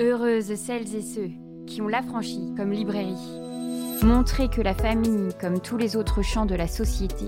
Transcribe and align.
Heureuses 0.00 0.54
celles 0.54 0.94
et 0.94 1.02
ceux 1.02 1.28
qui 1.66 1.82
ont 1.82 1.88
l'affranchi 1.88 2.54
comme 2.56 2.72
librairie. 2.72 3.12
Montrer 4.02 4.48
que 4.48 4.62
la 4.62 4.72
famille, 4.72 5.28
comme 5.38 5.60
tous 5.60 5.76
les 5.76 5.94
autres 5.94 6.22
champs 6.22 6.46
de 6.46 6.54
la 6.54 6.68
société, 6.68 7.26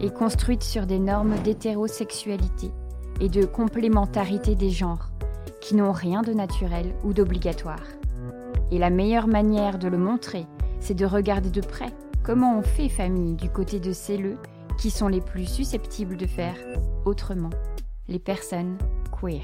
est 0.00 0.14
construite 0.14 0.62
sur 0.62 0.86
des 0.86 1.00
normes 1.00 1.34
d'hétérosexualité 1.42 2.70
et 3.20 3.28
de 3.28 3.44
complémentarité 3.44 4.54
des 4.54 4.70
genres, 4.70 5.10
qui 5.60 5.74
n'ont 5.74 5.90
rien 5.90 6.22
de 6.22 6.32
naturel 6.32 6.94
ou 7.02 7.12
d'obligatoire. 7.12 7.82
Et 8.70 8.78
la 8.78 8.90
meilleure 8.90 9.26
manière 9.26 9.80
de 9.80 9.88
le 9.88 9.98
montrer, 9.98 10.46
c'est 10.78 10.94
de 10.94 11.06
regarder 11.06 11.50
de 11.50 11.60
près 11.60 11.92
comment 12.22 12.56
on 12.56 12.62
fait 12.62 12.88
famille 12.88 13.34
du 13.34 13.50
côté 13.50 13.80
de 13.80 13.92
celles 13.92 14.38
qui 14.78 14.90
sont 14.90 15.08
les 15.08 15.20
plus 15.20 15.46
susceptibles 15.46 16.16
de 16.16 16.26
faire 16.26 16.54
autrement, 17.04 17.50
les 18.06 18.20
personnes 18.20 18.78
queer. 19.10 19.42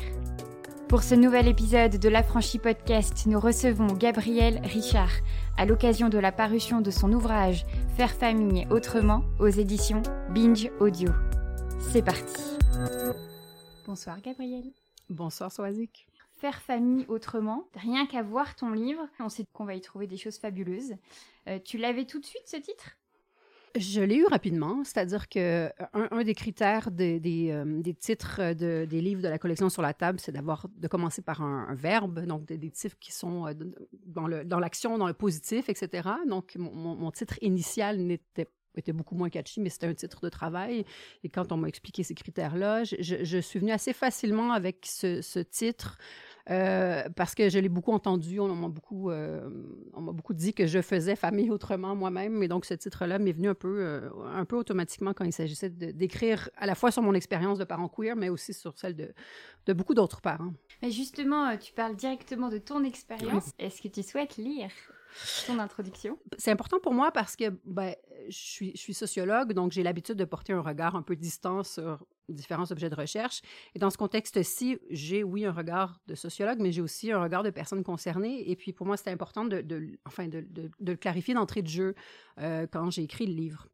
Pour 0.88 1.02
ce 1.02 1.14
nouvel 1.14 1.48
épisode 1.48 1.98
de 1.98 2.08
l'Affranchi 2.08 2.58
Podcast, 2.58 3.26
nous 3.26 3.38
recevons 3.38 3.88
Gabriel 3.88 4.58
Richard 4.64 5.10
à 5.58 5.66
l'occasion 5.66 6.08
de 6.08 6.16
la 6.16 6.32
parution 6.32 6.80
de 6.80 6.90
son 6.90 7.12
ouvrage 7.12 7.66
Faire 7.98 8.14
famille 8.14 8.66
autrement 8.70 9.22
aux 9.38 9.48
éditions 9.48 10.00
Binge 10.30 10.70
Audio. 10.80 11.10
C'est 11.78 12.02
parti. 12.02 12.42
Bonsoir 13.86 14.18
Gabriel. 14.22 14.64
Bonsoir 15.10 15.52
Swazik. 15.52 16.06
Faire 16.38 16.62
famille 16.62 17.04
autrement, 17.08 17.68
rien 17.74 18.06
qu'à 18.06 18.22
voir 18.22 18.54
ton 18.54 18.70
livre, 18.70 19.06
on 19.20 19.28
sait 19.28 19.44
qu'on 19.52 19.66
va 19.66 19.74
y 19.74 19.82
trouver 19.82 20.06
des 20.06 20.16
choses 20.16 20.38
fabuleuses. 20.38 20.94
Euh, 21.48 21.58
tu 21.62 21.76
l'avais 21.76 22.06
tout 22.06 22.18
de 22.18 22.24
suite 22.24 22.46
ce 22.46 22.56
titre? 22.56 22.96
Je 23.76 24.00
l'ai 24.00 24.16
eu 24.16 24.26
rapidement, 24.26 24.82
c'est-à-dire 24.84 25.28
que 25.28 25.70
un, 25.92 26.22
des 26.22 26.34
critères 26.34 26.90
des, 26.90 27.20
des, 27.20 27.94
titres 27.94 28.54
de, 28.54 28.84
des 28.84 29.00
livres 29.00 29.22
de 29.22 29.28
la 29.28 29.38
collection 29.38 29.68
sur 29.68 29.82
la 29.82 29.94
table, 29.94 30.20
c'est 30.20 30.32
d'avoir 30.32 30.66
de 30.76 30.88
commencer 30.88 31.22
par 31.22 31.42
un, 31.42 31.74
verbe, 31.74 32.24
donc 32.24 32.44
des, 32.46 32.70
titres 32.70 32.98
qui 32.98 33.12
sont 33.12 33.46
dans 34.06 34.26
le 34.26 34.44
dans 34.44 34.58
l'action, 34.58 34.98
dans 34.98 35.06
le 35.06 35.14
positif, 35.14 35.68
etc. 35.68 36.08
Donc 36.28 36.56
mon, 36.56 37.10
titre 37.10 37.38
initial 37.42 37.98
n'était 37.98 38.48
était 38.76 38.92
beaucoup 38.92 39.16
moins 39.16 39.28
catchy, 39.28 39.60
mais 39.60 39.70
c'était 39.70 39.88
un 39.88 39.94
titre 39.94 40.20
de 40.20 40.28
travail. 40.28 40.84
Et 41.24 41.28
quand 41.28 41.50
on 41.50 41.56
m'a 41.56 41.66
expliqué 41.66 42.04
ces 42.04 42.14
critères-là, 42.14 42.84
je, 42.84 43.38
suis 43.40 43.58
venue 43.58 43.72
assez 43.72 43.92
facilement 43.92 44.52
avec 44.52 44.86
ce 44.86 45.40
titre 45.40 45.98
euh, 46.50 47.08
parce 47.14 47.34
que 47.34 47.48
je 47.48 47.58
l'ai 47.58 47.68
beaucoup 47.68 47.92
entendu, 47.92 48.40
on 48.40 48.54
m'a 48.54 48.68
beaucoup, 48.68 49.10
euh, 49.10 49.48
on 49.92 50.00
m'a 50.00 50.12
beaucoup 50.12 50.34
dit 50.34 50.54
que 50.54 50.66
je 50.66 50.80
faisais 50.80 51.16
famille 51.16 51.50
autrement 51.50 51.94
moi-même, 51.94 52.42
et 52.42 52.48
donc 52.48 52.64
ce 52.64 52.74
titre-là 52.74 53.18
m'est 53.18 53.32
venu 53.32 53.48
un 53.48 53.54
peu, 53.54 53.80
euh, 53.80 54.10
un 54.32 54.44
peu 54.44 54.56
automatiquement 54.56 55.12
quand 55.12 55.24
il 55.24 55.32
s'agissait 55.32 55.68
d'écrire 55.70 56.48
à 56.56 56.66
la 56.66 56.74
fois 56.74 56.90
sur 56.90 57.02
mon 57.02 57.14
expérience 57.14 57.58
de 57.58 57.64
parent 57.64 57.88
queer, 57.88 58.16
mais 58.16 58.30
aussi 58.30 58.54
sur 58.54 58.78
celle 58.78 58.96
de, 58.96 59.12
de 59.66 59.72
beaucoup 59.72 59.94
d'autres 59.94 60.20
parents. 60.20 60.52
Mais 60.82 60.90
justement, 60.90 61.56
tu 61.58 61.72
parles 61.72 61.96
directement 61.96 62.48
de 62.48 62.58
ton 62.58 62.82
expérience. 62.84 63.52
Est-ce 63.58 63.82
que 63.82 63.88
tu 63.88 64.02
souhaites 64.02 64.36
lire 64.36 64.70
ton 65.46 65.58
introduction? 65.58 66.18
C'est 66.38 66.50
important 66.50 66.78
pour 66.80 66.94
moi 66.94 67.10
parce 67.10 67.36
que 67.36 67.50
ben, 67.64 67.94
je, 68.28 68.36
suis, 68.36 68.72
je 68.74 68.80
suis 68.80 68.94
sociologue, 68.94 69.52
donc 69.52 69.72
j'ai 69.72 69.82
l'habitude 69.82 70.16
de 70.16 70.24
porter 70.24 70.52
un 70.52 70.60
regard 70.60 70.96
un 70.96 71.02
peu 71.02 71.16
distant 71.16 71.62
sur 71.62 72.04
différents 72.28 72.70
objets 72.70 72.90
de 72.90 72.94
recherche. 72.94 73.42
Et 73.74 73.78
dans 73.78 73.90
ce 73.90 73.96
contexte-ci, 73.96 74.78
j'ai, 74.90 75.22
oui, 75.22 75.44
un 75.44 75.52
regard 75.52 76.00
de 76.06 76.14
sociologue, 76.14 76.58
mais 76.60 76.72
j'ai 76.72 76.82
aussi 76.82 77.10
un 77.12 77.22
regard 77.22 77.42
de 77.42 77.50
personnes 77.50 77.82
concernées. 77.82 78.50
Et 78.50 78.56
puis, 78.56 78.72
pour 78.72 78.86
moi, 78.86 78.96
c'était 78.96 79.10
important 79.10 79.44
de, 79.44 79.60
de 79.60 79.98
enfin, 80.06 80.28
de, 80.28 80.40
de, 80.48 80.70
le 80.80 80.96
clarifier 80.96 81.34
d'entrée 81.34 81.62
de 81.62 81.68
jeu 81.68 81.94
euh, 82.38 82.66
quand 82.70 82.90
j'ai 82.90 83.02
écrit 83.02 83.26
le 83.26 83.34
livre. 83.34 83.68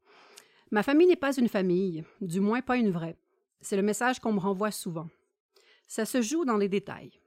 Ma 0.70 0.82
famille 0.82 1.06
n'est 1.06 1.16
pas 1.16 1.36
une 1.36 1.48
famille, 1.48 2.04
du 2.20 2.40
moins 2.40 2.60
pas 2.60 2.76
une 2.76 2.90
vraie. 2.90 3.16
C'est 3.60 3.76
le 3.76 3.82
message 3.82 4.20
qu'on 4.20 4.32
me 4.32 4.40
renvoie 4.40 4.70
souvent. 4.70 5.08
Ça 5.86 6.04
se 6.04 6.22
joue 6.22 6.44
dans 6.44 6.56
les 6.56 6.68
détails. 6.68 7.20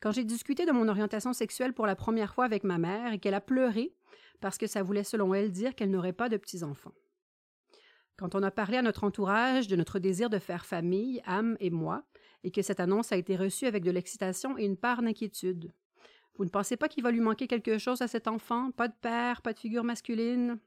Quand 0.00 0.12
j'ai 0.12 0.24
discuté 0.24 0.66
de 0.66 0.72
mon 0.72 0.88
orientation 0.88 1.32
sexuelle 1.32 1.72
pour 1.72 1.86
la 1.86 1.96
première 1.96 2.34
fois 2.34 2.44
avec 2.44 2.64
ma 2.64 2.78
mère 2.78 3.12
et 3.12 3.18
qu'elle 3.18 3.34
a 3.34 3.40
pleuré 3.40 3.94
parce 4.40 4.58
que 4.58 4.66
ça 4.66 4.82
voulait, 4.82 5.04
selon 5.04 5.32
elle, 5.32 5.50
dire 5.50 5.74
qu'elle 5.74 5.90
n'aurait 5.90 6.12
pas 6.12 6.28
de 6.28 6.36
petits-enfants. 6.36 6.92
Quand 8.16 8.34
on 8.34 8.42
a 8.42 8.50
parlé 8.50 8.76
à 8.76 8.82
notre 8.82 9.04
entourage 9.04 9.66
de 9.66 9.76
notre 9.76 9.98
désir 9.98 10.30
de 10.30 10.38
faire 10.38 10.64
famille, 10.64 11.20
âme 11.26 11.56
et 11.58 11.70
moi, 11.70 12.04
et 12.44 12.50
que 12.50 12.62
cette 12.62 12.80
annonce 12.80 13.10
a 13.10 13.16
été 13.16 13.36
reçue 13.36 13.66
avec 13.66 13.82
de 13.82 13.90
l'excitation 13.90 14.56
et 14.56 14.64
une 14.64 14.76
part 14.76 15.02
d'inquiétude. 15.02 15.72
Vous 16.36 16.44
ne 16.44 16.50
pensez 16.50 16.76
pas 16.76 16.88
qu'il 16.88 17.02
va 17.02 17.10
lui 17.10 17.20
manquer 17.20 17.46
quelque 17.46 17.78
chose 17.78 18.02
à 18.02 18.08
cet 18.08 18.28
enfant? 18.28 18.70
Pas 18.72 18.88
de 18.88 18.94
père, 19.00 19.42
pas 19.42 19.52
de 19.52 19.58
figure 19.58 19.84
masculine? 19.84 20.58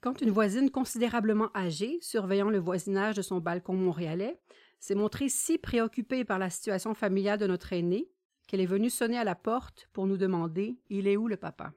Quand 0.00 0.20
une 0.20 0.30
voisine 0.30 0.70
considérablement 0.70 1.50
âgée, 1.56 1.98
surveillant 2.00 2.50
le 2.50 2.58
voisinage 2.58 3.16
de 3.16 3.22
son 3.22 3.40
balcon 3.40 3.74
montréalais, 3.74 4.40
s'est 4.78 4.94
montrée 4.94 5.28
si 5.28 5.58
préoccupée 5.58 6.24
par 6.24 6.38
la 6.38 6.50
situation 6.50 6.94
familiale 6.94 7.38
de 7.38 7.46
notre 7.46 7.72
aîné 7.72 8.08
qu'elle 8.46 8.60
est 8.60 8.66
venue 8.66 8.90
sonner 8.90 9.18
à 9.18 9.24
la 9.24 9.34
porte 9.34 9.88
pour 9.92 10.06
nous 10.06 10.16
demander 10.16 10.78
Il 10.88 11.08
est 11.08 11.16
où 11.16 11.28
le 11.28 11.36
papa? 11.36 11.72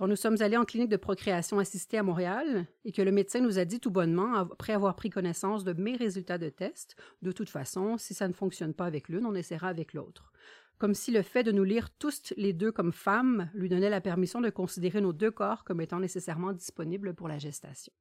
Quand 0.00 0.08
nous 0.08 0.16
sommes 0.16 0.40
allés 0.40 0.56
en 0.56 0.64
clinique 0.64 0.88
de 0.88 0.96
procréation 0.96 1.58
assistée 1.58 1.98
à 1.98 2.02
Montréal 2.02 2.66
et 2.86 2.90
que 2.90 3.02
le 3.02 3.12
médecin 3.12 3.40
nous 3.40 3.58
a 3.58 3.66
dit 3.66 3.80
tout 3.80 3.90
bonnement, 3.90 4.34
après 4.34 4.72
avoir 4.72 4.96
pris 4.96 5.10
connaissance 5.10 5.62
de 5.62 5.74
mes 5.74 5.94
résultats 5.94 6.38
de 6.38 6.48
test, 6.48 6.96
de 7.20 7.32
toute 7.32 7.50
façon, 7.50 7.98
si 7.98 8.14
ça 8.14 8.26
ne 8.26 8.32
fonctionne 8.32 8.72
pas 8.72 8.86
avec 8.86 9.10
l'une, 9.10 9.26
on 9.26 9.34
essaiera 9.34 9.68
avec 9.68 9.92
l'autre. 9.92 10.32
Comme 10.78 10.94
si 10.94 11.10
le 11.10 11.20
fait 11.20 11.42
de 11.42 11.52
nous 11.52 11.64
lire 11.64 11.90
tous 11.90 12.32
les 12.38 12.54
deux 12.54 12.72
comme 12.72 12.92
femmes 12.92 13.50
lui 13.52 13.68
donnait 13.68 13.90
la 13.90 14.00
permission 14.00 14.40
de 14.40 14.48
considérer 14.48 15.02
nos 15.02 15.12
deux 15.12 15.30
corps 15.30 15.64
comme 15.64 15.82
étant 15.82 16.00
nécessairement 16.00 16.54
disponibles 16.54 17.12
pour 17.12 17.28
la 17.28 17.36
gestation. 17.36 17.92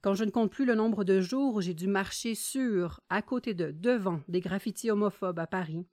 Quand 0.00 0.14
je 0.14 0.24
ne 0.24 0.30
compte 0.30 0.50
plus 0.50 0.64
le 0.64 0.74
nombre 0.74 1.04
de 1.04 1.20
jours 1.20 1.54
où 1.54 1.60
j'ai 1.60 1.74
dû 1.74 1.86
marcher 1.86 2.34
sur, 2.34 3.02
à 3.10 3.20
côté 3.20 3.52
de, 3.52 3.72
devant 3.72 4.22
des 4.26 4.40
graffitis 4.40 4.90
homophobes 4.90 5.38
à 5.38 5.46
Paris, 5.46 5.86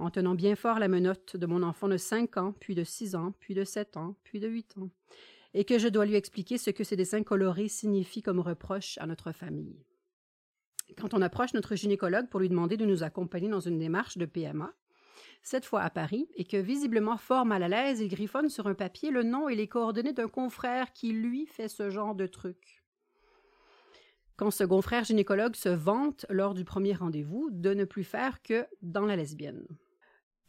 en 0.00 0.10
tenant 0.10 0.34
bien 0.34 0.56
fort 0.56 0.78
la 0.78 0.88
menotte 0.88 1.36
de 1.36 1.46
mon 1.46 1.62
enfant 1.62 1.88
de 1.88 1.96
5 1.96 2.36
ans, 2.36 2.54
puis 2.58 2.74
de 2.74 2.84
6 2.84 3.14
ans, 3.14 3.34
puis 3.38 3.54
de 3.54 3.64
7 3.64 3.96
ans, 3.96 4.16
puis 4.24 4.40
de 4.40 4.48
8 4.48 4.78
ans, 4.78 4.90
et 5.54 5.64
que 5.64 5.78
je 5.78 5.88
dois 5.88 6.06
lui 6.06 6.14
expliquer 6.14 6.58
ce 6.58 6.70
que 6.70 6.84
ces 6.84 6.96
dessins 6.96 7.22
colorés 7.22 7.68
signifient 7.68 8.22
comme 8.22 8.40
reproche 8.40 8.98
à 8.98 9.06
notre 9.06 9.32
famille. 9.32 9.84
Quand 10.98 11.14
on 11.14 11.22
approche 11.22 11.54
notre 11.54 11.76
gynécologue 11.76 12.28
pour 12.28 12.40
lui 12.40 12.48
demander 12.48 12.76
de 12.76 12.84
nous 12.84 13.02
accompagner 13.02 13.48
dans 13.48 13.60
une 13.60 13.78
démarche 13.78 14.18
de 14.18 14.26
PMA, 14.26 14.72
cette 15.42 15.64
fois 15.64 15.82
à 15.82 15.90
Paris, 15.90 16.28
et 16.34 16.44
que 16.44 16.56
visiblement 16.56 17.16
fort 17.16 17.46
mal 17.46 17.62
à 17.62 17.68
l'aise, 17.68 18.00
il 18.00 18.08
griffonne 18.08 18.48
sur 18.48 18.66
un 18.66 18.74
papier 18.74 19.10
le 19.10 19.22
nom 19.22 19.48
et 19.48 19.54
les 19.54 19.68
coordonnées 19.68 20.12
d'un 20.12 20.28
confrère 20.28 20.92
qui, 20.92 21.12
lui, 21.12 21.46
fait 21.46 21.68
ce 21.68 21.90
genre 21.90 22.14
de 22.14 22.26
truc. 22.26 22.84
Quand 24.36 24.50
ce 24.50 24.64
confrère 24.64 25.04
gynécologue 25.04 25.54
se 25.54 25.68
vante 25.68 26.26
lors 26.30 26.54
du 26.54 26.64
premier 26.64 26.94
rendez-vous 26.94 27.50
de 27.52 27.74
ne 27.74 27.84
plus 27.84 28.04
faire 28.04 28.42
que 28.42 28.66
dans 28.82 29.04
la 29.04 29.16
lesbienne 29.16 29.66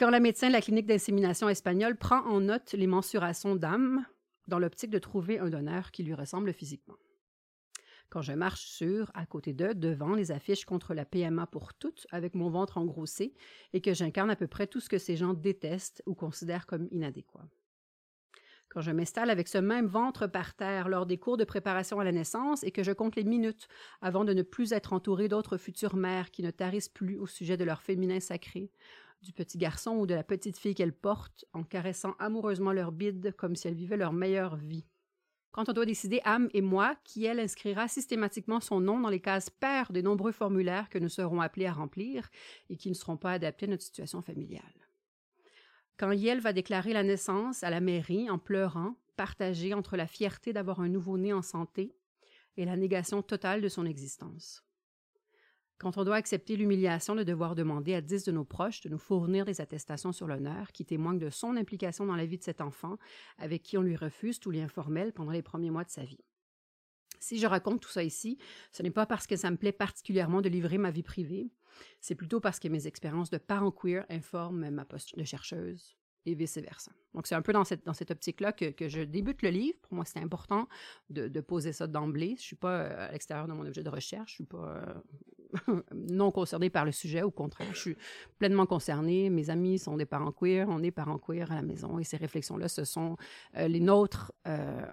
quand 0.02 0.10
la 0.10 0.20
médecin 0.20 0.48
de 0.48 0.54
la 0.54 0.62
clinique 0.62 0.88
d'insémination 0.88 1.48
espagnole 1.48 1.96
prend 1.96 2.26
en 2.26 2.40
note 2.40 2.74
les 2.74 2.88
mensurations 2.88 3.56
d'âme 3.56 4.04
dans 4.48 4.58
l'optique 4.58 4.90
de 4.90 4.98
trouver 4.98 5.38
un 5.38 5.52
donneur 5.52 5.92
qui 5.92 6.02
lui 6.02 6.16
ressemble 6.16 6.54
physiquement. 6.54 6.98
Quand 8.10 8.24
je 8.24 8.34
marche 8.34 8.66
sur, 8.66 9.12
à 9.14 9.28
côté 9.28 9.54
d'eux, 9.54 9.76
devant 9.76 10.16
les 10.16 10.32
affiches 10.32 10.66
contre 10.66 10.96
la 10.96 11.06
PMA 11.06 11.46
pour 11.46 11.76
toutes, 11.76 12.08
avec 12.10 12.34
mon 12.34 12.50
ventre 12.50 12.80
engrossé, 12.80 13.36
et 13.74 13.82
que 13.82 13.94
j'incarne 13.94 14.32
à 14.32 14.36
peu 14.36 14.48
près 14.48 14.66
tout 14.66 14.80
ce 14.80 14.90
que 14.90 14.98
ces 14.98 15.16
gens 15.16 15.36
détestent 15.36 16.02
ou 16.08 16.16
considèrent 16.16 16.66
comme 16.66 16.88
inadéquat. 16.90 17.48
Quand 18.70 18.82
je 18.82 18.92
m'installe 18.92 19.30
avec 19.30 19.50
ce 19.50 19.60
même 19.60 19.86
ventre 19.86 20.26
par 20.26 20.56
terre 20.56 20.90
lors 20.90 21.06
des 21.06 21.18
cours 21.18 21.38
de 21.38 21.44
préparation 21.44 22.00
à 22.00 22.04
la 22.04 22.12
naissance 22.12 22.64
et 22.64 22.72
que 22.72 22.84
je 22.84 22.92
compte 22.92 23.18
les 23.18 23.24
minutes 23.24 23.68
avant 24.02 24.26
de 24.26 24.34
ne 24.34 24.42
plus 24.42 24.72
être 24.72 24.94
entourée 24.94 25.28
d'autres 25.28 25.58
futures 25.58 25.96
mères 25.96 26.32
qui 26.32 26.42
ne 26.42 26.50
tarissent 26.52 26.90
plus 26.90 27.20
au 27.20 27.28
sujet 27.28 27.58
de 27.58 27.66
leur 27.66 27.84
féminin 27.84 28.20
sacré, 28.20 28.72
du 29.22 29.34
petit 29.34 29.58
garçon 29.58 29.92
ou 29.98 30.06
de 30.06 30.16
la 30.16 30.24
petite 30.24 30.58
fille 30.58 30.76
qu'elles 30.76 30.94
portent 30.94 31.46
en 31.54 31.64
caressant 31.64 32.16
amoureusement 32.20 32.72
leur 32.72 32.92
bide 32.92 33.34
comme 33.36 33.56
si 33.56 33.68
elles 33.68 33.76
vivaient 33.76 33.98
leur 33.98 34.14
meilleure 34.14 34.56
vie. 34.56 34.86
Quand 35.52 35.68
on 35.68 35.74
doit 35.74 35.86
décider 35.86 36.22
âme 36.24 36.50
et 36.54 36.62
moi, 36.62 36.96
qui 37.04 37.26
elle 37.26 37.40
inscrira 37.40 37.90
systématiquement 37.90 38.62
son 38.62 38.80
nom 38.80 39.00
dans 39.02 39.10
les 39.10 39.20
cases 39.20 39.50
paires 39.50 39.92
des 39.92 40.02
nombreux 40.02 40.32
formulaires 40.32 40.90
que 40.90 40.98
nous 40.98 41.10
serons 41.10 41.42
appelés 41.42 41.66
à 41.66 41.74
remplir 41.74 42.30
et 42.70 42.78
qui 42.78 42.90
ne 42.90 42.94
seront 42.94 43.18
pas 43.18 43.34
adaptés 43.34 43.66
à 43.66 43.70
notre 43.70 43.84
situation 43.84 44.22
familiale. 44.22 44.64
Quand 45.98 46.12
Yel 46.12 46.40
va 46.40 46.54
déclarer 46.54 46.94
la 46.94 47.04
naissance 47.04 47.64
à 47.64 47.70
la 47.70 47.82
mairie 47.82 48.30
en 48.30 48.40
pleurant, 48.40 48.96
partagée 49.18 49.74
entre 49.74 49.98
la 49.98 50.08
fierté 50.08 50.54
d'avoir 50.54 50.80
un 50.80 50.88
nouveau-né 50.88 51.34
en 51.34 51.42
santé 51.42 51.94
et 52.56 52.66
la 52.66 52.78
négation 52.78 53.22
totale 53.22 53.62
de 53.62 53.68
son 53.68 53.86
existence. 53.86 54.64
Quand 55.82 55.98
on 55.98 56.04
doit 56.04 56.18
accepter 56.18 56.58
l'humiliation 56.58 57.16
de 57.16 57.24
devoir 57.24 57.56
demander 57.56 57.96
à 57.96 58.02
dix 58.02 58.24
de 58.24 58.32
nos 58.32 58.44
proches 58.44 58.82
de 58.82 58.90
nous 58.90 59.00
fournir 59.00 59.46
des 59.46 59.62
attestations 59.62 60.12
sur 60.12 60.28
l'honneur 60.28 60.72
qui 60.74 60.86
témoignent 60.86 61.18
de 61.18 61.32
son 61.32 61.58
implication 61.58 62.06
dans 62.06 62.16
la 62.16 62.28
vie 62.28 62.38
de 62.38 62.44
cet 62.44 62.62
enfant, 62.62 62.98
avec 63.40 63.64
qui 63.64 63.80
on 63.80 63.82
lui 63.82 63.96
refuse 63.96 64.40
tout 64.40 64.52
lien 64.52 64.68
formel 64.68 65.12
pendant 65.12 65.32
les 65.32 65.42
premiers 65.42 65.72
mois 65.72 65.84
de 65.84 65.90
sa 65.90 66.04
vie. 66.04 66.24
Si 67.20 67.40
je 67.40 67.48
raconte 67.48 67.82
tout 67.82 67.90
ça 67.90 68.04
ici, 68.04 68.38
ce 68.72 68.84
n'est 68.84 68.92
pas 68.92 69.08
parce 69.08 69.26
que 69.26 69.36
ça 69.36 69.50
me 69.50 69.58
plaît 69.58 69.72
particulièrement 69.72 70.42
de 70.42 70.50
livrer 70.50 70.78
ma 70.78 70.92
vie 70.92 71.02
privée, 71.02 71.50
c'est 72.00 72.14
plutôt 72.14 72.40
parce 72.40 72.60
que 72.60 72.68
mes 72.68 72.86
expériences 72.86 73.32
de 73.32 73.40
parent 73.40 73.72
queer 73.72 74.06
informent 74.10 74.70
ma 74.70 74.86
posture 74.86 75.18
de 75.18 75.24
chercheuse, 75.24 75.98
et 76.26 76.36
vice-versa. 76.36 76.92
Donc, 77.14 77.28
c'est 77.28 77.36
un 77.36 77.42
peu 77.42 77.54
dans 77.54 77.64
cette, 77.64 77.86
dans 77.86 77.94
cette 77.94 78.12
optique-là 78.12 78.54
que, 78.54 78.66
que, 78.66 78.88
je 78.88 79.02
débute 79.02 79.42
le 79.42 79.50
livre. 79.50 79.78
Pour 79.82 79.96
moi, 79.96 80.06
c'est 80.06 80.20
important 80.20 80.68
de, 81.10 81.28
de, 81.28 81.42
poser 81.42 81.74
ça 81.74 81.88
d'emblée. 81.88 82.30
Je 82.30 82.34
ne 82.34 82.38
suis 82.38 82.56
pas 82.56 82.82
euh, 82.82 83.10
à 83.10 83.12
l'extérieur 83.12 83.48
de 83.48 83.54
mon 83.54 83.66
objet 83.66 83.84
de 83.84 83.90
recherche. 83.90 84.32
Je 84.32 84.36
suis 84.36 84.44
pas, 84.44 84.84
euh, 84.88 84.94
non 85.94 86.32
concernée 86.32 86.70
par 86.70 86.86
le 86.86 86.92
sujet. 86.92 87.22
Au 87.22 87.32
contraire, 87.32 87.68
je 87.74 87.80
suis 87.80 87.98
pleinement 88.40 88.66
concernée. 88.66 89.30
Mes 89.30 89.50
amis 89.50 89.80
sont 89.80 89.98
des 89.98 90.06
parents 90.06 90.32
queer, 90.32 90.68
on 90.70 90.84
est 90.84 90.92
parents 90.92 91.18
queer 91.18 91.52
à 91.52 91.56
la 91.56 91.62
maison 91.62 92.00
et 92.00 92.04
ces 92.04 92.18
réflexions-là, 92.18 92.68
ce 92.68 92.84
sont 92.84 93.18
euh, 93.58 93.68
les 93.68 93.80
nôtres 93.80 94.32
euh, 94.48 94.86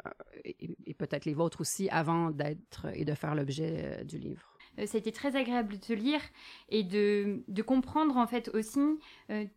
et, 0.45 0.95
peut-être 0.95 1.25
les 1.25 1.35
vôtres 1.35 1.61
aussi 1.61 1.89
avant 1.91 2.31
d'être 2.31 2.87
et 2.95 3.05
de 3.05 3.15
faire 3.15 3.35
l'objet 3.35 4.05
du 4.05 4.19
livre. 4.19 4.55
Été 4.77 5.13
très 5.13 5.35
agréable 5.35 5.75
de 5.75 5.77
te 5.79 5.93
lire 5.93 6.21
et 6.69 6.85
de, 6.85 7.43
de 7.49 7.63
comprendre 7.63 8.17
en 8.17 8.27
fait 8.27 8.49
aussi 8.55 8.81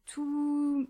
tout, 0.05 0.87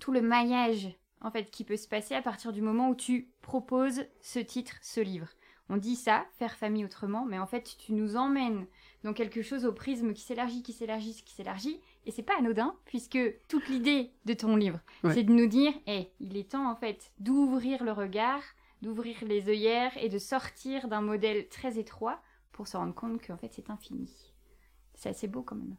tout 0.00 0.12
le 0.12 0.22
maillage 0.22 0.88
en 1.20 1.30
fait 1.30 1.50
qui 1.50 1.64
peut 1.64 1.76
se 1.76 1.88
passer 1.88 2.14
à 2.14 2.22
partir 2.22 2.52
du 2.52 2.62
moment 2.62 2.90
où 2.90 2.94
tu 2.94 3.30
proposes 3.42 4.04
ce 4.20 4.38
titre, 4.38 4.74
ce 4.82 5.00
livre. 5.00 5.28
On 5.70 5.76
dit 5.76 5.96
ça, 5.96 6.26
faire 6.38 6.56
famille 6.56 6.84
autrement, 6.84 7.26
mais 7.26 7.38
en 7.38 7.46
fait, 7.46 7.76
tu 7.78 7.92
nous 7.92 8.16
emmènes 8.16 8.66
dans 9.04 9.12
quelque 9.12 9.42
chose 9.42 9.66
au 9.66 9.72
prisme 9.72 10.14
qui 10.14 10.22
s'élargit, 10.22 10.62
qui 10.62 10.72
s'élargit, 10.72 11.22
qui 11.24 11.34
s'élargit. 11.34 11.80
Et 12.06 12.10
c'est 12.10 12.22
pas 12.22 12.38
anodin, 12.38 12.74
puisque 12.86 13.18
toute 13.48 13.68
l'idée 13.68 14.10
de 14.24 14.32
ton 14.34 14.56
livre, 14.56 14.80
c'est 15.12 15.24
de 15.24 15.32
nous 15.32 15.46
dire, 15.46 15.72
hé, 15.86 16.10
il 16.20 16.36
est 16.36 16.52
temps 16.52 16.70
en 16.70 16.76
fait 16.76 17.12
d'ouvrir 17.18 17.84
le 17.84 17.92
regard, 17.92 18.42
d'ouvrir 18.80 19.16
les 19.22 19.48
œillères 19.48 19.96
et 19.98 20.08
de 20.08 20.18
sortir 20.18 20.88
d'un 20.88 21.02
modèle 21.02 21.48
très 21.48 21.78
étroit 21.78 22.20
pour 22.52 22.66
se 22.66 22.76
rendre 22.76 22.94
compte 22.94 23.24
qu'en 23.24 23.36
fait 23.36 23.52
c'est 23.52 23.70
infini. 23.70 24.32
C'est 24.94 25.10
assez 25.10 25.28
beau 25.28 25.42
quand 25.42 25.56
même. 25.56 25.76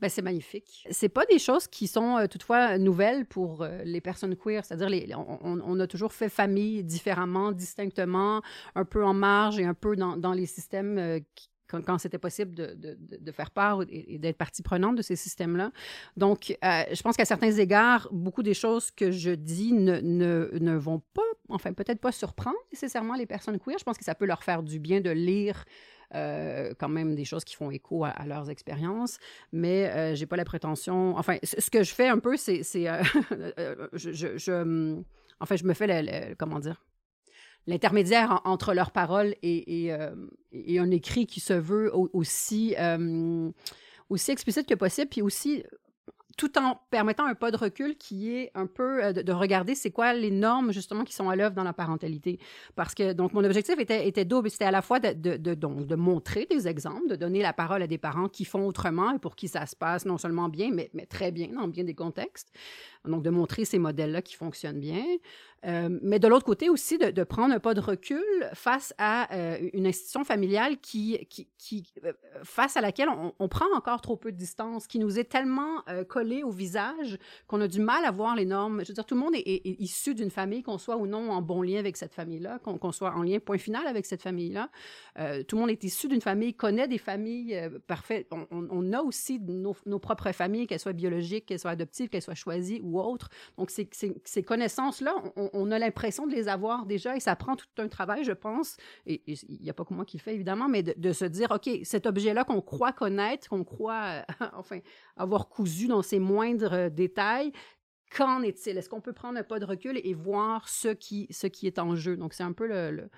Ben, 0.00 0.08
c'est 0.08 0.22
magnifique. 0.22 0.86
C'est 0.90 1.08
pas 1.08 1.24
des 1.26 1.38
choses 1.38 1.66
qui 1.66 1.86
sont 1.86 2.18
euh, 2.18 2.26
toutefois 2.26 2.78
nouvelles 2.78 3.24
pour 3.24 3.62
euh, 3.62 3.82
les 3.84 4.00
personnes 4.00 4.36
queer, 4.36 4.64
c'est-à-dire 4.64 5.18
on, 5.18 5.80
a 5.80 5.86
toujours 5.86 6.12
fait 6.12 6.28
famille 6.28 6.84
différemment, 6.84 7.52
distinctement, 7.52 8.42
un 8.74 8.84
peu 8.84 9.04
en 9.04 9.14
marge 9.14 9.58
et 9.58 9.64
un 9.64 9.74
peu 9.74 9.96
dans, 9.96 10.32
les 10.32 10.46
systèmes 10.46 10.98
euh, 10.98 11.20
quand, 11.68 11.98
c'était 11.98 12.18
possible 12.18 12.54
de, 12.54 13.32
faire 13.32 13.50
part 13.50 13.82
et, 13.88 14.18
d'être 14.18 14.36
partie 14.36 14.62
prenante 14.62 14.96
de 14.96 15.02
ces 15.02 15.16
systèmes-là. 15.16 15.72
Donc, 16.16 16.56
je 16.62 17.02
pense 17.02 17.16
qu'à 17.16 17.24
certains 17.24 17.50
égards, 17.52 18.08
beaucoup 18.12 18.44
des 18.44 18.54
choses 18.54 18.90
que 18.92 19.10
je 19.10 19.32
dis 19.32 19.72
ne, 19.72 20.00
ne 20.00 20.76
vont 20.76 21.02
pas, 21.12 21.22
enfin, 21.48 21.72
peut-être 21.72 22.00
pas 22.00 22.12
surprendre 22.12 22.56
nécessairement 22.72 23.14
les 23.14 23.26
personnes 23.26 23.58
queer. 23.58 23.78
Je 23.78 23.84
pense 23.84 23.98
que 23.98 24.04
ça 24.04 24.14
peut 24.14 24.26
leur 24.26 24.44
faire 24.44 24.62
du 24.62 24.78
bien 24.78 25.00
de 25.00 25.10
lire 25.10 25.64
euh, 26.14 26.72
quand 26.78 26.88
même 26.88 27.14
des 27.14 27.24
choses 27.24 27.44
qui 27.44 27.54
font 27.54 27.70
écho 27.70 28.04
à, 28.04 28.26
leurs 28.26 28.50
expériences, 28.50 29.18
mais 29.52 29.90
euh, 29.90 30.14
j'ai 30.14 30.26
pas 30.26 30.36
la 30.36 30.44
prétention. 30.44 31.16
Enfin, 31.16 31.36
ce 31.42 31.70
que 31.70 31.82
je 31.82 31.94
fais 31.94 32.08
un 32.08 32.18
peu, 32.18 32.36
c'est, 32.36 32.62
euh, 32.76 33.88
je, 33.92 34.12
je, 34.12 34.38
je, 34.38 34.52
hum, 34.52 35.04
enfin, 35.40 35.56
je 35.56 35.64
me 35.64 35.74
fais 35.74 35.86
le, 35.88 36.34
comment 36.34 36.60
dire 36.60 36.82
l'intermédiaire 37.68 38.42
entre 38.44 38.74
leurs 38.74 38.92
paroles 38.92 39.34
et, 39.42 39.90
un 39.92 40.90
écrit 40.92 41.26
qui 41.26 41.40
se 41.40 41.52
veut 41.52 41.90
aussi 41.92 42.76
aussi 44.08 44.30
explicite 44.30 44.68
que 44.68 44.74
possible, 44.74 45.08
puis 45.08 45.20
aussi 45.20 45.64
tout 46.36 46.58
en 46.58 46.80
permettant 46.90 47.26
un 47.26 47.34
pas 47.34 47.50
de 47.50 47.56
recul 47.56 47.96
qui 47.96 48.34
est 48.34 48.50
un 48.54 48.66
peu 48.66 49.04
euh, 49.04 49.12
de, 49.12 49.32
regarder 49.32 49.74
c'est 49.74 49.90
quoi 49.90 50.12
les 50.12 50.30
normes 50.30 50.72
justement 50.72 51.04
qui 51.04 51.14
sont 51.14 51.28
à 51.28 51.36
l'œuvre 51.36 51.54
dans 51.54 51.64
la 51.64 51.72
parentalité. 51.72 52.38
Parce 52.74 52.94
que 52.94 53.12
donc 53.12 53.32
mon 53.32 53.44
objectif 53.44 53.78
était, 53.78 54.24
double, 54.24 54.50
c'était 54.50 54.64
à 54.64 54.70
la 54.70 54.82
fois 54.82 55.00
de, 55.00 55.36
de, 55.36 55.54
donc, 55.54 55.86
de 55.86 55.94
montrer 55.94 56.46
des 56.50 56.68
exemples, 56.68 57.08
de 57.08 57.16
donner 57.16 57.42
la 57.42 57.52
parole 57.52 57.82
à 57.82 57.86
des 57.86 57.98
parents 57.98 58.28
qui 58.28 58.44
font 58.44 58.66
autrement 58.66 59.12
et 59.12 59.18
pour 59.18 59.36
qui 59.36 59.48
ça 59.48 59.66
se 59.66 59.76
passe 59.76 60.04
non 60.04 60.18
seulement 60.18 60.48
bien, 60.48 60.70
mais, 60.72 60.90
mais 60.92 61.06
très 61.06 61.30
bien 61.32 61.48
dans 61.48 61.68
bien 61.68 61.84
des 61.84 61.94
contextes. 61.94 62.52
Donc 63.06 63.22
de 63.22 63.30
montrer 63.30 63.64
ces 63.64 63.78
modèles-là 63.78 64.22
qui 64.22 64.34
fonctionnent 64.34 64.80
bien. 64.80 65.04
Euh, 65.66 65.98
mais 66.02 66.18
de 66.18 66.28
l'autre 66.28 66.44
côté 66.44 66.68
aussi, 66.68 66.98
de, 66.98 67.24
prendre 67.24 67.54
un 67.54 67.58
pas 67.58 67.74
de 67.74 67.80
recul 67.80 68.22
face 68.52 68.94
à 68.98 69.34
euh, 69.34 69.58
une 69.72 69.86
institution 69.86 70.22
familiale 70.22 70.78
qui, 70.78 71.18
qui, 71.28 71.48
qui 71.58 71.92
euh, 72.04 72.12
face 72.44 72.76
à 72.76 72.80
laquelle 72.80 73.08
on, 73.38 73.48
prend 73.48 73.66
encore 73.74 74.00
trop 74.00 74.16
peu 74.16 74.30
de 74.30 74.36
distance, 74.36 74.86
qui 74.86 74.98
nous 74.98 75.18
est 75.18 75.24
tellement 75.24 75.82
collée 76.08 76.42
au 76.42 76.50
visage 76.50 77.16
qu'on 77.46 77.60
a 77.60 77.68
du 77.68 77.80
mal 77.80 78.04
à 78.04 78.10
voir 78.10 78.36
les 78.36 78.44
normes. 78.44 78.82
Je 78.82 78.88
veux 78.88 78.94
dire, 78.94 79.06
tout 79.06 79.14
le 79.14 79.20
monde 79.20 79.34
est, 79.34 79.62
issu 79.80 80.14
d'une 80.14 80.30
famille, 80.30 80.62
qu'on 80.62 80.78
soit 80.78 80.96
ou 80.96 81.06
non 81.06 81.30
en 81.30 81.40
bon 81.40 81.62
lien 81.62 81.78
avec 81.78 81.96
cette 81.96 82.12
famille-là, 82.12 82.58
qu'on 82.58 82.92
soit 82.92 83.14
en 83.14 83.22
lien 83.22 83.38
point 83.38 83.56
final 83.56 83.86
avec 83.86 84.04
cette 84.04 84.22
famille-là. 84.22 84.68
tout 85.44 85.56
le 85.56 85.60
monde 85.60 85.70
est 85.70 85.84
issu 85.84 86.08
d'une 86.08 86.20
famille, 86.20 86.54
connaît 86.54 86.88
des 86.88 86.98
familles 86.98 87.70
parfaites. 87.86 88.28
On, 88.50 88.92
a 88.92 89.00
aussi 89.00 89.40
nos, 89.40 89.76
nos 89.86 89.98
propres 89.98 90.32
familles, 90.32 90.66
qu'elles 90.66 90.80
soient 90.80 90.92
biologiques, 90.92 91.46
qu'elles 91.46 91.60
soient 91.60 91.70
adoptives, 91.70 92.08
qu'elles 92.08 92.22
soient 92.22 92.34
choisies 92.34 92.80
ou 92.82 92.95
Donc, 93.56 93.70
ces, 93.70 93.88
ces 93.92 94.42
connaissances-là, 94.42 95.14
on, 95.36 95.70
a 95.70 95.78
l'impression 95.78 96.26
de 96.26 96.32
les 96.32 96.48
avoir 96.48 96.86
déjà 96.86 97.16
et 97.16 97.20
ça 97.20 97.36
prend 97.36 97.56
tout 97.56 97.66
un 97.78 97.88
travail, 97.88 98.24
je 98.24 98.32
pense. 98.32 98.76
Et 99.06 99.22
il 99.26 99.60
n'y 99.60 99.70
a 99.70 99.74
pas 99.74 99.84
que 99.84 99.94
moi 99.94 100.04
qui 100.04 100.16
le 100.16 100.22
fais, 100.22 100.34
évidemment, 100.34 100.68
mais 100.68 100.82
de, 100.82 101.12
se 101.12 101.24
dire, 101.24 101.50
OK, 101.50 101.68
cet 101.82 102.06
objet-là 102.06 102.44
qu'on 102.44 102.60
croit 102.60 102.92
connaître, 102.92 103.48
qu'on 103.48 103.64
croit, 103.64 104.24
enfin, 104.54 104.80
avoir 105.16 105.48
cousu 105.48 105.88
dans 105.88 106.02
ses 106.02 106.18
moindres 106.18 106.72
euh, 106.72 106.88
détails, 106.90 107.52
qu'en 108.14 108.42
est-il? 108.42 108.78
Est-ce 108.78 108.88
qu'on 108.88 109.00
peut 109.00 109.12
prendre 109.12 109.38
un 109.38 109.42
pas 109.42 109.58
de 109.58 109.64
recul 109.64 110.00
et 110.02 110.14
voir 110.14 110.68
ce 110.68 110.88
qui, 110.88 111.26
ce 111.30 111.46
qui 111.46 111.66
est 111.66 111.78
en 111.78 111.96
jeu? 111.96 112.16
Donc, 112.16 112.34
c'est 112.34 112.44
un 112.44 112.52
peu 112.52 112.66
le, 112.66 113.08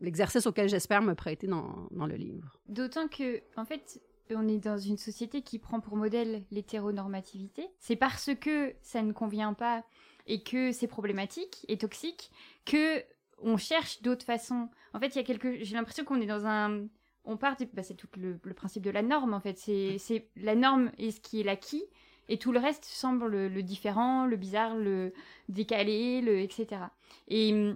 l'exercice 0.00 0.46
auquel 0.46 0.68
j'espère 0.68 1.02
me 1.02 1.14
prêter 1.14 1.46
dans 1.46 1.88
le 1.90 2.16
livre. 2.16 2.60
D'autant 2.66 3.08
que, 3.08 3.42
en 3.56 3.64
fait, 3.64 4.00
on 4.30 4.48
est 4.48 4.58
dans 4.58 4.78
une 4.78 4.96
société 4.96 5.42
qui 5.42 5.58
prend 5.58 5.80
pour 5.80 5.96
modèle 5.96 6.44
l'hétéronormativité. 6.50 7.68
C'est 7.78 7.96
parce 7.96 8.30
que 8.34 8.74
ça 8.82 9.02
ne 9.02 9.12
convient 9.12 9.54
pas 9.54 9.84
et 10.26 10.42
que 10.42 10.72
c'est 10.72 10.86
problématique 10.86 11.64
et 11.68 11.76
toxique 11.76 12.30
que 12.64 13.02
on 13.42 13.56
cherche 13.56 14.00
d'autres 14.02 14.24
façons. 14.24 14.68
En 14.94 15.00
fait, 15.00 15.08
il 15.08 15.16
y 15.16 15.20
a 15.20 15.24
quelque, 15.24 15.62
j'ai 15.62 15.74
l'impression 15.74 16.04
qu'on 16.04 16.20
est 16.20 16.26
dans 16.26 16.46
un, 16.46 16.86
on 17.24 17.36
part, 17.36 17.56
bah, 17.74 17.82
c'est 17.82 17.94
tout 17.94 18.08
le, 18.16 18.38
principe 18.54 18.82
de 18.82 18.90
la 18.90 19.02
norme 19.02 19.34
en 19.34 19.40
fait. 19.40 19.58
C'est 19.58 20.28
la 20.36 20.54
norme 20.54 20.90
et 20.98 21.10
ce 21.10 21.20
qui 21.20 21.40
est 21.40 21.44
l'acquis 21.44 21.84
et 22.28 22.38
tout 22.38 22.52
le 22.52 22.58
reste 22.58 22.84
semble 22.84 23.26
le, 23.26 23.62
différent, 23.62 24.26
le 24.26 24.36
bizarre, 24.36 24.76
le 24.76 25.12
décalé, 25.48 26.20
le 26.22 26.40
etc. 26.40 26.80
Et 27.28 27.72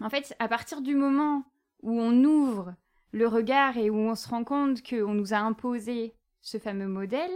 en 0.00 0.08
fait, 0.08 0.34
à 0.38 0.48
partir 0.48 0.80
du 0.80 0.94
moment 0.94 1.44
où 1.82 2.00
on 2.00 2.24
ouvre 2.24 2.74
le 3.12 3.28
regard 3.28 3.76
et 3.76 3.90
où 3.90 3.96
on 3.96 4.14
se 4.14 4.28
rend 4.28 4.44
compte 4.44 4.82
qu'on 4.82 5.14
nous 5.14 5.34
a 5.34 5.38
imposé 5.38 6.14
ce 6.40 6.58
fameux 6.58 6.88
modèle, 6.88 7.30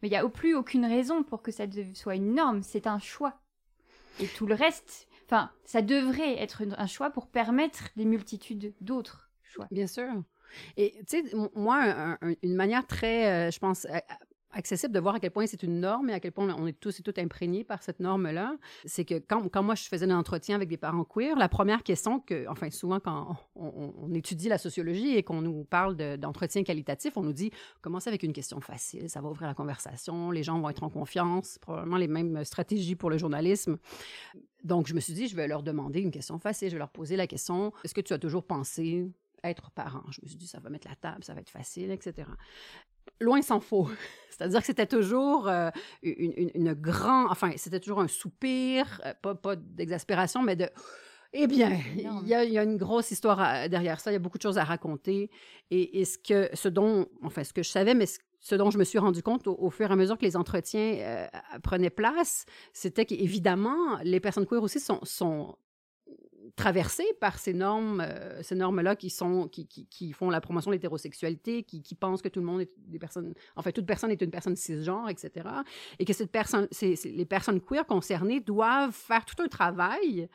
mais 0.00 0.08
il 0.08 0.10
n'y 0.10 0.16
a 0.16 0.28
plus 0.28 0.54
aucune 0.54 0.84
raison 0.84 1.22
pour 1.22 1.42
que 1.42 1.52
ça 1.52 1.64
soit 1.94 2.16
une 2.16 2.34
norme, 2.34 2.62
c'est 2.62 2.86
un 2.86 2.98
choix. 2.98 3.40
Et 4.20 4.26
tout 4.26 4.46
le 4.46 4.54
reste, 4.54 5.08
enfin, 5.26 5.50
ça 5.64 5.80
devrait 5.80 6.38
être 6.42 6.62
un 6.76 6.86
choix 6.86 7.10
pour 7.10 7.28
permettre 7.28 7.90
des 7.96 8.04
multitudes 8.04 8.74
d'autres 8.80 9.30
choix. 9.42 9.68
Bien 9.70 9.86
sûr. 9.86 10.08
Et 10.76 10.92
tu 11.08 11.22
sais, 11.22 11.36
moi, 11.54 12.18
une 12.42 12.56
manière 12.56 12.86
très, 12.86 13.48
euh, 13.48 13.50
je 13.50 13.58
pense, 13.58 13.86
accessible 14.52 14.92
de 14.92 15.00
voir 15.00 15.16
à 15.16 15.20
quel 15.20 15.30
point 15.30 15.46
c'est 15.46 15.62
une 15.62 15.80
norme 15.80 16.10
et 16.10 16.12
à 16.12 16.20
quel 16.20 16.32
point 16.32 16.54
on 16.58 16.66
est 16.66 16.78
tous 16.78 17.00
et 17.00 17.02
toutes 17.02 17.18
imprégnés 17.18 17.64
par 17.64 17.82
cette 17.82 18.00
norme-là, 18.00 18.56
c'est 18.84 19.04
que 19.04 19.18
quand, 19.18 19.62
moi 19.62 19.74
je 19.74 19.84
faisais 19.84 20.10
un 20.10 20.18
entretien 20.18 20.56
avec 20.56 20.68
des 20.68 20.76
parents 20.76 21.04
queer, 21.04 21.36
la 21.36 21.48
première 21.48 21.82
question 21.82 22.20
que, 22.20 22.46
enfin 22.48 22.70
souvent 22.70 23.00
quand 23.00 23.36
on, 23.56 24.12
étudie 24.14 24.48
la 24.48 24.58
sociologie 24.58 25.16
et 25.16 25.22
qu'on 25.22 25.40
nous 25.40 25.64
parle 25.64 25.96
d'entretien 26.18 26.62
qualitatif, 26.64 27.16
on 27.16 27.22
nous 27.22 27.32
dit 27.32 27.50
commencez 27.80 28.08
avec 28.08 28.22
une 28.22 28.32
question 28.32 28.60
facile, 28.60 29.08
ça 29.08 29.20
va 29.20 29.30
ouvrir 29.30 29.48
la 29.48 29.54
conversation, 29.54 30.30
les 30.30 30.42
gens 30.42 30.60
vont 30.60 30.68
être 30.68 30.82
en 30.82 30.90
confiance, 30.90 31.58
probablement 31.58 31.96
les 31.96 32.08
mêmes 32.08 32.44
stratégies 32.44 32.94
pour 32.94 33.10
le 33.10 33.18
journalisme. 33.18 33.78
Donc 34.64 34.86
je 34.86 34.94
me 34.94 35.00
suis 35.00 35.14
dit, 35.14 35.28
je 35.28 35.34
vais 35.36 35.48
leur 35.48 35.62
demander 35.62 36.00
une 36.00 36.10
question 36.10 36.38
facile, 36.38 36.68
je 36.68 36.74
vais 36.74 36.78
leur 36.78 36.90
poser 36.90 37.16
la 37.16 37.26
question, 37.26 37.72
est-ce 37.84 37.94
que 37.94 38.00
tu 38.00 38.12
as 38.12 38.18
toujours 38.18 38.44
pensé 38.44 39.10
être 39.42 39.70
parent? 39.72 40.04
Je 40.10 40.20
me 40.22 40.28
suis 40.28 40.36
dit, 40.36 40.46
ça 40.46 40.60
va 40.60 40.70
mettre 40.70 40.86
la 40.86 40.94
table, 40.94 41.24
ça 41.24 41.34
va 41.34 41.40
être 41.40 41.50
facile, 41.50 41.90
etc 41.90 42.26
loin 43.20 43.42
s'en 43.42 43.60
faut. 43.60 43.88
C'est-à-dire 44.30 44.60
que 44.60 44.66
c'était 44.66 44.86
toujours 44.86 45.48
euh, 45.48 45.70
une, 46.02 46.50
une, 46.54 46.72
grande, 46.72 47.28
enfin, 47.30 47.52
c'était 47.56 47.80
toujours 47.80 48.00
un 48.00 48.08
soupir, 48.08 49.00
euh, 49.04 49.12
pas, 49.20 49.34
pas 49.34 49.56
d'exaspération, 49.56 50.42
mais 50.42 50.56
de, 50.56 50.68
eh 51.34 51.46
bien, 51.46 51.78
il 51.96 52.28
y, 52.28 52.34
a, 52.34 52.44
y, 52.44 52.58
a 52.58 52.62
une 52.62 52.76
grosse 52.76 53.10
histoire 53.10 53.68
derrière 53.68 54.00
ça, 54.00 54.10
il 54.10 54.14
y 54.14 54.16
a 54.16 54.18
beaucoup 54.18 54.36
de 54.36 54.42
choses 54.42 54.58
à 54.58 54.64
raconter. 54.64 55.30
Et, 55.70 56.04
ce 56.04 56.18
que, 56.18 56.50
ce 56.54 56.68
dont, 56.68 57.06
enfin, 57.22 57.42
ce 57.42 57.54
que 57.54 57.62
je 57.62 57.70
savais, 57.70 57.94
mais 57.94 58.04
ce, 58.40 58.54
dont 58.54 58.70
je 58.70 58.76
me 58.76 58.84
suis 58.84 58.98
rendu 58.98 59.22
compte 59.22 59.46
au, 59.46 59.70
fur 59.70 59.88
et 59.88 59.92
à 59.92 59.96
mesure 59.96 60.18
que 60.18 60.26
les 60.26 60.36
entretiens 60.36 60.96
euh, 60.98 61.26
prenaient 61.62 61.90
place, 61.90 62.44
c'était 62.74 63.06
qu'évidemment, 63.06 63.98
les 64.02 64.20
personnes 64.20 64.44
queer 64.46 64.62
aussi 64.62 64.78
sont, 64.78 65.00
sont 65.04 65.56
traversés 66.56 67.06
par 67.20 67.38
ces 67.38 67.54
normes, 67.54 68.00
euh, 68.00 68.42
ces 68.42 68.54
normes-là 68.54 68.94
qui 68.96 69.10
sont, 69.10 69.48
qui, 69.48 69.66
qui, 69.66 69.86
qui, 69.86 70.12
font 70.12 70.30
la 70.30 70.40
promotion 70.40 70.70
de 70.70 70.76
l'hétérosexualité, 70.76 71.62
qui, 71.62 71.82
qui, 71.82 71.94
pensent 71.94 72.22
que 72.22 72.28
tout 72.28 72.40
le 72.40 72.46
monde 72.46 72.60
est 72.60 72.70
des 72.88 72.98
personnes, 72.98 73.34
en 73.56 73.62
fait, 73.62 73.72
toute 73.72 73.86
personne 73.86 74.10
est 74.10 74.20
une 74.20 74.30
personne 74.30 74.56
cisgenre, 74.56 75.08
etc. 75.08 75.48
Et 75.98 76.04
que 76.04 76.12
cette 76.12 76.30
personne, 76.30 76.68
les 76.80 77.26
personnes 77.26 77.60
queer 77.60 77.86
concernées 77.86 78.40
doivent 78.40 78.92
faire 78.92 79.24
tout 79.24 79.42
un 79.42 79.48
travail 79.48 80.28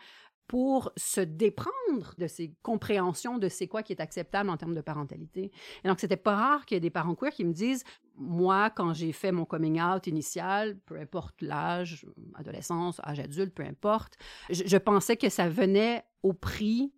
pour 0.47 0.91
se 0.95 1.19
déprendre 1.19 2.13
de 2.17 2.27
ces 2.27 2.53
compréhensions 2.61 3.37
de 3.37 3.49
c'est 3.49 3.67
quoi 3.67 3.83
qui 3.83 3.91
est 3.91 4.01
acceptable 4.01 4.49
en 4.49 4.57
termes 4.57 4.75
de 4.75 4.81
parentalité. 4.81 5.51
Et 5.83 5.87
donc, 5.87 5.99
c'était 5.99 6.15
pas 6.15 6.35
rare 6.35 6.65
qu'il 6.65 6.75
y 6.75 6.77
ait 6.77 6.81
des 6.81 6.89
parents 6.89 7.15
queer 7.15 7.33
qui 7.33 7.43
me 7.43 7.53
disent, 7.53 7.83
moi, 8.15 8.69
quand 8.69 8.93
j'ai 8.93 9.11
fait 9.11 9.31
mon 9.31 9.45
coming 9.45 9.81
out 9.81 10.07
initial, 10.07 10.77
peu 10.85 10.97
importe 10.99 11.41
l'âge, 11.41 12.05
adolescence, 12.35 13.01
âge 13.05 13.19
adulte, 13.19 13.53
peu 13.53 13.63
importe, 13.63 14.17
je, 14.49 14.77
pensais 14.77 15.17
que 15.17 15.29
ça 15.29 15.49
venait 15.49 16.03
au 16.23 16.33
prix 16.33 16.93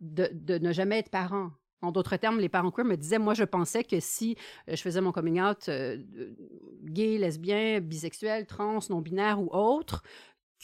de, 0.00 0.58
ne 0.58 0.72
jamais 0.72 0.98
être 0.98 1.10
parent. 1.10 1.50
En 1.80 1.92
d'autres 1.92 2.16
termes, 2.16 2.40
les 2.40 2.48
parents 2.48 2.70
queer 2.70 2.86
me 2.86 2.96
disaient, 2.96 3.20
moi, 3.20 3.34
je 3.34 3.44
pensais 3.44 3.84
que 3.84 4.00
si 4.00 4.36
je 4.66 4.76
faisais 4.76 5.00
mon 5.00 5.12
coming 5.12 5.40
out 5.40 5.70
gay, 6.84 7.18
lesbien, 7.18 7.80
bisexuel, 7.80 8.46
trans, 8.46 8.80
non-binaire 8.88 9.40
ou 9.40 9.48
autre, 9.52 10.02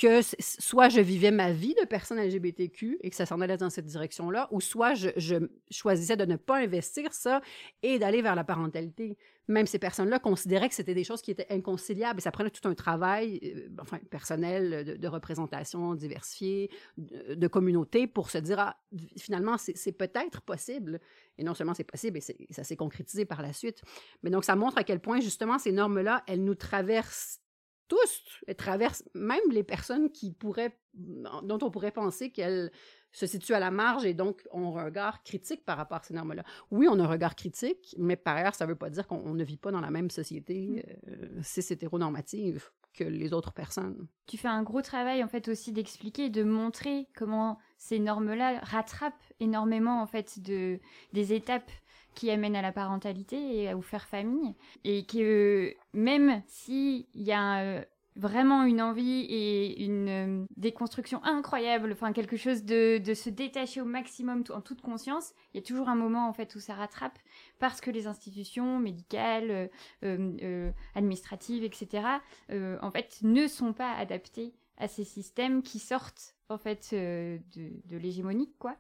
que 0.01 0.21
soit 0.41 0.89
je 0.89 1.01
vivais 1.01 1.31
ma 1.31 1.53
vie 1.53 1.75
de 1.81 1.87
personne 1.87 2.19
LGBTQ 2.19 2.99
et 3.01 3.11
que 3.11 3.17
ça 3.17 3.27
s'en 3.27 3.41
allait 3.41 3.57
dans 3.57 3.71
cette 3.71 3.87
direction-là, 3.87 4.49
ou 4.51 4.61
soit 4.61 4.95
je, 4.95 5.47
choisissais 5.71 6.17
de 6.17 6.25
ne 6.25 6.37
pas 6.37 6.59
investir 6.59 7.13
ça 7.13 7.41
et 7.83 7.99
d'aller 8.01 8.21
vers 8.21 8.35
la 8.35 8.43
parentalité. 8.43 9.17
Même 9.47 9.67
ces 9.67 9.79
personnes-là 9.79 10.19
considéraient 10.19 10.69
que 10.69 10.75
c'était 10.75 10.95
des 10.95 11.05
choses 11.05 11.23
qui 11.23 11.31
étaient 11.31 11.47
inconciliables 11.51 12.19
et 12.19 12.23
ça 12.23 12.33
prenait 12.33 12.51
tout 12.51 12.67
un 12.67 12.75
travail 12.75 13.39
euh, 13.45 13.69
enfin, 13.81 13.99
personnel 14.11 14.99
de, 14.99 15.09
représentation 15.09 15.95
diversifiée, 15.95 16.71
de, 16.97 17.47
communauté 17.47 18.07
pour 18.09 18.31
se 18.31 18.39
dire, 18.39 18.59
ah, 18.59 18.77
finalement, 19.17 19.57
c'est 19.59 19.93
peut-être 19.93 20.41
possible. 20.41 20.99
Et 21.39 21.45
non 21.45 21.55
seulement 21.55 21.75
c'est 21.75 21.85
possible, 21.85 22.19
et 22.19 22.53
ça 22.53 22.65
s'est 22.65 22.77
concrétisé 22.77 23.27
par 23.27 23.43
la 23.43 23.53
suite. 23.53 23.83
Mais 24.23 24.31
donc, 24.31 24.45
ça 24.45 24.57
montre 24.57 24.79
à 24.79 24.85
quel 24.85 25.01
point, 25.01 25.21
justement, 25.21 25.59
ces 25.59 25.73
normes-là, 25.73 26.25
elles 26.27 26.43
nous 26.43 26.55
traversent 26.55 27.44
tous, 27.89 28.43
elles 28.47 28.57
traversent 28.57 29.05
même 29.15 29.41
les 29.51 29.63
personnes 29.63 30.11
qui 30.11 30.33
pourraient, 30.33 30.79
dont 30.95 31.59
on 31.63 31.71
pourrait 31.71 31.91
penser 31.91 32.31
qu'elles 32.31 32.71
se 33.13 33.27
situent 33.27 33.55
à 33.55 33.61
la 33.61 33.71
marge 33.71 34.05
et 34.05 34.13
donc 34.13 34.43
ont 34.51 34.77
un 34.77 34.85
regard 34.85 35.23
critique 35.23 35.65
par 35.65 35.77
rapport 35.77 35.99
à 35.99 36.03
ces 36.03 36.15
normes-là. 36.15 36.43
Oui, 36.71 36.89
on 36.91 36.99
a 36.99 37.05
un 37.05 37.07
regard 37.07 37.37
critique, 37.37 37.95
mais 37.97 38.17
par 38.17 38.37
ailleurs, 38.37 38.55
ça 38.55 38.67
ne 38.67 38.71
veut 38.71 38.77
pas 38.77 38.91
dire 38.91 39.07
qu'on 39.07 39.35
ne 39.35 39.45
vit 39.45 39.57
pas 39.57 39.71
dans 39.71 39.81
la 39.81 39.91
même 39.91 40.11
société 40.11 40.85
mmh. 41.07 41.11
euh, 41.11 41.43
cis 41.43 41.73
hétéronormative 41.73 42.71
que 42.93 43.05
les 43.05 43.33
autres 43.33 43.53
personnes. 43.53 44.07
Tu 44.27 44.37
fais 44.37 44.49
un 44.49 44.63
gros 44.63 44.83
travail 44.83 45.23
en 45.23 45.29
fait 45.29 45.49
aussi 45.49 45.73
d'expliquer, 45.73 46.31
de 46.31 46.43
montrer 46.43 47.09
comment 47.15 47.59
ces 47.77 47.99
normes-là 47.99 48.61
rattrapent 48.63 49.25
énormément 49.41 50.01
en 50.01 50.07
fait 50.07 50.41
de 50.41 50.79
des 51.13 51.33
étapes 51.33 51.71
qui 52.15 52.31
amène 52.31 52.57
à 52.57 52.63
la 52.63 52.73
parentalité 52.73 53.57
et 53.57 53.69
à 53.69 53.75
vous 53.75 53.83
faire 53.83 54.07
famille. 54.07 54.55
Et 54.85 55.05
que 55.05 55.75
même 55.93 56.43
s'il 56.47 57.07
y 57.15 57.33
a 57.33 57.61
euh, 57.61 57.85
vraiment 58.17 58.65
une 58.65 58.81
envie 58.81 59.27
et 59.29 59.85
une 59.85 60.09
euh, 60.09 60.45
déconstruction 60.57 61.23
incroyable, 61.25 61.93
enfin 61.93 62.13
quelque 62.13 62.37
chose 62.37 62.65
de, 62.65 62.99
de, 62.99 63.15
se 63.15 63.31
détacher 63.31 63.81
au 63.81 63.85
maximum 63.85 64.45
en 64.51 64.61
toute 64.61 64.81
conscience, 64.81 65.33
il 65.53 65.59
y 65.59 65.63
a 65.63 65.67
toujours 65.67 65.89
un 65.89 65.97
moment 65.97 66.29
en 66.29 66.33
fait 66.33 66.55
où 66.55 66.61
ça 66.61 66.75
rattrape 66.75 67.19
parce 67.59 67.81
que 67.81 67.91
les 67.91 68.07
institutions 68.07 68.79
médicales, 68.79 69.71
euh, 70.05 70.71
administratives, 70.95 71.65
etc. 71.65 72.05
en 72.51 72.91
fait 72.91 73.19
ne 73.23 73.47
sont 73.47 73.73
pas 73.73 73.93
adaptées 73.95 74.55
à 74.79 74.89
ces 74.89 75.05
systèmes 75.05 75.63
qui 75.63 75.79
sortent 75.79 76.34
en 76.49 76.59
fait 76.59 76.91
euh, 76.93 77.39
de, 77.57 77.71
de 77.87 77.97
l'hégémonique 77.97 78.55
quoi. 78.59 78.77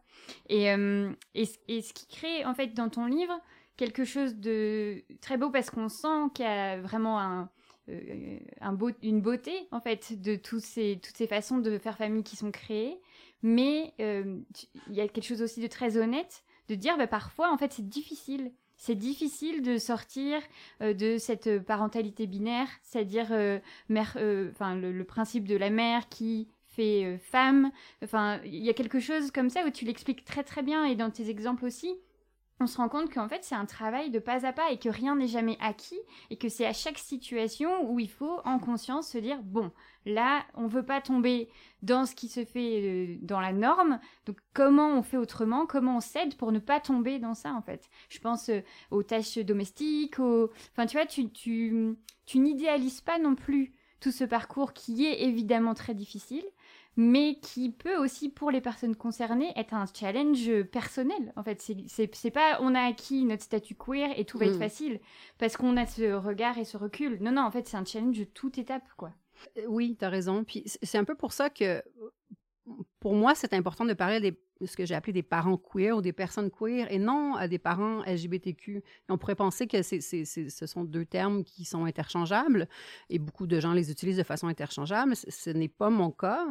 Et, 0.48 0.70
euh, 0.72 1.10
et, 1.34 1.46
ce 1.46 1.92
qui 1.92 2.06
crée 2.06 2.44
en 2.44 2.54
fait 2.54 2.68
dans 2.68 2.88
ton 2.88 3.06
livre 3.06 3.38
quelque 3.76 4.04
chose 4.04 4.36
de 4.36 5.02
très 5.20 5.36
beau 5.36 5.50
parce 5.50 5.70
qu'on 5.70 5.88
sent 5.88 6.30
qu'il 6.34 6.44
y 6.44 6.48
a 6.48 6.80
vraiment 6.80 7.20
un, 7.20 7.50
euh, 7.88 8.38
une 9.02 9.20
beauté 9.20 9.52
en 9.72 9.80
fait 9.80 10.20
de 10.20 10.38
ces, 10.60 11.00
toutes 11.02 11.16
ces 11.16 11.26
façons 11.26 11.58
de 11.58 11.78
faire 11.78 11.96
famille 11.96 12.22
qui 12.22 12.36
sont 12.36 12.50
créées. 12.50 13.00
Mais 13.42 13.92
il 13.98 14.94
y 14.94 15.02
a 15.02 15.08
quelque 15.08 15.26
chose 15.26 15.42
aussi 15.42 15.60
de 15.60 15.66
très 15.66 15.98
honnête 15.98 16.44
de 16.68 16.74
dire 16.74 16.96
bah, 16.96 17.06
parfois 17.06 17.52
en 17.52 17.58
fait 17.58 17.72
c'est 17.72 17.86
difficile. 17.86 18.52
C'est 18.76 18.94
difficile 18.96 19.62
de 19.62 19.78
sortir 19.78 20.40
de 20.80 21.16
cette 21.16 21.60
parentalité 21.60 22.26
binaire, 22.26 22.66
c'est-à-dire 22.82 23.28
mère, 23.88 24.16
le, 24.16 25.02
principe 25.02 25.46
de 25.46 25.56
la 25.56 25.70
mère 25.70 26.08
qui 26.08 26.48
fait 26.74 27.04
euh, 27.04 27.18
femme. 27.18 27.70
Enfin, 28.02 28.40
il 28.44 28.64
y 28.64 28.70
a 28.70 28.74
quelque 28.74 29.00
chose 29.00 29.30
comme 29.30 29.50
ça 29.50 29.64
où 29.66 29.70
tu 29.70 29.84
l'expliques 29.84 30.24
très 30.24 30.44
très 30.44 30.62
bien 30.62 30.84
et 30.84 30.96
dans 30.96 31.10
tes 31.10 31.30
exemples 31.30 31.64
aussi. 31.64 31.94
On 32.60 32.68
se 32.68 32.76
rend 32.76 32.88
compte 32.88 33.12
qu'en 33.12 33.28
fait 33.28 33.42
c'est 33.42 33.56
un 33.56 33.66
travail 33.66 34.10
de 34.10 34.20
pas 34.20 34.46
à 34.46 34.52
pas 34.52 34.70
et 34.70 34.78
que 34.78 34.88
rien 34.88 35.16
n'est 35.16 35.26
jamais 35.26 35.58
acquis 35.60 35.98
et 36.30 36.36
que 36.36 36.48
c'est 36.48 36.66
à 36.66 36.72
chaque 36.72 36.98
situation 36.98 37.90
où 37.90 37.98
il 37.98 38.08
faut 38.08 38.38
en 38.44 38.60
conscience 38.60 39.08
se 39.08 39.18
dire 39.18 39.42
bon 39.42 39.72
là 40.06 40.44
on 40.54 40.68
veut 40.68 40.84
pas 40.84 41.00
tomber 41.00 41.48
dans 41.82 42.06
ce 42.06 42.14
qui 42.14 42.28
se 42.28 42.44
fait 42.44 42.80
euh, 42.80 43.16
dans 43.22 43.40
la 43.40 43.52
norme 43.52 43.98
donc 44.24 44.38
comment 44.54 44.96
on 44.96 45.02
fait 45.02 45.16
autrement? 45.16 45.66
Comment 45.66 45.96
on 45.96 46.00
s'aide 46.00 46.36
pour 46.36 46.52
ne 46.52 46.60
pas 46.60 46.78
tomber 46.78 47.18
dans 47.18 47.34
ça 47.34 47.52
en 47.54 47.62
fait? 47.62 47.90
Je 48.08 48.20
pense 48.20 48.48
euh, 48.48 48.60
aux 48.92 49.02
tâches 49.02 49.38
domestiques 49.38 50.20
enfin 50.20 50.86
tu 50.86 50.96
vois 50.96 51.06
tu 51.06 51.28
tu 51.32 52.38
n'idéalises 52.38 53.00
pas 53.00 53.18
non 53.18 53.34
plus 53.34 53.74
tout 53.98 54.12
ce 54.12 54.24
parcours 54.24 54.72
qui 54.72 55.06
est 55.06 55.24
évidemment 55.24 55.74
très 55.74 55.94
difficile 55.94 56.44
mais 56.96 57.38
qui 57.40 57.70
peut 57.70 57.96
aussi, 57.96 58.28
pour 58.28 58.50
les 58.50 58.60
personnes 58.60 58.96
concernées, 58.96 59.52
être 59.56 59.74
un 59.74 59.86
challenge 59.92 60.62
personnel. 60.64 61.32
En 61.36 61.42
fait, 61.42 61.60
c'est 61.86 62.30
pas 62.30 62.58
on 62.60 62.74
a 62.74 62.82
acquis 62.82 63.24
notre 63.24 63.42
statut 63.42 63.74
queer 63.74 64.10
et 64.16 64.24
tout 64.24 64.38
va 64.38 64.46
être 64.46 64.56
mm. 64.56 64.60
facile 64.60 65.00
parce 65.38 65.56
qu'on 65.56 65.76
a 65.76 65.86
ce 65.86 66.12
regard 66.12 66.58
et 66.58 66.64
ce 66.64 66.76
recul. 66.76 67.18
Non, 67.20 67.32
non, 67.32 67.42
en 67.42 67.50
fait, 67.50 67.66
c'est 67.66 67.76
un 67.76 67.84
challenge 67.84 68.18
de 68.18 68.24
toute 68.24 68.58
étape, 68.58 68.84
quoi. 68.96 69.12
Euh, 69.58 69.64
oui, 69.66 69.96
tu 69.98 70.04
as 70.04 70.08
raison. 70.08 70.44
Puis 70.44 70.62
c'est 70.82 70.98
un 70.98 71.04
peu 71.04 71.14
pour 71.14 71.32
ça 71.32 71.50
que, 71.50 71.82
pour 73.04 73.12
moi, 73.12 73.34
c'est 73.34 73.52
important 73.52 73.84
de 73.84 73.92
parler 73.92 74.18
des 74.18 74.34
ce 74.64 74.78
que 74.78 74.86
j'ai 74.86 74.94
appelé 74.94 75.12
des 75.12 75.22
parents 75.22 75.58
queer 75.58 75.94
ou 75.94 76.00
des 76.00 76.14
personnes 76.14 76.50
queer 76.50 76.90
et 76.90 76.98
non 76.98 77.34
à 77.34 77.48
des 77.48 77.58
parents 77.58 78.02
LGBTQ. 78.06 78.82
on 79.10 79.18
pourrait 79.18 79.34
penser 79.34 79.66
que 79.66 79.82
c'est, 79.82 80.00
ce 80.00 80.66
sont 80.66 80.84
deux 80.84 81.04
termes 81.04 81.44
qui 81.44 81.66
sont 81.66 81.84
interchangeables 81.84 82.66
et 83.10 83.18
beaucoup 83.18 83.46
de 83.46 83.60
gens 83.60 83.74
les 83.74 83.90
utilisent 83.90 84.16
de 84.16 84.22
façon 84.22 84.46
interchangeable. 84.46 85.16
Ce, 85.16 85.50
n'est 85.50 85.68
pas 85.68 85.90
mon 85.90 86.12
cas. 86.12 86.46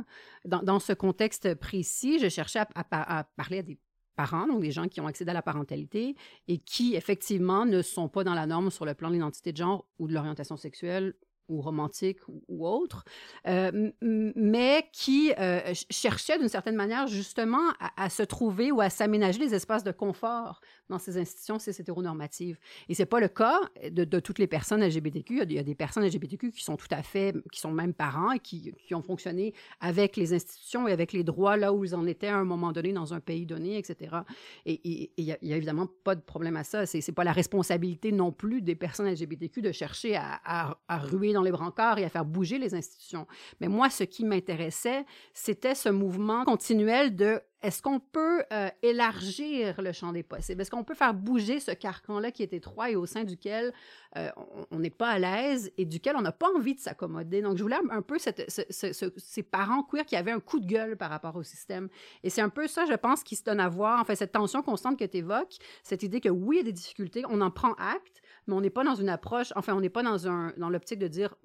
Dans, 0.46 0.80
ce 0.80 0.94
contexte 0.94 1.56
précis, 1.56 2.20
je 2.20 2.30
cherchais 2.30 2.60
à, 2.60 3.24
parler 3.36 3.58
à 3.58 3.64
des 3.64 3.80
parents, 4.16 4.46
donc 4.46 4.62
des 4.62 4.70
gens 4.70 4.88
qui 4.88 5.02
ont 5.02 5.08
accédé 5.08 5.32
à 5.32 5.34
la 5.34 5.42
parentalité 5.42 6.16
et 6.48 6.60
qui, 6.60 6.94
effectivement, 6.94 7.66
ne 7.66 7.82
sont 7.82 8.10
pas 8.10 8.24
dans 8.24 8.36
la 8.36 8.46
norme 8.46 8.70
sur 8.70 8.86
le 8.86 8.94
plan 8.94 9.08
de 9.08 9.16
l'identité 9.16 9.54
de 9.54 9.58
genre 9.58 9.88
ou 9.98 10.08
de 10.08 10.14
l'orientation 10.14 10.56
sexuelle 10.56 11.16
ou 11.54 11.62
romantique 11.62 12.18
ou, 12.28 12.68
autre, 12.68 13.06
euh, 13.48 13.92
mais 14.02 14.90
qui 14.92 15.34
euh, 15.40 15.62
cherchait 15.90 16.40
d'une 16.40 16.50
certaine 16.50 16.76
manière 16.76 17.08
justement 17.08 17.72
à, 17.98 18.10
se 18.10 18.24
trouver 18.24 18.72
ou 18.72 18.82
à 18.82 18.90
s'aménager 18.90 19.40
des 19.40 19.54
espaces 19.54 19.84
de 19.84 19.92
confort 19.92 20.62
dans 20.90 21.00
ces 21.00 21.18
institutions 21.18 21.60
cis 21.60 21.72
hétéronormatives. 21.72 22.58
Et 22.90 22.94
c'est 22.94 23.06
pas 23.06 23.20
le 23.20 23.28
cas 23.28 23.60
de, 23.90 24.20
toutes 24.20 24.40
les 24.40 24.48
personnes 24.48 24.84
LGBTQ. 24.84 25.44
Il 25.44 25.52
y, 25.54 25.60
a, 25.60 25.64
des 25.64 25.76
personnes 25.76 26.06
LGBTQ 26.06 26.52
qui 26.52 26.64
sont 26.64 26.76
tout 26.76 26.88
à 26.92 27.04
fait, 27.04 27.36
qui 27.52 27.60
sont 27.60 27.72
même 27.72 27.94
parents 27.94 28.32
et 28.32 28.40
qui, 28.40 28.74
ont 28.92 29.02
fonctionné 29.02 29.54
avec 29.80 30.18
les 30.18 30.34
institutions 30.34 30.88
et 30.88 30.92
avec 30.92 31.14
les 31.14 31.24
droits 31.24 31.58
là 31.58 31.74
où 31.74 31.84
ils 31.84 31.96
en 31.96 32.06
étaient 32.06 32.28
à 32.28 32.38
un 32.38 32.44
moment 32.44 32.72
donné 32.72 32.94
dans 32.94 33.14
un 33.14 33.20
pays 33.20 33.46
donné, 33.46 33.78
etc. 33.78 34.18
Et 34.66 34.82
il 34.84 35.10
n'y 35.24 35.32
a, 35.32 35.38
évidemment 35.58 35.88
pas 36.04 36.16
de 36.16 36.22
problème 36.22 36.58
à 36.58 36.64
ça. 36.64 36.86
C'est 36.86 37.12
pas 37.12 37.24
la 37.24 37.32
responsabilité 37.32 38.12
non 38.12 38.32
plus 38.32 38.62
des 38.62 38.76
personnes 38.76 39.10
LGBTQ 39.10 39.62
de 39.62 39.72
chercher 39.72 40.16
à, 40.16 40.40
à, 40.46 40.78
à 40.88 40.98
ruer 40.98 41.34
dans 41.34 41.43
les 41.44 41.52
brancards 41.52 42.00
et 42.00 42.06
à 42.06 42.10
faire 42.10 42.26
bouger 42.26 42.58
les 42.58 42.74
institutions. 42.74 43.28
Mais 43.62 43.68
moi, 43.68 43.90
ce 43.90 44.04
qui 44.04 44.26
m'intéressait, 44.26 45.06
c'était 45.34 45.76
ce 45.76 45.90
mouvement 45.90 46.46
continuel 46.46 47.16
de 47.16 47.42
est-ce 47.64 47.82
qu'on 47.82 48.02
peut 48.02 48.44
euh, 48.52 48.70
élargir 48.82 49.82
le 49.82 49.94
champ 49.94 50.12
des 50.12 50.22
possibles? 50.22 50.62
Est-ce 50.62 50.70
qu'on 50.70 50.84
peut 50.84 50.96
faire 50.96 51.14
bouger 51.14 51.62
ce 51.62 51.72
carcan-là 51.72 52.32
qui 52.32 52.44
est 52.44 52.52
étroit 52.52 52.92
et 52.92 52.98
au 52.98 53.06
sein 53.06 53.24
duquel 53.24 53.74
euh, 54.18 54.30
on 54.70 54.80
n'est 54.80 54.90
pas 54.90 55.12
à 55.12 55.18
l'aise 55.18 55.72
et 55.78 55.86
duquel 55.86 56.18
on 56.18 56.22
n'a 56.22 56.34
pas 56.34 56.50
envie 56.54 56.76
de 56.76 56.82
s'accommoder? 56.82 57.42
Donc, 57.42 57.58
je 57.58 57.64
voulais 57.64 57.78
un 57.90 58.02
peu 58.02 58.18
ces 58.20 59.44
parents 59.44 59.82
queer 59.84 60.06
qui 60.06 60.18
avaient 60.18 60.32
un 60.32 60.42
coup 60.42 60.60
de 60.60 60.66
gueule 60.66 60.98
par 60.98 61.10
rapport 61.10 61.38
au 61.38 61.44
système. 61.44 61.88
Et 62.24 62.30
c'est 62.30 62.42
un 62.42 62.50
peu 62.50 62.68
ça, 62.68 62.86
je 62.86 62.96
pense, 62.96 63.24
qui 63.24 63.38
se 63.38 63.46
donne 63.46 63.62
à 63.62 63.70
voir, 63.70 64.02
en 64.02 64.04
fait, 64.04 64.18
cette 64.18 64.34
tension 64.34 64.62
constante 64.62 65.00
que 65.00 65.06
tu 65.06 65.20
évoques, 65.20 65.56
cette 65.84 66.04
idée 66.04 66.20
que 66.20 66.30
oui, 66.30 66.58
il 66.58 66.60
y 66.60 66.62
a 66.62 66.66
des 66.66 66.74
difficultés, 66.74 67.24
on 67.30 67.40
en 67.40 67.50
prend 67.50 67.76
acte, 67.76 68.22
mais 68.48 68.54
on 68.54 68.62
n'est 68.62 68.70
pas 68.70 68.84
dans 68.84 68.96
une 68.96 69.10
approche, 69.10 69.54
enfin, 69.56 69.74
on 69.74 69.82
n'est 69.82 69.90
pas 69.90 70.04
dans, 70.04 70.52
dans 70.58 70.70
l'optique 70.70 71.00
de 71.00 71.08
dire 71.08 71.36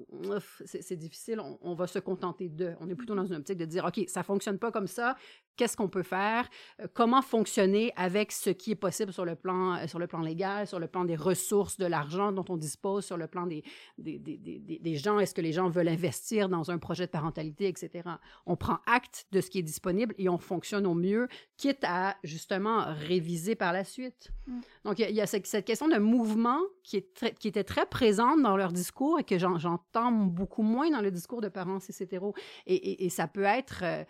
c'est 0.65 0.97
difficile, 0.97 1.41
on, 1.63 1.75
va 1.75 1.87
se 1.87 1.99
contenter 1.99 2.49
de. 2.49 2.75
On 2.81 2.89
est 2.89 2.95
plutôt 2.95 3.15
dans 3.15 3.25
une 3.25 3.37
optique 3.37 3.59
de 3.59 3.65
dire 3.65 3.85
OK, 3.85 4.05
ça 4.09 4.23
fonctionne 4.23 4.59
pas 4.59 4.71
comme 4.71 4.87
ça, 4.87 5.17
qu'est-ce 5.57 5.77
qu'on 5.77 5.89
peut 5.89 6.03
faire, 6.03 6.49
euh, 6.81 6.87
comment 6.93 7.23
fonctionner 7.23 7.93
avec 7.97 8.33
ce 8.33 8.51
qui 8.51 8.73
est 8.73 8.77
possible 8.77 9.13
sur 9.13 9.25
le 9.25 9.35
plan, 9.35 9.77
euh, 9.77 9.87
sur 9.87 9.99
le 9.99 10.07
plan 10.07 10.21
légal, 10.21 10.67
sur 10.67 10.79
le 10.79 10.87
plan 10.87 11.05
des 11.05 11.17
ressources, 11.17 11.77
de 11.79 11.87
l'argent 11.87 12.33
dont 12.33 12.45
on 12.49 12.57
dispose, 12.57 13.05
sur 13.05 13.17
le 13.17 13.27
plan 13.27 13.47
des, 13.47 13.63
des, 13.99 14.19
des, 14.19 14.37
des, 14.37 14.79
des 14.81 14.97
gens, 14.97 15.19
est-ce 15.19 15.35
que 15.35 15.41
les 15.41 15.53
gens 15.53 15.69
veulent 15.69 15.89
investir 15.89 16.49
dans 16.49 16.71
un 16.71 16.79
projet 16.79 17.07
de 17.07 17.11
parentalité, 17.11 17.69
etc. 17.69 18.09
On 18.47 18.57
prend 18.57 18.79
acte 18.87 19.27
de 19.33 19.41
ce 19.41 19.51
qui 19.51 19.59
est 19.59 19.63
disponible 19.63 20.15
et 20.19 20.29
on 20.29 20.39
fonctionne 20.39 20.87
au 20.87 20.95
mieux, 20.95 21.29
quitte 21.57 21.85
à 21.85 22.17
justement 22.25 22.85
réviser 22.89 23.55
par 23.55 23.73
la 23.73 23.85
suite. 23.85 24.31
Mm. 24.47 24.61
Donc, 24.89 25.01
il 25.01 25.15
y, 25.15 25.21
a, 25.21 25.27
cette, 25.27 25.67
question 25.67 25.87
de 25.87 25.99
mouvement 25.99 26.61
qui, 26.83 26.97
était 26.97 27.63
très 27.63 27.85
présente 27.85 28.41
dans 28.41 28.57
leur 28.57 28.73
discours 28.73 29.21
et 29.21 29.23
que 29.23 29.39
j'entends 29.39 30.11
beaucoup 30.11 30.63
moins 30.63 30.91
dans 30.91 31.03
le 31.03 31.11
discours 31.11 31.43
de 31.43 31.49
parents 31.49 31.79
cis 31.79 31.95
hétéros. 32.01 32.33
Et, 32.67 32.75
et, 32.75 33.05
et 33.05 33.11
ça 33.11 33.29
peut 33.29 33.43
être... 33.43 33.81
Euh, 33.83 34.05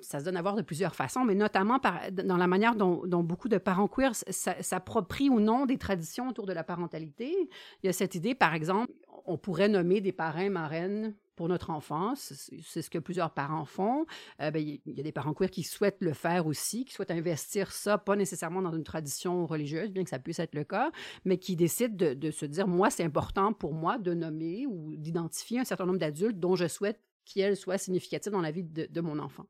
ça 0.00 0.20
se 0.20 0.24
donne 0.24 0.36
à 0.36 0.42
voir 0.42 0.56
de 0.56 0.62
plusieurs 0.62 0.94
façons, 0.94 1.24
mais 1.24 1.34
notamment 1.34 1.80
dans 2.12 2.36
la 2.36 2.46
manière 2.46 2.74
dont, 2.74 3.04
beaucoup 3.22 3.48
de 3.48 3.58
parents 3.58 3.88
queer 3.88 4.12
s'approprient 4.14 5.30
ou 5.30 5.40
non 5.40 5.66
des 5.66 5.78
traditions 5.78 6.28
autour 6.28 6.46
de 6.46 6.52
la 6.52 6.64
parentalité. 6.64 7.34
Il 7.82 7.86
y 7.86 7.88
a 7.88 7.92
cette 7.92 8.14
idée, 8.14 8.34
par 8.34 8.54
exemple, 8.54 8.92
on 9.26 9.38
pourrait 9.38 9.68
nommer 9.68 10.00
des 10.00 10.12
parrains, 10.12 10.50
marraines 10.50 11.14
pour 11.36 11.48
notre 11.48 11.70
enfance. 11.70 12.32
C'est 12.62 12.82
ce 12.82 12.90
que 12.90 12.98
plusieurs 12.98 13.32
parents 13.32 13.64
font. 13.64 14.06
Euh, 14.40 14.50
ben, 14.50 14.62
il 14.62 14.80
y 14.86 15.00
a 15.00 15.02
des 15.02 15.12
parents 15.12 15.34
queer 15.34 15.50
qui 15.50 15.62
souhaitent 15.62 16.00
le 16.00 16.12
faire 16.12 16.46
aussi, 16.46 16.84
qui 16.84 16.94
souhaitent 16.94 17.10
investir 17.10 17.72
ça, 17.72 17.98
pas 17.98 18.14
nécessairement 18.14 18.62
dans 18.62 18.72
une 18.72 18.84
tradition 18.84 19.46
religieuse, 19.46 19.90
bien 19.90 20.04
que 20.04 20.10
ça 20.10 20.18
puisse 20.18 20.38
être 20.38 20.54
le 20.54 20.64
cas, 20.64 20.92
mais 21.24 21.38
qui 21.38 21.56
décident 21.56 21.94
de, 21.94 22.14
de 22.14 22.30
se 22.30 22.46
dire, 22.46 22.68
moi, 22.68 22.90
c'est 22.90 23.04
important 23.04 23.52
pour 23.52 23.74
moi 23.74 23.98
de 23.98 24.14
nommer 24.14 24.66
ou 24.66 24.94
d'identifier 24.96 25.60
un 25.60 25.64
certain 25.64 25.86
nombre 25.86 25.98
d'adultes 25.98 26.38
dont 26.38 26.54
je 26.54 26.68
souhaite 26.68 27.00
qu'elles 27.24 27.56
soient 27.56 27.78
significatives 27.78 28.32
dans 28.32 28.40
la 28.40 28.50
vie 28.50 28.64
de, 28.64 28.86
de 28.90 29.00
mon 29.00 29.18
enfant. 29.18 29.46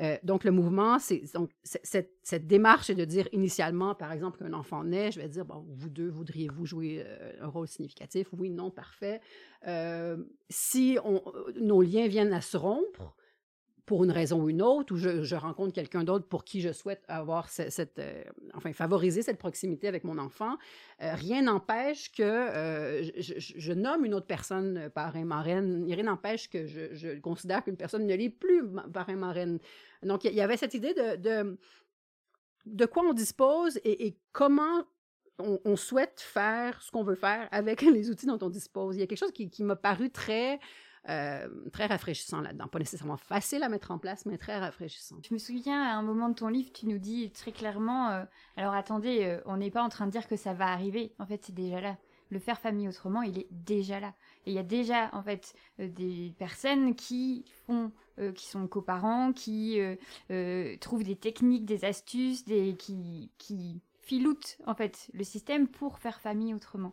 Euh, 0.00 0.16
donc, 0.22 0.44
le 0.44 0.50
mouvement, 0.50 0.98
c'est 0.98 1.22
donc 1.34 1.50
cette, 1.62 2.12
cette, 2.22 2.46
démarche 2.46 2.90
est 2.90 2.94
de 2.94 3.04
dire 3.04 3.28
initialement, 3.32 3.94
par 3.94 4.12
exemple, 4.12 4.38
qu'un 4.38 4.52
enfant 4.52 4.84
naît, 4.84 5.12
je 5.12 5.20
vais 5.20 5.28
dire, 5.28 5.44
bon, 5.44 5.66
vous 5.68 5.90
deux, 5.90 6.08
voudriez-vous 6.08 6.64
jouer 6.64 7.04
euh, 7.06 7.32
un 7.40 7.48
rôle 7.48 7.68
significatif? 7.68 8.28
Oui, 8.32 8.50
non, 8.50 8.70
parfait. 8.70 9.20
Euh, 9.66 10.16
si 10.48 10.98
on, 11.04 11.22
nos 11.60 11.82
liens 11.82 12.08
viennent 12.08 12.32
à 12.32 12.40
se 12.40 12.56
rompre, 12.56 13.14
pour 13.86 14.04
une 14.04 14.12
raison 14.12 14.40
ou 14.42 14.48
une 14.48 14.62
autre, 14.62 14.94
ou 14.94 14.96
je, 14.96 15.34
rencontre 15.34 15.72
quelqu'un 15.72 16.04
d'autre 16.04 16.26
pour 16.26 16.44
qui 16.44 16.60
je 16.60 16.72
souhaite 16.72 17.02
avoir 17.08 17.48
cette, 17.48 17.98
euh, 17.98 18.22
enfin 18.54 18.72
favoriser 18.72 19.22
cette 19.22 19.38
proximité 19.38 19.88
avec 19.88 20.04
mon 20.04 20.18
enfant, 20.18 20.56
euh, 21.02 21.14
rien 21.14 21.42
n'empêche 21.42 22.12
que 22.12 22.22
euh, 22.22 23.02
je, 23.18 23.72
nomme 23.72 24.04
une 24.04 24.14
autre 24.14 24.26
personne 24.26 24.88
parrain 24.94 25.24
marraine. 25.24 25.84
Rien 25.92 26.04
n'empêche 26.04 26.48
que 26.48 26.66
je, 26.66 27.18
considère 27.18 27.64
qu'une 27.64 27.76
personne 27.76 28.06
ne 28.06 28.14
l'est 28.14 28.30
plus 28.30 28.64
parrain 28.92 29.16
marraine. 29.16 29.58
Donc 30.02 30.24
il 30.24 30.32
y, 30.32 30.40
avait 30.40 30.56
cette 30.56 30.74
idée 30.74 30.94
de, 30.94 31.56
de, 32.66 32.86
quoi 32.86 33.02
on 33.02 33.12
dispose 33.12 33.80
et, 33.84 34.16
comment 34.32 34.84
on, 35.38 35.76
souhaite 35.76 36.20
faire 36.20 36.80
ce 36.82 36.92
qu'on 36.92 37.02
veut 37.02 37.16
faire 37.16 37.48
avec 37.50 37.82
les 37.82 38.10
outils 38.10 38.26
dont 38.26 38.38
on 38.42 38.48
dispose. 38.48 38.96
Il 38.96 39.00
y 39.00 39.02
a 39.02 39.06
quelque 39.06 39.18
chose 39.18 39.32
qui, 39.32 39.50
qui 39.50 39.64
m'a 39.64 39.76
paru 39.76 40.10
très 40.10 40.60
euh, 41.08 41.48
très 41.72 41.86
rafraîchissant 41.86 42.40
là-dedans. 42.40 42.68
Pas 42.68 42.78
nécessairement 42.78 43.16
facile 43.16 43.62
à 43.62 43.68
mettre 43.68 43.90
en 43.90 43.98
place, 43.98 44.24
mais 44.26 44.38
très 44.38 44.58
rafraîchissant. 44.58 45.16
Je 45.28 45.34
me 45.34 45.38
souviens, 45.38 45.82
à 45.82 45.94
un 45.94 46.02
moment 46.02 46.28
de 46.28 46.34
ton 46.34 46.48
livre, 46.48 46.70
tu 46.72 46.86
nous 46.86 46.98
dis 46.98 47.30
très 47.30 47.52
clairement, 47.52 48.10
euh, 48.10 48.24
alors 48.56 48.74
attendez, 48.74 49.24
euh, 49.24 49.40
on 49.46 49.56
n'est 49.56 49.70
pas 49.70 49.82
en 49.82 49.88
train 49.88 50.06
de 50.06 50.12
dire 50.12 50.28
que 50.28 50.36
ça 50.36 50.54
va 50.54 50.68
arriver, 50.68 51.14
en 51.18 51.26
fait 51.26 51.44
c'est 51.44 51.54
déjà 51.54 51.80
là. 51.80 51.96
Le 52.30 52.38
faire 52.38 52.58
famille 52.58 52.88
autrement, 52.88 53.22
il 53.22 53.38
est 53.38 53.48
déjà 53.50 54.00
là. 54.00 54.14
Il 54.46 54.54
y 54.54 54.58
a 54.58 54.62
déjà, 54.62 55.10
en 55.12 55.22
fait, 55.22 55.54
des 55.78 56.34
personnes 56.38 56.94
qui 56.94 57.44
font, 57.66 57.92
qui 58.34 58.46
sont 58.46 58.66
coparents, 58.68 59.34
qui 59.34 59.78
trouvent 60.80 61.02
des 61.04 61.16
techniques, 61.16 61.66
des 61.66 61.84
astuces, 61.84 62.46
des, 62.46 62.74
qui, 62.74 63.30
qui 63.36 63.82
filoutent, 64.00 64.56
en 64.66 64.74
fait, 64.74 65.10
le 65.12 65.24
système 65.24 65.68
pour 65.68 65.98
faire 65.98 66.20
famille 66.20 66.54
autrement. 66.54 66.92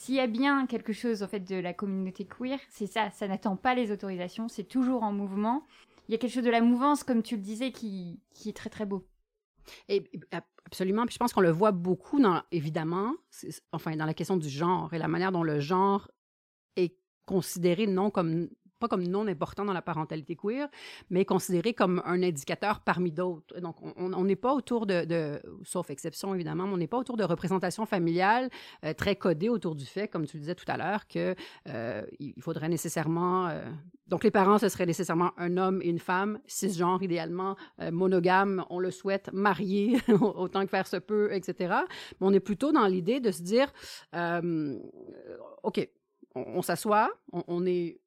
S'il 0.00 0.14
y 0.14 0.20
a 0.20 0.26
bien 0.26 0.66
quelque 0.66 0.94
chose 0.94 1.22
en 1.22 1.28
fait 1.28 1.40
de 1.40 1.56
la 1.56 1.74
communauté 1.74 2.26
queer, 2.26 2.58
c'est 2.70 2.86
ça, 2.86 3.10
ça 3.10 3.28
n'attend 3.28 3.54
pas 3.56 3.74
les 3.74 3.92
autorisations, 3.92 4.48
c'est 4.48 4.64
toujours 4.64 5.02
en 5.02 5.12
mouvement. 5.12 5.66
Il 6.08 6.12
y 6.12 6.14
a 6.14 6.18
quelque 6.18 6.32
chose 6.32 6.42
de 6.42 6.48
la 6.48 6.62
mouvance, 6.62 7.04
comme 7.04 7.22
tu 7.22 7.36
le 7.36 7.42
disais, 7.42 7.70
qui, 7.70 8.18
est 8.46 8.56
très 8.56 8.70
très 8.70 8.86
beau. 8.86 9.06
Absolument. 10.64 11.04
Je 11.10 11.18
pense 11.18 11.34
qu'on 11.34 11.42
le 11.42 11.50
voit 11.50 11.72
beaucoup, 11.72 12.18
évidemment, 12.50 13.12
enfin, 13.72 13.94
dans 13.94 14.06
la 14.06 14.14
question 14.14 14.38
du 14.38 14.48
genre 14.48 14.94
et 14.94 14.98
la 14.98 15.06
manière 15.06 15.32
dont 15.32 15.42
le 15.42 15.60
genre 15.60 16.10
est 16.76 16.96
considéré 17.26 17.86
non 17.86 18.10
comme 18.10 18.48
pas 18.80 18.88
comme 18.88 19.06
non 19.06 19.28
important 19.28 19.64
dans 19.64 19.72
la 19.72 19.82
parentalité 19.82 20.34
queer, 20.34 20.68
mais 21.10 21.24
considéré 21.24 21.74
comme 21.74 22.02
un 22.04 22.22
indicateur 22.22 22.80
parmi 22.80 23.12
d'autres. 23.12 23.60
Donc, 23.60 23.76
on 23.96 24.24
n'est 24.24 24.36
pas 24.36 24.54
autour 24.54 24.86
de, 24.86 25.40
sauf 25.62 25.90
exception 25.90 26.34
évidemment, 26.34 26.66
mais 26.66 26.72
on 26.72 26.78
n'est 26.78 26.86
pas 26.88 26.98
autour 26.98 27.16
de 27.16 27.24
représentation 27.24 27.86
familiale 27.86 28.48
euh, 28.84 28.94
très 28.94 29.14
codée 29.16 29.48
autour 29.48 29.74
du 29.74 29.84
fait, 29.84 30.08
comme 30.08 30.26
tu 30.26 30.36
le 30.36 30.40
disais 30.40 30.54
tout 30.54 30.64
à 30.66 30.76
l'heure, 30.76 31.06
que 31.06 31.34
euh, 31.68 32.02
il 32.18 32.42
faudrait 32.42 32.68
nécessairement, 32.68 33.48
euh, 33.48 33.62
donc 34.08 34.24
les 34.24 34.30
parents 34.30 34.58
ce 34.58 34.68
serait 34.68 34.86
nécessairement 34.86 35.32
un 35.36 35.56
homme 35.58 35.80
et 35.82 35.88
une 35.88 35.98
femme, 35.98 36.40
cisgenre 36.46 37.02
idéalement, 37.02 37.56
monogame, 37.92 38.64
on 38.70 38.78
le 38.78 38.90
souhaite, 38.90 39.30
marié 39.32 39.98
autant 40.20 40.62
que 40.62 40.70
faire 40.70 40.86
se 40.86 40.96
peut, 40.96 41.32
etc. 41.32 41.74
Mais 42.20 42.26
on 42.26 42.32
est 42.32 42.40
plutôt 42.40 42.72
dans 42.72 42.86
l'idée 42.86 43.20
de 43.20 43.30
se 43.30 43.42
dire, 43.42 43.72
ok, 45.62 45.88
on, 46.34 46.62
s'assoit, 46.62 47.10
on 47.32 47.66
est 47.66 48.00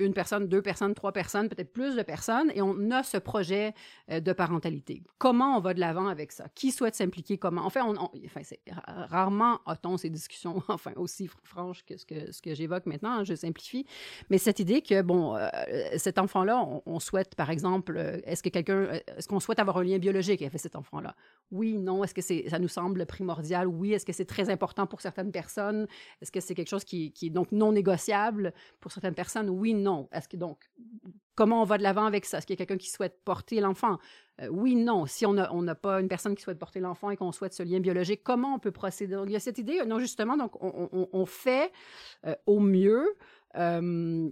une 0.00 0.14
personne, 0.14 0.48
deux 0.48 0.62
personnes, 0.62 0.94
trois 0.94 1.12
personnes, 1.12 1.48
peut-être 1.48 1.72
plus 1.72 1.94
de 1.96 2.02
personnes, 2.02 2.50
et 2.54 2.62
on 2.62 2.90
a 2.90 3.02
ce 3.02 3.18
projet 3.18 3.74
euh, 4.10 4.20
de 4.20 4.32
parentalité. 4.32 5.02
Comment 5.18 5.56
on 5.56 5.60
va 5.60 5.74
de 5.74 5.80
l'avant 5.80 6.08
avec 6.08 6.32
ça? 6.32 6.46
Qui 6.54 6.70
souhaite 6.70 6.94
s'impliquer? 6.94 7.38
Comment? 7.38 7.64
Enfin, 7.64 7.82
on, 7.86 8.10
rarement 8.86 9.60
a-t-on 9.66 9.96
ces 9.96 10.10
discussions, 10.10 10.62
enfin, 10.68 10.92
aussi 10.96 11.28
franches 11.44 11.84
que 11.84 11.96
ce 11.96 12.06
que, 12.42 12.54
j'évoque 12.54 12.86
maintenant, 12.86 13.10
hein, 13.10 13.24
je 13.24 13.34
simplifie, 13.34 13.86
mais 14.30 14.38
cette 14.38 14.58
idée 14.58 14.80
que, 14.82 15.02
bon, 15.02 15.36
euh, 15.36 15.48
cet 15.96 16.18
enfant-là, 16.18 16.66
on, 16.86 17.00
souhaite, 17.00 17.34
par 17.34 17.50
exemple, 17.50 17.96
euh, 17.96 18.18
est-ce 18.24 18.42
que 18.42 18.48
quelqu'un, 18.48 18.88
est-ce 19.16 19.28
qu'on 19.28 19.40
souhaite 19.40 19.58
avoir 19.58 19.78
un 19.78 19.84
lien 19.84 19.98
biologique 19.98 20.42
avec 20.42 20.58
cet 20.58 20.76
enfant-là? 20.76 21.14
Oui, 21.50 21.78
non, 21.78 22.04
est-ce 22.04 22.14
que 22.14 22.48
ça 22.48 22.58
nous 22.58 22.68
semble 22.68 23.06
primordial? 23.06 23.66
Oui, 23.66 23.92
est-ce 23.92 24.06
que 24.06 24.12
c'est 24.12 24.24
très 24.24 24.50
important 24.50 24.86
pour 24.86 25.00
certaines 25.00 25.32
personnes? 25.32 25.86
Est-ce 26.22 26.32
que 26.32 26.40
c'est 26.40 26.54
quelque 26.54 26.68
chose 26.68 26.84
qui 26.84 27.12
est 27.22 27.30
donc 27.30 27.52
non 27.52 27.72
négociable 27.72 28.52
pour 28.80 28.92
certaines 28.92 29.14
personnes? 29.14 29.50
Oui, 29.50 29.74
non 29.74 29.89
que 30.30 30.36
donc, 30.36 30.70
comment 31.34 31.62
on 31.62 31.64
va 31.64 31.78
de 31.78 31.82
l'avant 31.82 32.04
avec 32.04 32.24
ça? 32.24 32.38
Est-ce 32.38 32.46
qu'il 32.46 32.54
y 32.54 32.58
a 32.58 32.64
quelqu'un 32.64 32.76
qui 32.76 32.90
souhaite 32.90 33.22
porter 33.24 33.60
l'enfant? 33.60 33.98
Euh, 34.42 34.48
oui, 34.48 34.74
non. 34.74 35.06
Si 35.06 35.24
on 35.26 35.32
n'a 35.34 35.74
pas 35.74 36.00
une 36.00 36.08
personne 36.08 36.34
qui 36.34 36.42
souhaite 36.42 36.58
porter 36.58 36.80
l'enfant 36.80 37.10
et 37.10 37.16
qu'on 37.16 37.32
souhaite 37.32 37.54
ce 37.54 37.62
lien 37.62 37.80
biologique, 37.80 38.22
comment 38.22 38.54
on 38.54 38.58
peut 38.58 38.72
procéder? 38.72 39.14
Donc, 39.14 39.26
il 39.26 39.32
y 39.32 39.36
a 39.36 39.40
cette 39.40 39.58
idée, 39.58 39.82
non, 39.86 39.98
justement, 39.98 40.36
donc 40.36 40.52
on, 40.60 41.26
fait 41.26 41.72
euh, 42.26 42.34
au 42.46 42.60
mieux 42.60 43.16
euh, 43.56 44.30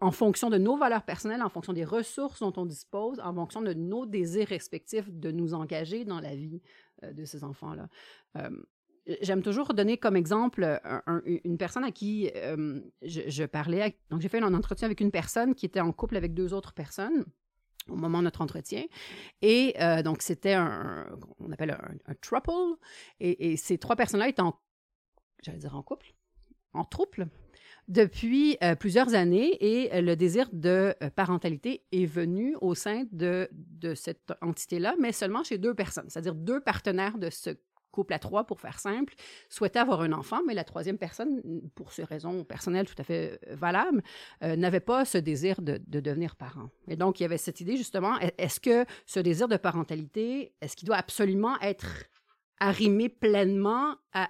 en, 0.00 0.10
fonction 0.10 0.50
de 0.50 0.58
nos 0.58 0.76
valeurs 0.76 1.04
personnelles, 1.04 1.42
en 1.42 1.48
fonction 1.48 1.72
des 1.72 1.84
ressources 1.84 2.40
dont 2.40 2.52
on 2.56 2.66
dispose, 2.66 3.20
en 3.20 3.34
fonction 3.34 3.62
de 3.62 3.72
nos 3.72 4.04
désirs 4.04 4.48
respectifs 4.48 5.10
de 5.10 5.30
nous 5.30 5.54
engager 5.54 6.04
dans 6.04 6.20
la 6.20 6.34
vie 6.34 6.60
de 7.02 7.24
ces 7.24 7.44
enfants-là. 7.44 7.88
J'aime 9.22 9.42
toujours 9.42 9.72
donner 9.72 9.96
comme 9.96 10.16
exemple 10.16 10.62
euh, 10.64 11.20
une 11.44 11.56
personne 11.56 11.84
à 11.84 11.92
qui 11.92 12.30
euh, 12.36 12.80
je, 13.02 13.44
parlais. 13.44 13.96
donc, 14.10 14.20
j'ai 14.20 14.28
fait 14.28 14.42
un 14.42 14.52
entretien 14.52 14.86
avec 14.86 15.00
une 15.00 15.10
personne 15.10 15.54
qui 15.54 15.64
était 15.64 15.80
en 15.80 15.92
couple 15.92 16.16
avec 16.16 16.34
deux 16.34 16.52
autres 16.52 16.74
personnes 16.74 17.24
au 17.88 17.96
moment 17.96 18.18
de 18.18 18.24
notre 18.24 18.42
entretien. 18.42 18.84
Et 19.40 19.74
euh, 19.80 20.02
donc, 20.02 20.20
c'était 20.20 20.52
un, 20.52 21.06
on 21.38 21.50
appelle 21.52 21.78
un, 22.06 22.14
trouble. 22.20 22.76
Et, 23.18 23.56
ces 23.56 23.78
trois 23.78 23.96
personnes-là 23.96 24.28
étaient 24.28 24.42
en, 24.42 24.60
j'allais 25.42 25.58
dire 25.58 25.74
en 25.74 25.82
couple, 25.82 26.14
en 26.74 26.84
trouble, 26.84 27.28
depuis 27.86 28.58
plusieurs 28.78 29.14
années. 29.14 29.56
Et 29.64 30.02
le 30.02 30.16
désir 30.16 30.50
de 30.52 30.94
parentalité 31.16 31.86
est 31.92 32.04
venu 32.04 32.56
au 32.60 32.74
sein 32.74 33.06
de, 33.12 33.48
de 33.52 33.94
cette 33.94 34.34
entité-là, 34.42 34.96
mais 35.00 35.12
seulement 35.12 35.44
chez 35.44 35.56
deux 35.56 35.74
personnes, 35.74 36.10
c'est-à-dire 36.10 36.34
deux 36.34 36.60
partenaires 36.60 37.16
de 37.16 37.30
ce 37.30 37.56
couple 37.90 38.12
à 38.12 38.18
trois, 38.18 38.44
pour 38.44 38.60
faire 38.60 38.78
simple, 38.78 39.14
souhaitait 39.48 39.78
avoir 39.78 40.00
un 40.02 40.12
enfant, 40.12 40.40
mais 40.46 40.54
la 40.54 40.64
troisième 40.64 40.98
personne, 40.98 41.42
pour 41.74 41.92
ces 41.92 42.04
raisons 42.04 42.44
personnelles 42.44 42.86
tout 42.86 42.94
à 42.98 43.04
fait 43.04 43.38
euh, 43.48 43.56
valables, 43.56 44.02
euh, 44.42 44.56
n'avait 44.56 44.80
pas 44.80 45.04
ce 45.04 45.18
désir 45.18 45.62
de, 45.62 45.80
devenir 45.86 46.36
parent. 46.36 46.68
Et 46.86 46.96
donc, 46.96 47.20
il 47.20 47.24
y 47.24 47.26
avait 47.26 47.38
cette 47.38 47.60
idée, 47.60 47.76
justement, 47.76 48.18
est-ce 48.38 48.60
que 48.60 48.84
ce 49.06 49.20
désir 49.20 49.48
de 49.48 49.56
parentalité, 49.56 50.52
est-ce 50.60 50.76
qu'il 50.76 50.86
doit 50.86 50.96
absolument 50.96 51.58
être 51.60 52.04
arrimé 52.60 53.08
pleinement 53.08 53.96
à, 54.12 54.28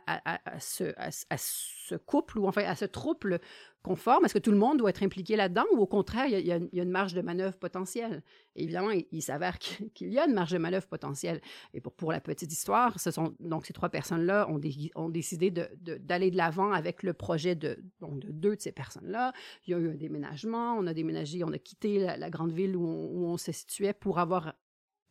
ce, 0.60 1.94
couple 1.96 2.38
ou 2.38 2.46
enfin 2.46 2.62
à 2.64 2.74
ce 2.74 2.84
trouble 2.84 3.40
conforme? 3.82 4.24
Est-ce 4.24 4.34
que 4.34 4.38
tout 4.38 4.50
le 4.50 4.58
monde 4.58 4.78
doit 4.78 4.90
être 4.90 5.02
impliqué 5.02 5.36
là-dedans 5.36 5.64
ou 5.72 5.78
au 5.78 5.86
contraire, 5.86 6.26
il 6.26 6.46
y, 6.46 6.52
a, 6.52 6.56
une 6.56 6.90
marge 6.90 7.14
de 7.14 7.22
manœuvre 7.22 7.56
potentielle? 7.56 8.22
évidemment, 8.54 8.90
il, 9.12 9.22
s'avère 9.22 9.58
qu'il 9.94 10.12
y 10.12 10.18
a 10.18 10.26
une 10.26 10.34
marge 10.34 10.50
de 10.50 10.58
manœuvre 10.58 10.86
potentielle. 10.86 11.40
Et 11.74 11.80
pour, 11.80 11.92
pour 11.92 12.12
la 12.12 12.20
petite 12.20 12.52
histoire, 12.52 12.98
ce 12.98 13.10
sont 13.10 13.34
donc 13.40 13.66
ces 13.66 13.72
trois 13.72 13.88
personnes-là 13.88 14.48
ont, 14.50 14.60
ont, 14.96 15.08
décidé 15.08 15.50
d'aller 15.50 16.30
de, 16.30 16.36
l'avant 16.36 16.72
avec 16.72 17.02
le 17.02 17.12
projet 17.12 17.54
de, 17.54 17.78
donc 18.00 18.18
de 18.18 18.30
deux 18.30 18.56
de 18.56 18.60
ces 18.60 18.72
personnes-là. 18.72 19.32
Il 19.66 19.70
y 19.70 19.74
a 19.74 19.78
eu 19.78 19.90
un 19.90 19.94
déménagement, 19.94 20.74
on 20.76 20.86
a 20.86 20.94
déménagé, 20.94 21.44
on 21.44 21.52
a 21.52 21.58
quitté 21.58 21.98
la, 21.98 22.30
grande 22.30 22.52
ville 22.52 22.76
où 22.76 23.24
on 23.26 23.36
se 23.36 23.52
situait 23.52 23.94
pour 23.94 24.18
avoir 24.18 24.54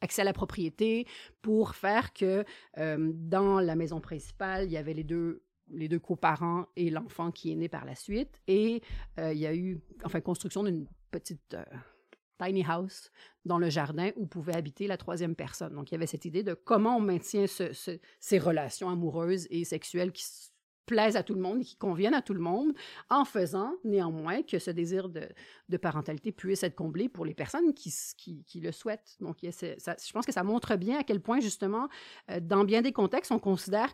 accès 0.01 0.21
à 0.21 0.25
la 0.25 0.33
propriété 0.33 1.05
pour 1.41 1.75
faire 1.75 2.13
que 2.13 2.43
euh, 2.77 3.12
dans 3.13 3.60
la 3.60 3.75
maison 3.75 3.99
principale, 3.99 4.65
il 4.65 4.71
y 4.71 4.77
avait 4.77 4.93
les 4.93 5.03
deux 5.03 5.43
les 5.69 5.89
deux 5.89 5.99
coparents 5.99 6.65
et 6.77 6.89
l'enfant 6.89 7.29
qui 7.29 7.51
est 7.51 7.55
né 7.55 7.67
par 7.67 7.83
la 7.83 7.93
suite. 7.93 8.41
Et 8.47 8.81
euh, 9.19 9.33
il 9.33 9.39
y 9.39 9.45
a 9.45 9.53
eu, 9.53 9.81
enfin, 10.05 10.21
construction 10.21 10.63
d'une 10.63 10.88
petite 11.12 11.55
euh, 11.55 11.65
tiny 12.41 12.63
house 12.65 13.12
dans 13.45 13.57
le 13.57 13.69
jardin 13.69 14.12
où 14.15 14.27
pouvait 14.27 14.55
habiter 14.55 14.88
la 14.88 14.95
troisième 14.95 15.36
personne. 15.36 15.73
Donc, 15.73 15.91
il 15.91 15.95
y 15.95 15.97
avait 15.97 16.07
cette 16.07 16.23
idée 16.25 16.43
de 16.43 16.53
comment 16.53 16.95
on 16.97 17.01
maintient 17.01 17.45
ces 17.47 18.39
relations 18.39 18.89
amoureuses 18.89 19.47
et 19.49 19.65
sexuelles 19.65 20.13
qui 20.13 20.23
plaisent 20.88 21.17
à 21.17 21.21
tout 21.21 21.36
le 21.36 21.41
monde 21.41 21.62
et 21.62 21.63
qui 21.63 21.76
conviennent 21.76 22.15
à 22.15 22.23
tout 22.23 22.34
le 22.34 22.39
monde, 22.39 22.73
en 23.12 23.26
faisant 23.26 23.76
néanmoins 23.84 24.41
que 24.41 24.58
ce 24.58 24.71
désir 24.71 25.10
de, 25.10 25.78
parentalité 25.78 26.32
puisse 26.32 26.63
être 26.63 26.76
comblé 26.76 27.10
pour 27.10 27.26
les 27.26 27.36
personnes 27.36 27.73
qui, 27.76 27.93
le 28.56 28.71
souhaitent. 28.71 29.15
Donc, 29.19 29.38
je 29.43 30.12
pense 30.12 30.26
que 30.26 30.32
ça 30.32 30.43
montre 30.43 30.76
bien 30.76 30.97
à 30.97 31.04
quel 31.04 31.21
point, 31.21 31.39
justement, 31.39 31.88
euh, 32.32 32.39
dans 32.39 32.63
bien 32.63 32.82
des 32.82 32.93
contextes, 32.93 33.32
on 33.32 33.38
considère 33.38 33.93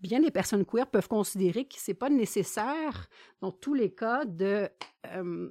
bien 0.00 0.20
des 0.20 0.30
personnes 0.30 0.64
queer 0.64 0.86
peuvent 0.86 1.08
considérer 1.08 1.66
que 1.66 1.74
c'est 1.76 1.92
pas 1.92 2.08
nécessaire 2.08 3.08
dans 3.40 3.50
tous 3.50 3.74
les 3.74 3.92
cas 3.92 4.24
de 4.24 4.68
euh, 5.06 5.48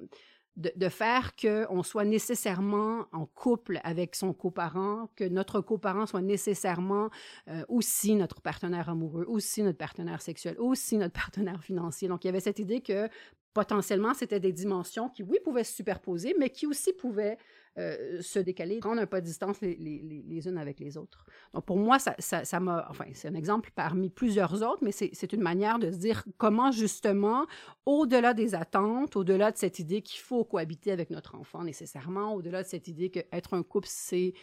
de, 0.58 0.88
faire 0.88 1.36
qu'on 1.36 1.82
soit 1.82 2.04
nécessairement 2.04 3.06
en 3.12 3.26
couple 3.26 3.80
avec 3.84 4.16
son 4.16 4.32
coparent, 4.32 5.08
que 5.14 5.24
notre 5.24 5.60
coparent 5.60 6.06
soit 6.06 6.20
nécessairement 6.20 7.10
euh, 7.48 7.62
aussi 7.68 8.16
notre 8.16 8.40
partenaire 8.40 8.88
amoureux, 8.88 9.24
aussi 9.28 9.62
notre 9.62 9.78
partenaire 9.78 10.20
sexuel, 10.20 10.56
aussi 10.58 10.96
notre 10.96 11.14
partenaire 11.14 11.62
financier. 11.62 12.08
Donc, 12.08 12.24
il 12.24 12.28
y 12.28 12.30
avait 12.30 12.40
cette 12.40 12.58
idée 12.58 12.80
que 12.80 13.08
potentiellement, 13.54 14.14
c'était 14.14 14.40
des 14.40 14.52
dimensions 14.52 15.08
qui, 15.08 15.22
oui, 15.22 15.38
pouvaient 15.44 15.64
se 15.64 15.74
superposer, 15.74 16.34
mais 16.38 16.50
qui 16.50 16.66
aussi 16.66 16.92
pouvaient 16.92 17.38
euh, 17.78 18.20
se 18.22 18.38
décaler, 18.38 18.80
prendre 18.80 19.00
un 19.00 19.06
pas 19.06 19.20
de 19.20 19.26
distance 19.26 19.60
les, 19.60 20.48
unes 20.48 20.58
avec 20.58 20.80
les 20.80 20.96
autres. 20.96 21.24
Donc, 21.54 21.64
pour 21.64 21.76
moi, 21.76 21.98
ça, 21.98 22.16
ça, 22.18 22.60
m'a, 22.60 22.86
enfin, 22.90 23.04
c'est 23.12 23.28
un 23.28 23.34
exemple 23.34 23.70
parmi 23.74 24.10
plusieurs 24.10 24.62
autres, 24.62 24.82
mais 24.82 24.90
c'est 24.92 25.32
une 25.32 25.42
manière 25.42 25.78
de 25.78 25.92
se 25.92 25.96
dire 25.96 26.24
comment, 26.38 26.72
justement, 26.72 27.46
au-delà 27.86 28.34
des 28.34 28.54
attentes, 28.54 29.14
au-delà 29.16 29.52
de 29.52 29.56
cette 29.58 29.78
idée 29.78 30.02
qu'il 30.02 30.20
faut 30.20 30.44
cohabiter 30.44 30.90
avec 30.90 31.10
notre 31.10 31.36
enfant 31.36 31.62
nécessairement, 31.62 32.34
au-delà 32.34 32.62
de 32.62 32.68
cette 32.68 32.88
idée 32.88 33.10
qu'être 33.10 33.54
un 33.54 33.62
couple, 33.62 33.88
c'est 33.88 34.34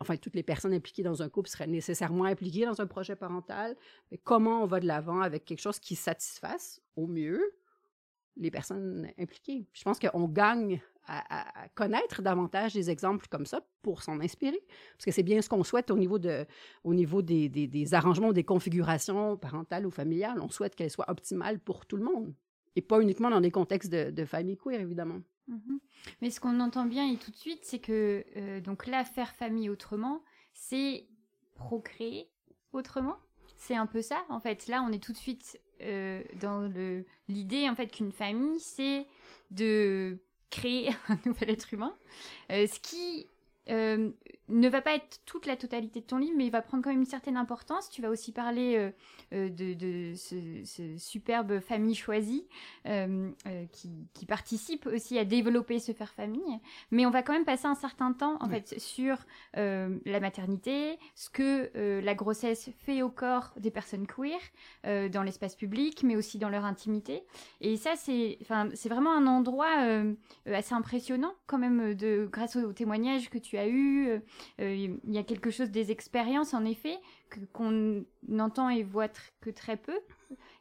enfin, 0.00 0.16
toutes 0.16 0.34
les 0.34 0.42
personnes 0.42 0.72
impliquées 0.72 1.02
dans 1.02 1.22
un 1.22 1.28
couple 1.28 1.50
seraient 1.50 1.66
nécessairement 1.66 2.24
impliquées 2.24 2.64
dans 2.64 2.80
un 2.80 2.86
projet 2.86 3.16
parental, 3.16 3.76
mais 4.10 4.18
comment 4.18 4.62
on 4.62 4.66
va 4.66 4.80
de 4.80 4.86
l'avant 4.86 5.20
avec 5.20 5.44
quelque 5.44 5.60
chose 5.60 5.78
qui 5.78 5.96
satisfasse 5.96 6.80
au 6.96 7.06
mieux 7.06 7.42
les 8.36 8.50
personnes 8.50 9.10
impliquées. 9.18 9.66
Je 9.72 9.82
pense 9.82 9.98
qu'on 9.98 10.28
gagne 10.28 10.80
à, 11.08 11.68
connaître 11.74 12.22
davantage 12.22 12.74
des 12.74 12.90
exemples 12.90 13.26
comme 13.30 13.46
ça 13.46 13.60
pour 13.82 14.02
s'en 14.02 14.20
inspirer. 14.20 14.60
Parce 14.92 15.06
que 15.06 15.10
c'est 15.10 15.22
bien 15.22 15.40
ce 15.42 15.48
qu'on 15.48 15.64
souhaite 15.64 15.90
au 15.90 15.96
niveau, 15.96 16.18
de, 16.18 16.46
au 16.84 16.94
niveau 16.94 17.22
des, 17.22 17.48
des, 17.48 17.94
arrangements, 17.94 18.32
des 18.32 18.44
configurations 18.44 19.36
parentales 19.36 19.86
ou 19.86 19.90
familiales. 19.90 20.40
On 20.40 20.50
souhaite 20.50 20.74
qu'elles 20.74 20.90
soient 20.90 21.10
optimales 21.10 21.58
pour 21.58 21.86
tout 21.86 21.96
le 21.96 22.04
monde. 22.04 22.34
Et 22.76 22.82
pas 22.82 23.00
uniquement 23.00 23.30
dans 23.30 23.40
des 23.40 23.50
contextes 23.50 23.90
de, 23.90 24.10
de 24.10 24.24
famille 24.24 24.56
queer, 24.56 24.80
évidemment. 24.80 25.20
Mm-hmm. 25.48 25.78
Mais 26.20 26.30
ce 26.30 26.40
qu'on 26.40 26.60
entend 26.60 26.84
bien 26.84 27.10
et 27.10 27.16
tout 27.16 27.30
de 27.30 27.36
suite, 27.36 27.60
c'est 27.64 27.78
que 27.78 28.24
euh, 28.36 28.60
donc 28.60 28.86
là, 28.86 29.04
faire 29.04 29.34
famille 29.34 29.70
autrement, 29.70 30.22
c'est 30.52 31.06
procréer 31.54 32.30
autrement. 32.72 33.16
C'est 33.56 33.74
un 33.74 33.86
peu 33.86 34.02
ça, 34.02 34.24
en 34.28 34.38
fait. 34.40 34.68
Là, 34.68 34.84
on 34.88 34.92
est 34.92 35.02
tout 35.02 35.12
de 35.12 35.16
suite 35.18 35.60
euh, 35.80 36.22
dans 36.40 36.70
l'idée, 37.28 37.68
en 37.68 37.74
fait, 37.74 37.88
qu'une 37.88 38.12
famille, 38.12 38.60
c'est 38.60 39.06
de 39.50 40.18
créer 40.50 40.90
un 41.08 41.18
nouvel 41.26 41.50
être 41.50 41.72
humain, 41.72 41.94
euh, 42.50 42.66
ce 42.66 42.80
qui 42.80 43.26
euh, 43.70 44.10
ne 44.48 44.68
va 44.68 44.80
pas 44.80 44.94
être 44.94 45.20
toute 45.26 45.46
la 45.46 45.56
totalité 45.56 46.00
de 46.00 46.06
ton 46.06 46.18
livre, 46.18 46.34
mais 46.36 46.46
il 46.46 46.50
va 46.50 46.62
prendre 46.62 46.82
quand 46.82 46.90
même 46.90 47.00
une 47.00 47.06
certaine 47.06 47.36
importance. 47.36 47.90
Tu 47.90 48.02
vas 48.02 48.10
aussi 48.10 48.32
parler 48.32 48.76
euh, 48.76 48.90
euh, 49.34 49.48
de, 49.48 49.74
de 49.74 50.14
ce, 50.14 50.96
superbe 50.98 51.60
famille 51.60 51.94
choisie 51.94 52.46
qui, 52.84 54.26
participe 54.26 54.86
aussi 54.86 55.18
à 55.18 55.24
développer 55.24 55.78
ce 55.78 55.92
faire 55.92 56.12
famille. 56.12 56.60
Mais 56.90 57.06
on 57.06 57.10
va 57.10 57.22
quand 57.22 57.32
même 57.32 57.46
passer 57.46 57.66
un 57.66 57.74
certain 57.74 58.12
temps 58.12 58.36
en 58.40 58.48
fait 58.48 58.78
sur 58.78 59.16
la 59.54 60.20
maternité, 60.20 60.98
ce 61.14 61.30
que 61.30 62.00
la 62.00 62.14
grossesse 62.14 62.70
fait 62.78 63.02
au 63.02 63.08
corps 63.08 63.52
des 63.56 63.70
personnes 63.70 64.06
queer 64.06 64.38
dans 64.84 65.22
l'espace 65.22 65.56
public, 65.56 66.02
mais 66.02 66.16
aussi 66.16 66.38
dans 66.38 66.50
leur 66.50 66.64
intimité. 66.64 67.22
Et 67.60 67.76
ça, 67.76 67.96
c'est, 67.96 68.38
enfin, 68.42 68.68
c'est 68.74 68.88
vraiment 68.88 69.14
un 69.14 69.26
endroit 69.26 70.04
assez 70.46 70.74
impressionnant 70.74 71.32
quand 71.46 71.58
même 71.58 71.94
de 71.94 72.28
grâce 72.30 72.56
aux 72.56 72.72
témoignages 72.72 73.30
que 73.30 73.38
tu 73.38 73.56
as 73.56 73.66
eu 73.66 74.08
euh, 74.08 74.18
il 74.58 74.98
y 75.04 75.18
a 75.18 75.22
quelque 75.22 75.50
chose 75.50 75.70
des 75.70 75.90
expériences, 75.90 76.54
en 76.54 76.64
effet, 76.64 76.96
qu'on 77.52 78.04
entend 78.38 78.68
et 78.68 78.82
voit 78.82 79.08
que 79.40 79.50
très 79.50 79.76
peu. 79.76 79.98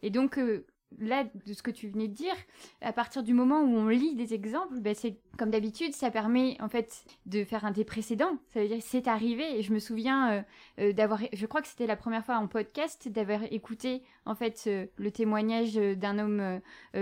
Et 0.01 0.09
donc, 0.09 0.37
euh, 0.37 0.65
là, 0.99 1.25
de 1.45 1.53
ce 1.53 1.61
que 1.61 1.71
tu 1.71 1.87
venais 1.87 2.07
de 2.07 2.13
dire, 2.13 2.35
à 2.81 2.93
partir 2.93 3.23
du 3.23 3.33
moment 3.33 3.61
où 3.61 3.75
on 3.75 3.87
lit 3.87 4.15
des 4.15 4.33
exemples, 4.33 4.79
ben 4.79 4.95
c'est 4.95 5.17
comme 5.37 5.51
d'habitude, 5.51 5.93
ça 5.93 6.11
permet 6.11 6.57
en 6.61 6.69
fait 6.69 7.03
de 7.25 7.43
faire 7.43 7.65
un 7.65 7.71
des 7.71 7.85
précédents. 7.85 8.37
Ça 8.53 8.61
veut 8.61 8.67
dire 8.67 8.77
c'est 8.81 9.07
arrivé 9.07 9.59
et 9.59 9.63
je 9.63 9.73
me 9.73 9.79
souviens 9.79 10.45
euh, 10.79 10.93
d'avoir, 10.93 11.21
je 11.33 11.45
crois 11.45 11.61
que 11.61 11.67
c'était 11.67 11.87
la 11.87 11.95
première 11.95 12.25
fois 12.25 12.37
en 12.37 12.47
podcast 12.47 13.07
d'avoir 13.09 13.41
écouté 13.51 14.03
en 14.25 14.35
fait 14.35 14.69
le 14.97 15.11
témoignage 15.11 15.75
d'un 15.75 16.19
homme 16.19 16.61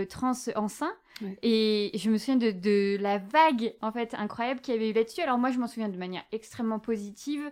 trans 0.10 0.34
enceint 0.56 0.94
et 1.42 1.92
je 1.96 2.10
me 2.10 2.18
souviens 2.18 2.36
de, 2.36 2.98
la 2.98 3.18
vague, 3.18 3.74
en 3.82 3.92
fait, 3.92 4.14
incroyable 4.16 4.60
qu'il 4.60 4.74
y 4.74 4.78
avait 4.78 4.90
eu 4.90 4.94
là-dessus. 4.94 5.22
Alors 5.22 5.38
moi, 5.38 5.52
je 5.52 5.60
m'en 5.60 5.68
souviens 5.68 5.90
de 5.90 5.98
manière 5.98 6.24
extrêmement 6.32 6.80
positive. 6.80 7.50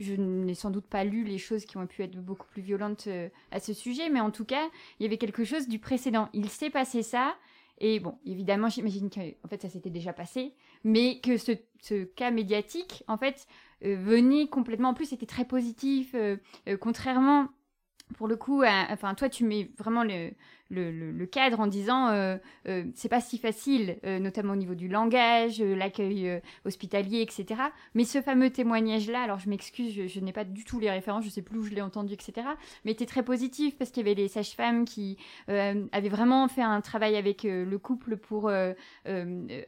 Je 0.00 0.14
n'ai 0.14 0.54
sans 0.54 0.70
doute 0.70 0.86
pas 0.86 1.04
lu 1.04 1.22
les 1.24 1.38
choses 1.38 1.64
qui 1.64 1.76
ont 1.76 1.86
pu 1.86 2.02
être 2.02 2.16
beaucoup 2.16 2.46
plus 2.48 2.62
violentes 2.62 3.04
euh, 3.06 3.28
à 3.52 3.60
ce 3.60 3.72
sujet, 3.72 4.08
mais 4.08 4.20
en 4.20 4.30
tout 4.30 4.44
cas, 4.44 4.68
il 4.98 5.04
y 5.04 5.06
avait 5.06 5.18
quelque 5.18 5.44
chose 5.44 5.68
du 5.68 5.78
précédent. 5.78 6.28
Il 6.32 6.48
s'est 6.48 6.70
passé 6.70 7.02
ça, 7.02 7.36
et 7.78 8.00
bon, 8.00 8.18
évidemment, 8.24 8.68
j'imagine 8.68 9.10
que 9.10 9.20
en 9.20 9.48
fait, 9.48 9.62
ça 9.62 9.68
s'était 9.68 9.90
déjà 9.90 10.12
passé, 10.12 10.54
mais 10.84 11.20
que 11.20 11.36
ce, 11.36 12.04
cas 12.04 12.30
médiatique, 12.30 13.04
en 13.08 13.16
fait, 13.16 13.46
euh, 13.84 13.94
venait 13.96 14.48
complètement. 14.48 14.88
En 14.88 14.94
plus, 14.94 15.06
c'était 15.06 15.26
très 15.26 15.44
positif, 15.44 16.14
euh, 16.14 16.36
contrairement 16.80 17.48
pour 18.16 18.28
le 18.28 18.36
coup, 18.36 18.62
enfin, 18.64 19.14
toi, 19.14 19.28
tu 19.28 19.44
mets 19.44 19.70
vraiment 19.78 20.04
le, 20.04 21.26
cadre 21.26 21.60
en 21.60 21.66
disant 21.66 22.08
euh, 22.08 22.36
euh, 22.68 22.84
c'est 22.94 23.08
pas 23.08 23.20
si 23.20 23.38
facile, 23.38 23.98
euh, 24.04 24.18
notamment 24.18 24.52
au 24.52 24.56
niveau 24.56 24.74
du 24.74 24.88
langage, 24.88 25.60
l'accueil 25.60 26.40
hospitalier, 26.64 27.22
etc. 27.22 27.60
Mais 27.94 28.04
ce 28.04 28.20
fameux 28.20 28.50
témoignage-là, 28.50 29.22
alors 29.22 29.38
je 29.38 29.48
m'excuse, 29.48 30.06
je, 30.06 30.20
n'ai 30.20 30.32
pas 30.32 30.44
du 30.44 30.64
tout 30.64 30.78
les 30.78 30.90
références, 30.90 31.24
je 31.24 31.30
sais 31.30 31.42
plus 31.42 31.58
où 31.58 31.64
je 31.64 31.70
l'ai 31.70 31.82
entendu, 31.82 32.14
etc. 32.14 32.46
Mais 32.84 32.92
était 32.92 33.06
très 33.06 33.22
positif 33.22 33.76
parce 33.76 33.90
qu'il 33.90 34.06
y 34.06 34.10
avait 34.10 34.20
les 34.20 34.28
sages-femmes 34.28 34.84
qui 34.84 35.18
avaient 35.48 36.08
vraiment 36.08 36.48
fait 36.48 36.62
un 36.62 36.80
travail 36.80 37.16
avec 37.16 37.42
le 37.44 37.78
couple 37.78 38.16
pour 38.16 38.50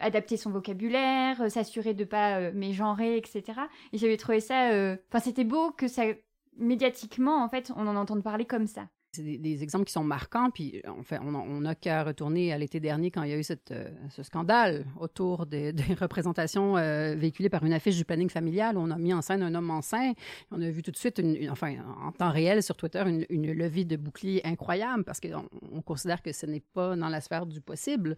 adapter 0.01 0.37
son 0.37 0.51
vocabulaire, 0.51 1.51
s'assurer 1.51 1.95
de 1.95 2.05
pas 2.05 2.51
mégenrer, 2.53 3.17
etc. 3.17 3.43
Et 3.93 3.99
j'avais 3.99 4.17
trouvé 4.17 4.41
ça, 4.41 4.97
enfin, 5.09 5.21
c'était 5.21 5.45
beau 5.45 5.71
que 5.71 5.89
ça 5.89 6.05
médiatiquement, 6.57 7.43
en 7.45 7.49
fait, 7.49 7.73
on 7.77 7.87
en 7.87 7.97
entende 7.97 8.23
parler 8.23 8.47
comme 8.47 8.67
ça. 8.67 8.89
C'est 9.15 9.23
des, 9.23 9.63
exemples 9.63 9.85
qui 9.85 9.93
sont 9.93 10.05
marquants, 10.05 10.49
puis 10.49 10.81
en 10.89 11.03
fait, 11.03 11.19
on 11.21 11.61
n'a 11.61 11.75
qu'à 11.75 12.03
retourner 12.03 12.51
à 12.51 12.57
l'été 12.57 12.81
dernier 12.81 13.11
quand 13.11 13.23
il 13.25 13.29
y 13.29 13.35
a 13.35 13.37
eu 13.37 13.45
euh, 13.71 13.91
ce 14.09 14.23
scandale 14.23 14.87
autour 14.99 15.45
des, 15.53 15.75
représentations 16.01 16.79
euh, 16.79 17.15
véhiculées 17.15 17.51
par 17.51 17.63
une 17.63 17.75
affiche 17.75 17.99
du 17.99 18.07
planning 18.07 18.31
familial 18.31 18.79
où 18.79 18.81
on 18.81 18.91
a 18.91 18.97
mis 18.97 19.13
en 19.13 19.21
scène 19.21 19.43
un 19.43 19.55
homme 19.55 19.69
enceint. 19.69 20.13
On 20.51 20.63
a 20.63 20.71
vu 20.71 20.81
tout 20.81 20.91
de 20.91 20.97
suite, 20.97 21.21
enfin, 21.51 21.75
en 22.03 22.11
temps 22.13 22.31
réel 22.31 22.63
sur 22.63 22.75
Twitter, 22.75 23.05
une, 23.29 23.53
levée 23.53 23.85
de 23.85 23.97
bouclier 23.97 24.41
incroyable 24.47 25.05
parce 25.05 25.21
qu'on 25.21 25.47
on 25.73 25.83
considère 25.83 26.23
que 26.23 26.33
ce 26.33 26.47
n'est 26.47 26.61
pas 26.73 26.97
dans 26.97 27.11
la 27.11 27.21
sphère 27.21 27.45
du 27.45 27.61
possible. 27.61 28.17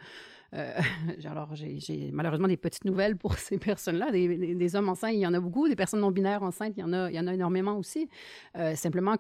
Euh, 0.55 0.79
alors, 1.25 1.57
j'ai 1.57 2.13
malheureusement 2.13 2.47
des 2.47 2.57
petites 2.57 2.85
nouvelles 2.85 3.17
pour 3.17 3.37
ces 3.37 3.59
personnes-là. 3.59 4.13
Des, 4.13 4.77
hommes 4.77 4.91
enceints, 4.91 5.11
il 5.11 5.19
y 5.19 5.27
en 5.27 5.35
a 5.35 5.41
beaucoup. 5.41 5.69
Des 5.69 5.75
personnes 5.75 6.03
non 6.03 6.13
binaires 6.13 6.45
enceintes, 6.45 6.75
il 6.77 6.83
y 6.83 6.85
en 6.85 6.93
a, 6.93 7.11
il 7.11 7.17
y 7.17 7.19
en 7.19 7.27
a 7.27 7.35
énormément 7.35 7.77
aussi. 7.77 8.09
simplement 8.77 9.17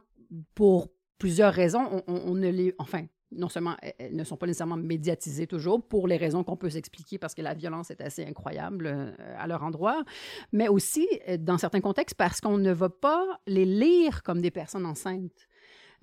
pour 0.55 0.89
plusieurs 1.25 1.55
raisons, 1.55 2.03
on, 2.07 2.35
ne 2.35 2.51
les. 2.51 2.75
Enfin, 2.77 3.07
non 3.33 3.49
seulement 3.49 3.79
elles 3.81 4.15
ne 4.15 4.25
sont 4.25 4.37
pas 4.37 4.45
nécessairement 4.45 4.77
médiatisées 4.77 5.47
toujours 5.47 5.83
pour 5.83 6.07
les 6.07 6.19
raisons 6.19 6.45
qu'on 6.45 6.59
peut 6.59 6.69
s'expliquer 6.69 7.17
parce 7.17 7.35
que 7.35 7.41
la 7.41 7.55
violence 7.55 7.91
est 7.91 8.03
assez 8.03 8.27
incroyable 8.27 8.87
euh, 8.87 9.11
à 9.39 9.47
leur 9.47 9.63
endroit, 9.63 10.05
mais 10.53 10.69
aussi 10.69 11.09
euh, 11.27 11.39
dans 11.39 11.57
certains 11.57 11.81
contextes 11.81 12.15
parce 12.15 12.43
qu'on 12.43 12.59
ne 12.59 12.73
va 12.73 12.91
pas 12.91 13.41
les 13.47 13.65
lire 13.65 14.23
comme 14.23 14.43
des 14.43 14.51
personnes 14.51 14.85
enceintes. 14.85 15.49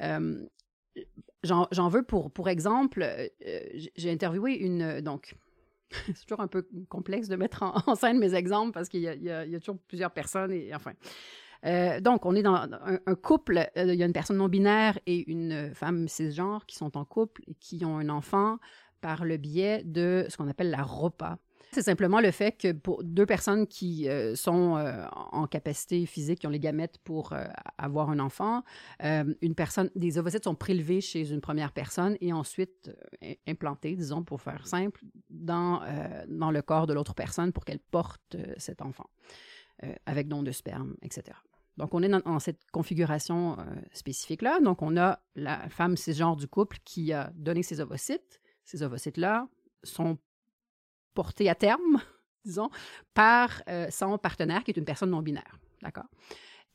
Euh, 0.02 0.44
J'en 1.44 1.88
veux 1.88 2.04
pour, 2.04 2.32
pour 2.32 2.50
exemple, 2.50 3.06
j'ai 3.96 4.12
interviewé 4.12 4.56
une, 4.56 5.02
donc, 5.02 5.36
c'est 5.92 6.26
toujours 6.26 6.42
un 6.42 6.48
peu 6.48 6.68
complexe 6.90 7.28
de 7.28 7.36
mettre 7.36 7.62
en, 7.62 7.96
scène 7.96 8.18
mes 8.18 8.34
exemples 8.34 8.72
parce 8.72 8.90
qu'il 8.90 9.02
y, 9.02 9.04
y, 9.04 9.30
a 9.30 9.60
toujours 9.60 9.78
plusieurs 9.88 10.12
personnes 10.12 10.52
et 10.52 10.74
enfin, 10.74 10.94
euh, 11.66 12.00
donc, 12.00 12.26
on 12.26 12.36
est 12.36 12.42
dans 12.42 12.56
un, 12.56 13.16
couple, 13.16 13.70
euh, 13.78 13.86
il 13.86 13.96
y 13.96 14.04
a 14.04 14.06
une 14.06 14.14
personne 14.14 14.38
non 14.38 14.48
binaire 14.48 14.98
et 15.06 15.30
une 15.30 15.72
femme 15.74 16.08
cisgenre 16.08 16.66
qui 16.66 16.76
sont 16.76 16.98
en 16.98 17.06
couple 17.06 17.44
et 17.48 17.54
qui 17.56 17.86
ont 17.86 17.98
un 17.98 18.10
enfant 18.10 18.58
par 19.00 19.26
le 19.26 19.38
biais 19.38 19.84
de 19.84 20.26
ce 20.30 20.38
qu'on 20.38 20.48
appelle 20.48 20.70
la 20.70 20.84
ROPA. 20.84 21.38
C'est 21.74 21.84
simplement 21.84 22.20
le 22.20 22.32
fait 22.32 22.52
que 22.52 22.74
pour 22.74 23.02
deux 23.02 23.26
personnes 23.26 23.66
qui 23.66 24.10
euh, 24.10 24.36
sont 24.36 24.78
en 25.32 25.48
capacité 25.48 26.06
physique, 26.06 26.40
qui 26.40 26.48
ont 26.48 26.52
les 26.52 26.60
gamètes 26.60 26.98
pour 26.98 27.34
avoir 27.78 28.10
un 28.10 28.20
enfant, 28.20 28.64
une 29.00 29.56
personne, 29.56 29.90
des 29.96 30.18
ovocytes 30.18 30.44
sont 30.44 30.56
prélevés 30.56 31.00
chez 31.00 31.32
une 31.32 31.40
première 31.40 31.72
personne 31.72 32.18
et 32.20 32.34
ensuite 32.34 32.92
implantés, 33.48 33.96
disons 33.96 34.22
pour 34.22 34.42
faire 34.42 34.68
simple, 34.68 35.02
dans, 35.30 35.82
dans 36.28 36.52
le 36.52 36.62
corps 36.62 36.88
de 36.88 36.94
l'autre 36.94 37.16
personne 37.16 37.54
pour 37.54 37.64
qu'elle 37.64 37.80
porte 37.80 38.36
cet 38.58 38.82
enfant 38.82 39.10
avec 40.06 40.28
don 40.28 40.44
de 40.44 40.52
sperme, 40.52 40.96
etc. 41.02 41.38
Donc, 41.82 41.96
on 41.96 42.04
est 42.04 42.10
dans, 42.10 42.38
cette 42.38 42.70
configuration 42.70 43.58
euh, 43.58 43.64
spécifique-là. 43.92 44.60
Donc, 44.60 44.84
on 44.84 44.98
a 44.98 45.20
la 45.36 45.68
femme 45.70 45.98
cisgenre 45.98 46.36
du 46.36 46.48
couple 46.48 46.78
qui 46.86 47.12
a 47.12 47.32
donné 47.34 47.64
ses 47.64 47.82
ovocytes. 47.82 48.40
Ces 48.66 48.84
ovocytes-là 48.84 49.48
sont 49.82 50.20
portés 51.16 51.50
à 51.50 51.56
terme, 51.56 52.00
disons, 52.46 52.70
par 53.16 53.64
euh, 53.68 53.88
son 53.90 54.20
partenaire 54.20 54.64
qui 54.64 54.70
est 54.70 54.78
une 54.78 54.86
personne 54.86 55.10
non 55.10 55.24
binaire. 55.24 55.58
D'accord? 55.82 56.06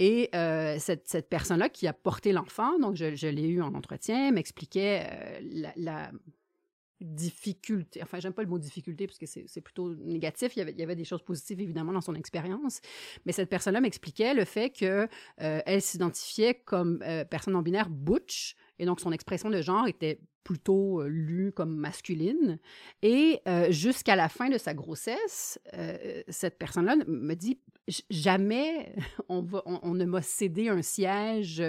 Et 0.01 0.29
euh, 0.35 0.77
cette, 0.81 1.29
personne-là 1.31 1.69
qui 1.69 1.87
a 1.87 1.93
porté 1.93 2.33
l'enfant, 2.33 2.77
donc 2.81 2.97
je, 2.97 3.29
l'ai 3.29 3.47
eu 3.47 3.63
en 3.63 3.75
entretien, 3.75 4.33
m'expliquait 4.33 5.41
la, 5.77 6.11
difficulté, 7.01 8.03
enfin 8.03 8.19
j'aime 8.21 8.33
pas 8.33 8.43
le 8.43 8.49
mot 8.49 8.59
difficulté 8.59 9.07
parce 9.07 9.19
que 9.19 9.27
c'est 9.27 9.61
plutôt 9.61 9.95
négatif, 9.97 10.57
il 10.57 10.61
y, 10.61 10.63
avait, 10.63 10.73
il 10.73 10.79
y, 10.79 10.83
avait, 10.83 10.97
des 10.97 11.05
choses 11.05 11.23
positives 11.23 11.61
évidemment 11.61 11.93
dans 11.93 12.01
son 12.01 12.15
expérience, 12.15 12.81
mais 13.27 13.33
cette 13.33 13.51
personne-là 13.51 13.81
m'expliquait 13.81 14.35
le 14.35 14.45
fait 14.45 14.71
qu'elle 14.71 15.09
euh, 15.43 15.61
elle 15.67 15.83
s'identifiait 15.83 16.55
comme 16.55 17.03
euh, 17.03 17.25
personne 17.25 17.53
non 17.55 17.63
binaire 17.63 17.91
butch, 17.91 18.57
et 18.79 18.87
donc 18.87 19.01
son 19.01 19.13
expression 19.13 19.51
de 19.51 19.61
genre 19.61 19.87
était 19.87 20.21
plutôt 20.43 21.03
euh, 21.03 21.09
lue 21.09 21.53
comme 21.53 21.77
masculine, 21.77 22.59
et 23.03 23.41
jusqu'à 23.69 24.17
la 24.17 24.29
fin 24.29 24.49
de 24.49 24.59
sa 24.59 24.73
grossesse, 24.73 25.59
cette 26.29 26.59
personne-là 26.59 26.97
me 27.07 27.35
dit 27.35 27.59
jamais 28.11 28.95
on, 29.29 29.43
va, 29.43 29.63
on 29.67 29.95
ne 29.95 30.05
m'a 30.05 30.23
cédé 30.23 30.69
un 30.69 30.83
siège 30.83 31.63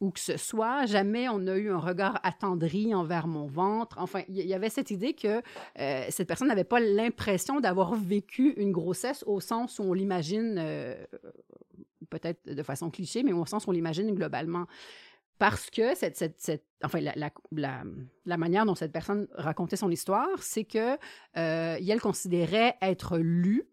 ou 0.00 0.10
que 0.10 0.20
ce 0.20 0.36
soit. 0.36 0.86
Jamais 0.86 1.28
on 1.28 1.46
a 1.46 1.56
eu 1.56 1.70
un 1.70 1.78
regard 1.78 2.20
attendri 2.22 2.94
envers 2.94 3.26
mon 3.26 3.46
ventre. 3.46 3.96
Enfin, 3.98 4.22
il 4.28 4.36
y, 4.36 4.54
avait 4.54 4.68
cette 4.68 4.90
idée 4.90 5.14
que 5.14 5.42
euh, 5.78 6.06
cette 6.10 6.28
personne 6.28 6.48
n'avait 6.48 6.64
pas 6.64 6.80
l'impression 6.80 7.60
d'avoir 7.60 7.94
vécu 7.94 8.54
une 8.56 8.72
grossesse 8.72 9.24
au 9.26 9.40
sens 9.40 9.78
où 9.78 9.84
on 9.84 9.92
l'imagine, 9.92 10.56
euh, 10.58 10.94
peut-être 12.10 12.46
de 12.48 12.62
façon 12.62 12.90
cliché, 12.90 13.22
mais 13.22 13.32
au 13.32 13.46
sens 13.46 13.66
où 13.66 13.70
on 13.70 13.72
l'imagine 13.72 14.14
globalement. 14.14 14.66
Parce 15.38 15.68
que 15.68 15.94
cette, 15.94 16.16
cette, 16.16 16.64
enfin, 16.82 17.00
la, 17.00 17.12
la, 17.14 17.82
la, 18.24 18.36
manière 18.38 18.64
dont 18.64 18.74
cette 18.74 18.92
personne 18.92 19.28
racontait 19.34 19.76
son 19.76 19.90
histoire, 19.90 20.42
c'est 20.42 20.64
que 20.64 20.94
euh, 21.36 21.76
elle 21.78 22.00
considérait 22.00 22.76
être 22.80 23.18
lue 23.18 23.68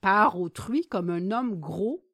par 0.00 0.40
autrui 0.40 0.86
comme 0.86 1.10
un 1.10 1.32
homme 1.32 1.58
gros 1.58 2.04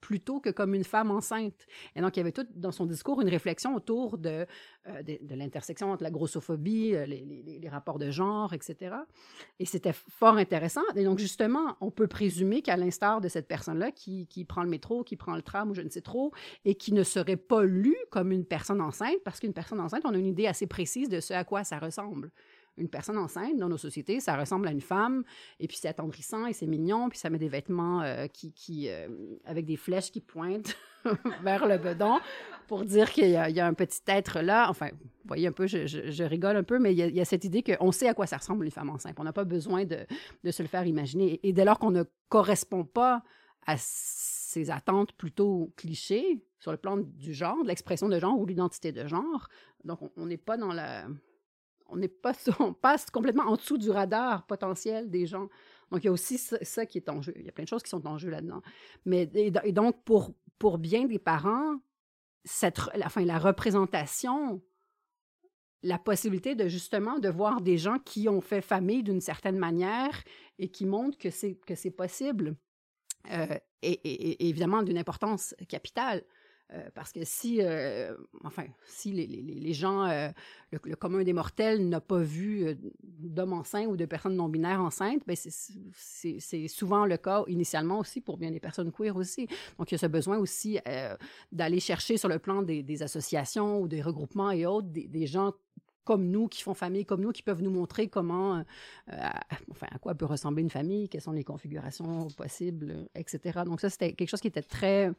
plutôt 0.00 0.40
que 0.40 0.50
comme 0.50 0.74
une 0.74 0.84
femme 0.84 1.10
enceinte. 1.10 1.66
Et 1.94 2.00
donc, 2.00 2.16
il 2.16 2.20
y 2.20 2.22
avait 2.22 2.32
tout 2.32 2.46
dans 2.54 2.72
son 2.72 2.86
discours 2.86 3.20
une 3.20 3.28
réflexion 3.28 3.74
autour 3.74 4.18
de, 4.18 4.46
euh, 4.88 5.02
de, 5.02 5.34
l'intersection 5.34 5.90
entre 5.90 6.02
la 6.02 6.10
grossophobie, 6.10 6.94
euh, 6.94 7.06
les, 7.06 7.24
les, 7.60 7.68
rapports 7.68 7.98
de 7.98 8.10
genre, 8.10 8.52
etc. 8.52 8.94
Et 9.58 9.66
c'était 9.66 9.92
fort 9.92 10.36
intéressant. 10.36 10.82
Et 10.94 11.04
donc, 11.04 11.18
justement, 11.18 11.76
on 11.80 11.90
peut 11.90 12.06
présumer 12.06 12.62
qu'à 12.62 12.76
l'instar 12.76 13.20
de 13.20 13.28
cette 13.28 13.48
personne-là 13.48 13.90
qui, 13.90 14.26
qui, 14.26 14.44
prend 14.44 14.62
le 14.62 14.68
métro, 14.68 15.02
qui 15.02 15.16
prend 15.16 15.34
le 15.34 15.42
tram 15.42 15.70
ou 15.70 15.74
je 15.74 15.82
ne 15.82 15.90
sais 15.90 16.02
trop, 16.02 16.32
et 16.64 16.74
qui 16.74 16.92
ne 16.92 17.02
serait 17.02 17.36
pas 17.36 17.64
lue 17.64 17.96
comme 18.10 18.32
une 18.32 18.44
personne 18.44 18.80
enceinte, 18.80 19.18
parce 19.24 19.40
qu'une 19.40 19.52
personne 19.54 19.80
enceinte, 19.80 20.02
on 20.04 20.14
a 20.14 20.18
une 20.18 20.26
idée 20.26 20.46
assez 20.46 20.66
précise 20.66 21.08
de 21.08 21.20
ce 21.20 21.34
à 21.34 21.44
quoi 21.44 21.64
ça 21.64 21.78
ressemble 21.78 22.30
une 22.78 22.88
personne 22.88 23.18
enceinte 23.18 23.56
dans 23.56 23.68
nos 23.68 23.78
sociétés, 23.78 24.20
ça 24.20 24.36
ressemble 24.36 24.68
à 24.68 24.70
une 24.70 24.80
femme, 24.80 25.24
et 25.60 25.66
puis 25.66 25.76
c'est 25.76 25.88
attendrissant 25.88 26.46
et 26.46 26.52
c'est 26.52 26.66
mignon, 26.66 27.08
puis 27.08 27.18
ça 27.18 27.30
met 27.30 27.38
des 27.38 27.48
vêtements 27.48 28.02
euh, 28.02 28.26
qui, 28.26 28.88
euh, 28.88 29.08
avec 29.44 29.64
des 29.64 29.76
flèches 29.76 30.10
qui 30.10 30.20
pointent 30.20 30.76
vers 31.42 31.66
le 31.66 31.78
bedon 31.78 32.18
pour 32.66 32.84
dire 32.84 33.10
qu'il 33.10 33.28
y, 33.30 33.36
a 33.36 33.66
un 33.66 33.74
petit 33.74 34.00
être 34.08 34.40
là. 34.40 34.68
Enfin, 34.68 34.88
vous 34.92 35.28
voyez 35.28 35.46
un 35.46 35.52
peu, 35.52 35.66
je, 35.66 36.22
rigole 36.24 36.56
un 36.56 36.64
peu, 36.64 36.78
mais 36.78 36.92
il 36.92 36.98
y, 36.98 37.20
a, 37.20 37.24
cette 37.24 37.44
idée 37.44 37.62
qu'on 37.62 37.92
sait 37.92 38.08
à 38.08 38.14
quoi 38.14 38.26
ça 38.26 38.38
ressemble 38.38 38.64
une 38.64 38.70
femme 38.72 38.90
enceinte. 38.90 39.16
On 39.18 39.24
n'a 39.24 39.32
pas 39.32 39.44
besoin 39.44 39.84
de, 39.84 39.98
de, 40.42 40.50
se 40.50 40.62
le 40.62 40.68
faire 40.68 40.84
imaginer. 40.84 41.38
Et 41.44 41.52
dès 41.52 41.64
lors 41.64 41.78
qu'on 41.78 41.92
ne 41.92 42.02
correspond 42.28 42.84
pas 42.84 43.22
à 43.66 43.76
ces 43.78 44.70
attentes 44.70 45.12
plutôt 45.12 45.72
clichés 45.76 46.44
sur 46.58 46.72
le 46.72 46.78
plan 46.78 46.96
du 46.96 47.32
genre, 47.32 47.62
de 47.62 47.68
l'expression 47.68 48.08
de 48.08 48.18
genre 48.18 48.36
ou 48.38 48.44
l'identité 48.44 48.90
de 48.90 49.06
genre, 49.06 49.48
donc 49.84 50.00
on 50.16 50.26
n'est 50.26 50.36
pas 50.36 50.56
dans 50.56 50.72
la 50.72 51.06
on 51.88 52.00
pas, 52.22 52.32
on 52.60 52.72
passe 52.72 53.10
complètement 53.10 53.44
en 53.44 53.56
dessous 53.56 53.78
du 53.78 53.90
radar 53.90 54.46
potentiel 54.46 55.10
des 55.10 55.26
gens. 55.26 55.48
Donc, 55.90 56.02
il 56.02 56.06
y 56.06 56.08
a 56.08 56.12
aussi 56.12 56.38
ça, 56.38 56.86
qui 56.86 56.98
est 56.98 57.08
en 57.08 57.22
jeu. 57.22 57.32
Il 57.36 57.44
y 57.44 57.48
a 57.48 57.52
plein 57.52 57.64
de 57.64 57.68
choses 57.68 57.82
qui 57.82 57.90
sont 57.90 58.06
en 58.06 58.18
jeu 58.18 58.30
là-dedans. 58.30 58.62
Mais, 59.04 59.30
et, 59.34 59.72
donc, 59.72 60.02
pour, 60.04 60.32
pour 60.58 60.78
bien 60.78 61.04
des 61.06 61.18
parents, 61.18 61.76
cette, 62.44 62.80
la, 62.94 63.06
enfin, 63.06 63.24
la 63.24 63.38
représentation, 63.38 64.62
la 65.82 65.98
possibilité 65.98 66.54
de 66.56 66.66
justement 66.68 67.18
de 67.18 67.28
voir 67.28 67.60
des 67.60 67.78
gens 67.78 67.98
qui 67.98 68.28
ont 68.28 68.40
fait 68.40 68.60
famille 68.60 69.04
d'une 69.04 69.20
certaine 69.20 69.58
manière 69.58 70.24
et 70.58 70.68
qui 70.68 70.86
montrent 70.86 71.18
que 71.18 71.30
c'est, 71.30 71.54
que 71.66 71.76
c'est 71.76 71.90
possible, 71.92 72.56
euh, 73.30 73.58
est 73.82 74.40
évidemment 74.42 74.82
d'une 74.82 74.98
importance 74.98 75.54
capitale. 75.68 76.24
Euh, 76.72 76.88
parce 76.94 77.12
que 77.12 77.20
si, 77.22 77.60
euh, 77.62 78.12
enfin, 78.42 78.64
si 78.86 79.12
les, 79.12 79.72
gens, 79.72 80.04
euh, 80.04 80.28
le, 80.72 80.96
commun 80.96 81.22
des 81.22 81.32
mortels 81.32 81.88
n'a 81.88 82.00
pas 82.00 82.18
vu 82.18 82.76
d'hommes 83.02 83.52
enceintes 83.52 83.86
ou 83.86 83.96
de 83.96 84.04
personnes 84.04 84.34
non 84.34 84.48
binaires 84.48 84.80
enceintes, 84.80 85.22
ben 85.26 85.36
c'est 85.36 86.68
souvent 86.68 87.06
le 87.06 87.16
cas 87.18 87.44
initialement 87.46 88.00
aussi 88.00 88.20
pour 88.20 88.36
bien 88.36 88.50
des 88.50 88.58
personnes 88.58 88.90
queer 88.90 89.14
aussi. 89.16 89.46
Donc, 89.78 89.92
il 89.92 89.94
y 89.94 89.96
a 89.96 89.98
ce 89.98 90.06
besoin 90.06 90.38
aussi 90.38 90.80
d'aller 91.52 91.78
chercher 91.78 92.16
sur 92.16 92.28
le 92.28 92.40
plan 92.40 92.62
des, 92.62 92.82
des, 92.82 93.02
associations 93.02 93.80
ou 93.80 93.86
des 93.86 94.02
regroupements 94.02 94.50
et 94.50 94.66
autres, 94.66 94.88
des, 94.88 95.06
des 95.06 95.26
gens 95.26 95.52
comme 96.06 96.28
nous, 96.30 96.46
qui 96.46 96.62
font 96.62 96.72
famille 96.72 97.04
comme 97.04 97.20
nous, 97.20 97.32
qui 97.32 97.42
peuvent 97.42 97.62
nous 97.62 97.70
montrer 97.70 98.08
comment, 98.08 98.56
euh, 98.56 98.62
enfin, 99.70 99.88
à 99.90 99.98
quoi 99.98 100.14
peut 100.14 100.24
ressembler 100.24 100.62
une 100.62 100.70
famille, 100.70 101.08
quelles 101.08 101.20
sont 101.20 101.32
les 101.32 101.44
configurations 101.44 102.28
possibles, 102.28 103.08
etc. 103.14 103.60
Donc 103.66 103.80
ça, 103.80 103.90
c'était 103.90 104.12
quelque 104.12 104.30
chose 104.30 104.40
qui 104.40 104.46
était 104.46 104.62
très, 104.62 105.10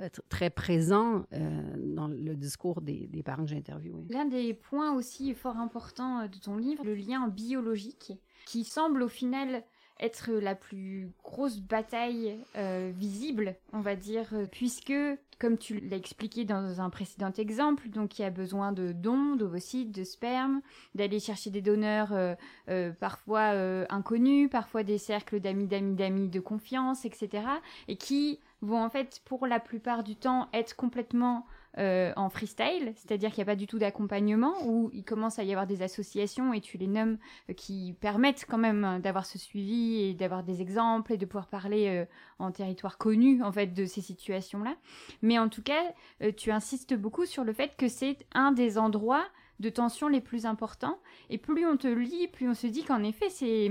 euh, 0.00 0.08
très 0.28 0.48
présent 0.48 1.26
euh, 1.32 1.76
dans 1.76 2.06
le 2.06 2.36
discours 2.36 2.80
des, 2.80 3.08
des 3.08 3.22
parents 3.24 3.42
que 3.42 3.50
j'ai 3.50 3.56
interviewés. 3.56 4.06
L'un 4.08 4.26
des 4.26 4.54
points 4.54 4.94
aussi 4.94 5.34
fort 5.34 5.56
importants 5.56 6.26
de 6.26 6.38
ton 6.38 6.56
livre, 6.56 6.84
le 6.84 6.94
lien 6.94 7.26
biologique, 7.26 8.12
qui 8.46 8.62
semble 8.62 9.02
au 9.02 9.08
final 9.08 9.64
être 10.00 10.30
la 10.30 10.54
plus 10.54 11.10
grosse 11.24 11.60
bataille 11.60 12.38
euh, 12.56 12.92
visible, 12.94 13.56
on 13.72 13.80
va 13.80 13.96
dire, 13.96 14.26
euh, 14.32 14.46
puisque, 14.50 14.92
comme 15.38 15.58
tu 15.58 15.80
l'as 15.80 15.96
expliqué 15.96 16.44
dans 16.44 16.80
un 16.80 16.90
précédent 16.90 17.32
exemple, 17.36 17.88
donc 17.88 18.18
il 18.18 18.22
y 18.22 18.24
a 18.24 18.30
besoin 18.30 18.72
de 18.72 18.92
dons, 18.92 19.36
d'ovocytes, 19.36 19.92
de 19.92 20.04
sperme, 20.04 20.60
d'aller 20.94 21.20
chercher 21.20 21.50
des 21.50 21.62
donneurs 21.62 22.12
euh, 22.12 22.92
parfois 23.00 23.52
inconnus, 23.90 24.48
parfois 24.50 24.82
des 24.82 24.98
cercles 24.98 25.40
d'amis, 25.40 25.66
d'amis, 25.66 25.94
d'amis 25.94 26.28
de 26.28 26.40
confiance, 26.40 27.04
etc., 27.04 27.44
et 27.88 27.96
qui 27.96 28.40
vont 28.62 28.82
en 28.82 28.90
fait, 28.90 29.20
pour 29.24 29.46
la 29.46 29.60
plupart 29.60 30.02
du 30.02 30.16
temps, 30.16 30.48
être 30.52 30.74
complètement 30.74 31.46
euh, 31.76 32.12
en 32.16 32.30
freestyle, 32.30 32.92
c'est-à-dire 32.96 33.28
qu'il 33.28 33.38
n'y 33.38 33.50
a 33.50 33.52
pas 33.52 33.56
du 33.56 33.66
tout 33.66 33.78
d'accompagnement, 33.78 34.54
où 34.64 34.90
il 34.94 35.04
commence 35.04 35.38
à 35.38 35.44
y 35.44 35.52
avoir 35.52 35.66
des 35.66 35.82
associations, 35.82 36.54
et 36.54 36.60
tu 36.60 36.78
les 36.78 36.86
nommes, 36.86 37.18
euh, 37.50 37.52
qui 37.52 37.94
permettent 38.00 38.46
quand 38.48 38.58
même 38.58 38.84
euh, 38.84 38.98
d'avoir 38.98 39.26
ce 39.26 39.38
suivi 39.38 40.00
et 40.00 40.14
d'avoir 40.14 40.42
des 40.42 40.62
exemples 40.62 41.12
et 41.12 41.18
de 41.18 41.26
pouvoir 41.26 41.46
parler 41.46 42.06
en 42.38 42.50
territoire 42.52 42.96
connu, 42.96 43.42
en 43.42 43.52
fait, 43.52 43.68
de 43.68 43.84
ces 43.84 44.00
situations-là. 44.00 44.76
Mais 45.20 45.38
en 45.38 45.48
tout 45.48 45.62
cas, 45.62 45.94
tu 46.36 46.50
insistes 46.50 46.94
beaucoup 46.94 47.26
sur 47.26 47.44
le 47.44 47.52
fait 47.52 47.76
que 47.76 47.86
c'est 47.86 48.26
un 48.32 48.50
des 48.50 48.78
endroits 48.78 49.26
de 49.60 49.68
tension 49.68 50.08
les 50.08 50.20
plus 50.20 50.46
importants, 50.46 50.98
et 51.30 51.38
plus 51.38 51.66
on 51.66 51.76
te 51.76 51.86
lit, 51.86 52.28
plus 52.28 52.48
on 52.48 52.54
se 52.54 52.66
dit 52.66 52.82
qu'en 52.82 53.02
effet, 53.02 53.28
c'est... 53.28 53.70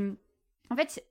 En 0.69 0.75
fait, 0.75 1.03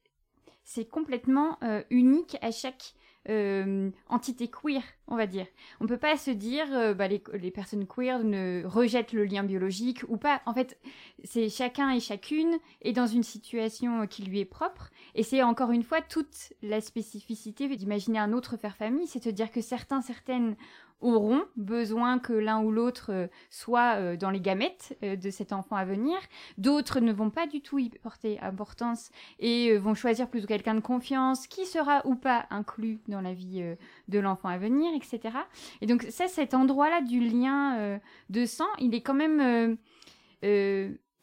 c'est 0.65 0.89
complètement 0.89 1.59
unique 1.91 2.37
à 2.43 2.51
chaque 2.51 2.95
euh, 3.29 3.91
entité 4.09 4.49
queer, 4.49 4.83
on 5.09 5.17
va 5.17 5.27
dire. 5.27 5.47
On 5.81 5.87
peut 5.87 5.99
pas 5.99 6.17
se 6.17 6.31
dire 6.31 6.67
euh, 6.73 6.95
bah, 6.95 7.09
les, 7.09 7.23
les, 7.35 7.51
personnes 7.51 7.87
queer 7.87 8.23
ne 8.23 8.63
rejettent 8.65 9.13
le 9.13 9.25
lien 9.25 9.43
biologique 9.43 10.05
ou 10.09 10.17
pas. 10.17 10.43
En 10.47 10.55
fait, 10.55 10.79
c'est 11.25 11.49
chacun 11.49 11.91
et 11.91 12.01
chacune 12.01 12.59
est 12.83 12.93
dans 12.93 13.07
une 13.07 13.23
situation 13.23 14.07
qui 14.07 14.23
lui 14.23 14.41
est 14.41 14.45
propre. 14.45 14.91
Et 15.15 15.23
c'est 15.23 15.43
encore 15.43 15.71
une 15.73 15.83
fois 15.83 16.01
toute 16.03 16.53
la 16.63 16.81
spécificité 16.81 17.69
d'imaginer 17.77 18.19
un 18.19 18.33
autre 18.33 18.57
faire 18.57 18.77
famille, 18.77 19.07
c'est 19.07 19.25
de 19.25 19.31
dire 19.31 19.51
que 19.51 19.61
certains, 19.61 20.03
certaines 20.03 20.57
auront 21.01 21.45
besoin 21.57 22.19
que 22.19 22.33
l'un 22.33 22.63
ou 22.63 22.71
l'autre 22.71 23.11
euh, 23.11 23.27
soit 23.51 23.97
euh, 23.97 24.17
dans 24.17 24.31
les 24.31 24.41
gamètes 24.41 24.97
euh, 25.03 25.17
de 25.17 25.31
cet 25.31 25.53
enfant 25.53 25.77
à 25.77 25.85
venir. 25.85 26.17
D'autres 26.59 27.01
ne 27.01 27.13
vont 27.13 27.31
pas 27.31 27.47
du 27.47 27.61
tout 27.61 27.79
y 27.79 27.91
porter 27.91 28.41
importance 28.41 29.11
et 29.39 29.77
vont 29.77 29.95
choisir 29.95 30.29
plutôt 30.29 30.47
quelqu'un 30.47 30.75
de 30.75 30.81
confiance 30.81 31.47
qui 31.47 31.67
sera 31.67 32.07
ou 32.07 32.15
pas 32.15 32.47
inclus 32.51 33.01
dans 33.09 33.21
la 33.21 33.35
vie 33.35 33.63
de 34.09 34.19
l'enfant 34.19 34.49
à 34.49 34.59
venir, 34.59 34.91
etc. 34.95 35.37
Et 35.81 35.87
donc 35.87 36.07
ça, 36.11 36.29
cet 36.29 36.55
endroit-là 36.55 37.03
du 37.03 37.21
lien 37.21 37.99
de 38.31 38.45
sang, 38.47 38.67
il 38.79 38.95
est 38.95 39.03
quand 39.03 39.15
même 39.15 39.77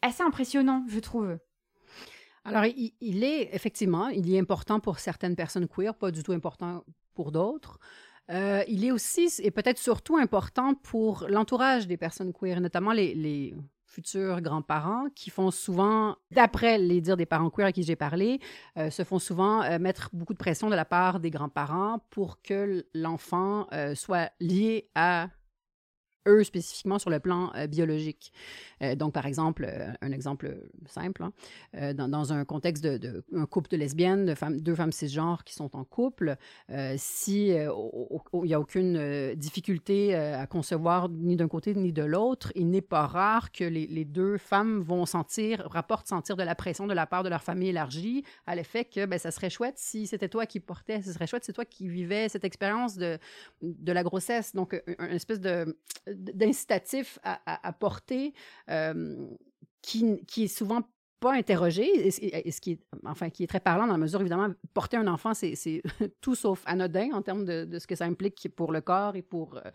assez 0.02 0.22
impressionnant, 0.22 0.84
je 0.88 1.00
trouve. 1.00 1.38
Alors, 2.44 2.66
il, 2.66 2.92
il, 3.00 3.24
est 3.24 3.54
effectivement, 3.54 4.08
il 4.08 4.32
est 4.32 4.38
important 4.38 4.78
pour 4.78 4.98
certaines 4.98 5.36
personnes 5.36 5.66
queer, 5.66 5.94
pas 5.94 6.10
du 6.10 6.22
tout 6.22 6.32
important 6.32 6.84
pour 7.14 7.32
d'autres. 7.32 7.78
Euh, 8.30 8.62
il 8.68 8.84
est 8.84 8.90
aussi, 8.90 9.28
et 9.42 9.50
peut-être 9.50 9.78
surtout 9.78 10.16
important 10.16 10.74
pour 10.74 11.26
l'entourage 11.28 11.86
des 11.86 11.96
personnes 11.96 12.32
queer, 12.32 12.60
notamment 12.60 12.92
les, 12.92 13.54
futurs 13.86 14.40
grands-parents 14.40 15.06
qui 15.14 15.30
font 15.30 15.52
souvent, 15.52 16.16
d'après 16.32 16.78
les 16.78 17.00
dires 17.00 17.16
des 17.16 17.26
parents 17.26 17.48
queer 17.48 17.66
à 17.66 17.72
qui 17.72 17.84
j'ai 17.84 17.94
parlé, 17.94 18.40
euh, 18.76 18.90
se 18.90 19.04
font 19.04 19.20
souvent 19.20 19.62
euh, 19.62 19.78
mettre 19.78 20.10
beaucoup 20.12 20.32
de 20.32 20.38
pression 20.38 20.68
de 20.68 20.74
la 20.74 20.84
part 20.84 21.20
des 21.20 21.30
grands-parents 21.30 22.00
pour 22.10 22.42
que 22.42 22.84
l'enfant 22.92 23.68
soit 23.94 24.32
lié 24.40 24.90
à 24.96 25.28
eux 26.26 26.44
spécifiquement 26.44 26.98
sur 26.98 27.10
le 27.10 27.20
plan 27.20 27.52
euh, 27.54 27.66
biologique. 27.66 28.32
Euh, 28.82 28.94
donc, 28.94 29.12
par 29.12 29.26
exemple, 29.26 29.66
euh, 29.68 29.92
un 30.00 30.12
exemple 30.12 30.56
simple, 30.86 31.24
hein, 31.24 31.94
dans, 31.94 32.32
un 32.32 32.44
contexte 32.44 32.84
de, 32.84 33.24
un 33.34 33.46
couple 33.46 33.70
de 33.70 33.76
lesbiennes, 33.76 34.26
de 34.26 34.34
femmes, 34.34 34.60
deux 34.60 34.74
femmes 34.74 34.92
cisgenres 34.92 35.44
qui 35.44 35.54
sont 35.54 35.76
en 35.76 35.84
couple, 35.84 36.36
si 36.96 37.48
il 37.48 37.70
n'y 38.32 38.54
a 38.54 38.60
aucune 38.60 39.34
difficulté 39.34 40.14
à 40.14 40.46
concevoir 40.46 41.08
ni 41.08 41.36
d'un 41.36 41.48
côté 41.48 41.74
ni 41.74 41.92
de 41.92 42.02
l'autre, 42.02 42.52
il 42.54 42.70
n'est 42.70 42.80
pas 42.80 43.06
rare 43.06 43.52
que 43.52 43.64
les, 43.64 44.04
deux 44.04 44.38
femmes 44.38 44.80
vont 44.80 45.06
sentir, 45.06 45.66
rapportent 45.70 46.06
sentir 46.06 46.36
de 46.36 46.42
la 46.42 46.54
pression 46.54 46.86
de 46.86 46.94
la 46.94 47.06
part 47.06 47.22
de 47.22 47.28
leur 47.28 47.42
famille 47.42 47.68
élargie 47.68 48.24
à 48.46 48.54
l'effet 48.54 48.84
que 48.84 49.06
ben, 49.06 49.18
ça 49.18 49.30
serait 49.30 49.50
chouette 49.50 49.78
si 49.78 50.06
c'était 50.06 50.28
toi 50.28 50.46
qui 50.46 50.60
portais, 50.60 51.02
ce 51.02 51.12
serait 51.12 51.26
chouette, 51.26 51.44
c'est 51.44 51.52
toi 51.52 51.64
qui 51.64 51.88
vivais 51.88 52.28
cette 52.28 52.44
expérience 52.44 52.96
de, 52.96 53.18
de 53.62 53.92
la 53.92 54.02
grossesse. 54.02 54.54
Donc, 54.54 54.80
une 54.98 55.16
espèce 55.16 55.40
de 55.40 55.76
d'incitatif 56.14 57.18
à, 57.22 57.72
porter 57.72 58.32
euh, 58.70 59.26
qui, 59.82 60.24
qui 60.26 60.44
est 60.44 60.48
souvent 60.48 60.82
pas 61.24 61.32
interrogé, 61.32 61.84
et, 62.06 62.50
ce 62.50 62.60
qui 62.60 62.72
est, 62.72 62.80
enfin, 63.06 63.30
qui 63.30 63.44
est 63.44 63.46
très 63.46 63.60
parlant 63.60 63.86
dans 63.86 63.94
la 63.94 63.98
mesure, 63.98 64.20
évidemment, 64.20 64.52
porter 64.74 64.98
un 64.98 65.06
enfant, 65.06 65.32
c'est 65.32 65.82
tout 66.20 66.34
sauf 66.34 66.62
anodin 66.66 67.12
en 67.14 67.22
termes 67.22 67.46
de, 67.46 67.64
de, 67.64 67.78
ce 67.78 67.86
que 67.86 67.94
ça 67.94 68.04
implique 68.04 68.48
pour 68.54 68.72
le 68.72 68.82
corps 68.82 69.16
et 69.16 69.22
pour, 69.22 69.56
euh, 69.56 69.70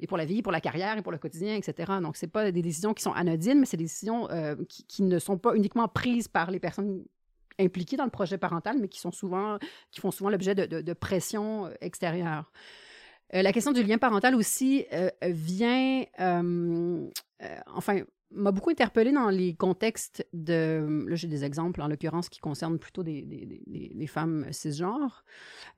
et 0.00 0.08
pour 0.08 0.16
la 0.16 0.24
vie, 0.24 0.42
pour 0.42 0.50
la 0.50 0.60
carrière 0.60 0.98
et 0.98 1.02
pour 1.02 1.12
le 1.12 1.18
quotidien, 1.18 1.54
etc. 1.54 1.92
Donc, 2.02 2.16
c'est 2.16 2.26
pas 2.26 2.50
des 2.50 2.62
décisions 2.62 2.94
qui 2.94 3.02
sont 3.04 3.12
anodines, 3.12 3.60
mais 3.60 3.66
c'est 3.66 3.76
des 3.76 3.84
décisions 3.84 4.28
euh, 4.30 4.56
qui, 4.68 4.84
qui, 4.86 5.02
ne 5.04 5.20
sont 5.20 5.38
pas 5.38 5.54
uniquement 5.54 5.86
prises 5.86 6.26
par 6.26 6.50
les 6.50 6.58
personnes 6.58 7.04
impliquées 7.60 7.96
dans 7.96 8.04
le 8.04 8.10
projet 8.10 8.36
parental, 8.36 8.76
mais 8.80 8.88
qui 8.88 8.98
sont 8.98 9.12
souvent, 9.12 9.56
qui 9.92 10.00
font 10.00 10.10
souvent 10.10 10.30
l'objet 10.30 10.56
de, 10.56 10.66
de, 10.66 10.80
de 10.80 10.92
pression 10.94 11.70
extérieure. 11.80 12.50
Euh, 13.34 13.42
la 13.42 13.52
question 13.52 13.72
du 13.72 13.82
lien 13.82 13.98
parental 13.98 14.34
aussi 14.34 14.86
euh, 14.92 15.10
vient, 15.22 16.02
euh, 16.20 17.08
enfin, 17.74 18.00
m'a 18.32 18.50
beaucoup 18.52 18.70
interpellée 18.70 19.12
dans 19.12 19.28
les 19.28 19.54
contextes 19.54 20.26
de. 20.32 21.06
Là, 21.08 21.16
j'ai 21.16 21.28
des 21.28 21.44
exemples, 21.44 21.80
en 21.82 21.88
l'occurrence, 21.88 22.28
qui 22.28 22.40
concernent 22.40 22.78
plutôt 22.78 23.02
des, 23.02 23.22
des, 23.22 24.06
femmes 24.06 24.46
cisgenres, 24.52 25.24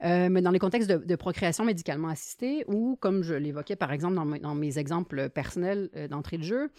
mais 0.02 0.42
dans 0.42 0.50
les 0.50 0.58
contextes 0.58 0.90
de, 0.90 1.16
procréation 1.16 1.64
médicalement 1.64 2.08
assistée, 2.08 2.64
ou, 2.68 2.96
comme 3.00 3.22
je 3.22 3.34
l'évoquais 3.34 3.76
par 3.76 3.92
exemple 3.92 4.16
dans, 4.40 4.54
mes 4.54 4.78
exemples 4.78 5.30
personnels 5.30 5.90
d'entrée 6.10 6.38
de 6.38 6.42
jeu, 6.42 6.70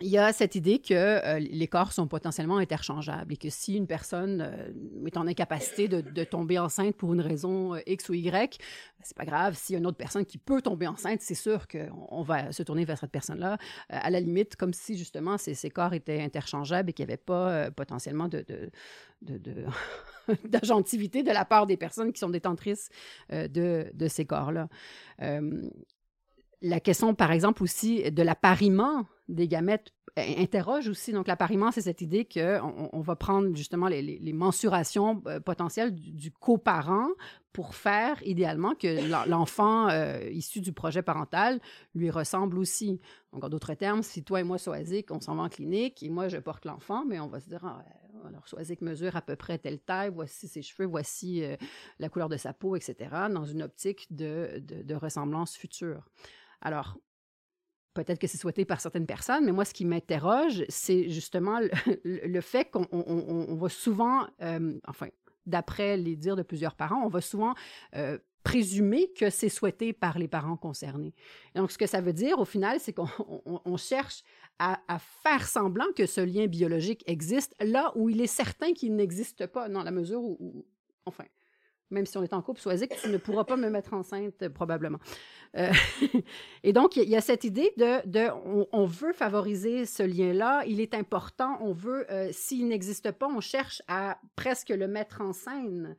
il 0.00 0.08
y 0.08 0.18
a 0.18 0.32
cette 0.32 0.56
idée 0.56 0.80
que 0.80 0.92
euh, 0.92 1.38
les 1.38 1.68
corps 1.68 1.92
sont 1.92 2.08
potentiellement 2.08 2.56
interchangeables 2.56 3.32
et 3.32 3.36
que 3.36 3.48
si 3.48 3.76
une 3.76 3.86
personne 3.86 4.40
euh, 4.40 5.06
est 5.06 5.16
en 5.16 5.26
incapacité 5.26 5.86
de, 5.86 6.24
tomber 6.24 6.58
enceinte 6.58 6.96
pour 6.96 7.14
une 7.14 7.20
raison 7.20 7.74
euh, 7.74 7.80
X 7.86 8.08
ou 8.08 8.14
Y, 8.14 8.58
ben, 8.58 9.04
c'est 9.04 9.16
pas 9.16 9.24
grave. 9.24 9.54
S'il 9.56 9.74
y 9.74 9.76
a 9.76 9.78
une 9.78 9.86
autre 9.86 9.96
personne 9.96 10.24
qui 10.24 10.38
peut 10.38 10.62
tomber 10.62 10.88
enceinte, 10.88 11.20
c'est 11.20 11.34
sûr 11.34 11.68
qu'on 11.68 12.08
on 12.10 12.22
va 12.22 12.50
se 12.50 12.62
tourner 12.64 12.84
vers 12.84 12.98
cette 12.98 13.12
personne-là, 13.12 13.58
à 13.88 14.10
la 14.10 14.18
limite, 14.18 14.56
comme 14.56 14.72
si 14.72 14.98
justement 14.98 15.38
ces, 15.38 15.70
corps 15.70 15.94
étaient 15.94 16.20
interchangeables 16.20 16.90
et 16.90 16.92
qu'il 16.92 17.06
n'y 17.06 17.12
avait 17.12 17.22
pas 17.22 17.70
potentiellement 17.70 18.28
de, 18.28 18.44
d'agentivité 20.44 21.22
de 21.22 21.30
la 21.30 21.44
part 21.44 21.66
des 21.66 21.76
personnes 21.76 22.12
qui 22.12 22.18
sont 22.18 22.30
détentrices 22.30 22.88
de, 23.30 24.08
ces 24.08 24.24
corps-là. 24.24 24.68
La 26.62 26.80
question, 26.80 27.14
par 27.14 27.30
exemple, 27.30 27.62
aussi 27.62 28.10
de 28.10 28.22
l'appariement 28.22 29.06
des 29.28 29.48
gamètes 29.48 29.92
interroge 30.16 30.88
aussi. 30.88 31.12
Donc, 31.12 31.26
l'appariement, 31.26 31.70
c'est 31.70 31.80
cette 31.82 32.00
idée 32.00 32.24
qu'on 32.24 32.90
on 32.92 33.00
va 33.00 33.16
prendre 33.16 33.54
justement 33.56 33.88
les, 33.88 34.00
les, 34.02 34.32
mensurations 34.32 35.22
euh, 35.26 35.40
potentielles 35.40 35.94
du, 35.94 36.30
coparent 36.30 37.08
pour 37.52 37.74
faire 37.74 38.20
idéalement 38.24 38.74
que 38.74 39.28
l'enfant 39.28 39.88
euh, 39.88 40.28
issu 40.30 40.60
du 40.60 40.72
projet 40.72 41.02
parental 41.02 41.60
lui 41.94 42.10
ressemble 42.10 42.58
aussi. 42.58 43.00
Donc, 43.32 43.44
en 43.44 43.48
d'autres 43.48 43.74
termes, 43.74 44.02
si 44.02 44.22
toi 44.22 44.40
et 44.40 44.44
moi, 44.44 44.58
Soazic, 44.58 45.10
on 45.10 45.20
s'en 45.20 45.36
va 45.36 45.42
en 45.44 45.48
clinique 45.48 46.02
et 46.02 46.10
moi, 46.10 46.28
je 46.28 46.38
porte 46.38 46.64
l'enfant, 46.64 47.04
mais 47.04 47.18
on 47.18 47.28
va 47.28 47.40
se 47.40 47.48
dire, 47.48 47.64
ah, 47.64 47.84
alors 48.26 48.46
Soazic 48.46 48.82
mesure 48.82 49.16
à 49.16 49.22
peu 49.22 49.36
près 49.36 49.58
telle 49.58 49.80
taille, 49.80 50.10
voici 50.14 50.46
ses 50.46 50.62
cheveux, 50.62 50.86
voici 50.86 51.42
euh, 51.42 51.56
la 51.98 52.08
couleur 52.08 52.28
de 52.28 52.36
sa 52.36 52.52
peau, 52.52 52.76
etc., 52.76 52.96
dans 53.30 53.44
une 53.44 53.62
optique 53.62 54.06
de, 54.10 54.60
de, 54.60 54.82
de 54.82 54.94
ressemblance 54.94 55.56
future. 55.56 56.08
Alors, 56.60 56.98
peut-être 57.94 58.18
que 58.18 58.26
c'est 58.26 58.38
souhaité 58.38 58.64
par 58.64 58.80
certaines 58.80 59.06
personnes, 59.06 59.44
mais 59.44 59.52
moi, 59.52 59.64
ce 59.64 59.72
qui 59.72 59.84
m'interroge, 59.84 60.64
c'est 60.68 61.08
justement 61.08 61.60
le, 62.04 62.40
fait 62.40 62.70
qu'on 62.70 62.86
on, 62.92 63.46
on 63.48 63.54
va 63.54 63.68
souvent, 63.68 64.26
euh, 64.42 64.78
enfin, 64.86 65.08
d'après 65.46 65.96
les 65.96 66.16
dires 66.16 66.36
de 66.36 66.42
plusieurs 66.42 66.74
parents, 66.74 67.02
on 67.04 67.08
va 67.08 67.20
souvent 67.20 67.54
euh, 67.94 68.18
présumer 68.42 69.10
que 69.16 69.30
c'est 69.30 69.48
souhaité 69.48 69.92
par 69.92 70.18
les 70.18 70.28
parents 70.28 70.56
concernés. 70.56 71.14
Donc, 71.54 71.70
ce 71.70 71.78
que 71.78 71.86
ça 71.86 72.00
veut 72.00 72.12
dire, 72.12 72.38
au 72.38 72.44
final, 72.44 72.78
c'est 72.80 72.92
qu'on 72.92 73.76
cherche 73.76 74.22
à, 74.58 74.78
faire 75.22 75.46
semblant 75.48 75.86
que 75.96 76.06
ce 76.06 76.20
lien 76.20 76.46
biologique 76.46 77.02
existe 77.06 77.54
là 77.60 77.92
où 77.96 78.08
il 78.08 78.20
est 78.20 78.28
certain 78.28 78.72
qu'il 78.72 78.94
n'existe 78.94 79.46
pas, 79.46 79.68
dans 79.68 79.82
la 79.82 79.90
mesure 79.90 80.22
où 80.22 80.64
enfin, 81.06 81.24
même 81.90 82.06
si 82.06 82.16
on 82.18 82.22
est 82.22 82.32
en 82.32 82.42
couple, 82.42 82.60
sois 82.60 82.76
que 82.76 83.00
tu 83.00 83.08
ne 83.08 83.16
pourras 83.16 83.44
pas 83.44 83.56
me 83.56 83.68
mettre 83.68 83.94
enceinte, 83.94 84.42
euh, 84.42 84.50
probablement. 84.50 84.98
Euh, 85.56 85.70
et 86.62 86.72
donc, 86.72 86.96
il 86.96 87.08
y, 87.08 87.16
a 87.16 87.20
cette 87.20 87.44
idée 87.44 87.72
de, 87.76 88.06
de 88.06 88.28
on, 88.46 88.66
on, 88.72 88.86
veut 88.86 89.12
favoriser 89.12 89.86
ce 89.86 90.02
lien-là, 90.02 90.64
il 90.66 90.80
est 90.80 90.94
important, 90.94 91.58
on 91.60 91.72
veut, 91.72 92.10
euh, 92.10 92.30
s'il 92.32 92.68
n'existe 92.68 93.12
pas, 93.12 93.28
on 93.28 93.40
cherche 93.40 93.82
à 93.88 94.18
presque 94.36 94.70
le 94.70 94.88
mettre 94.88 95.20
en 95.20 95.32
scène. 95.32 95.96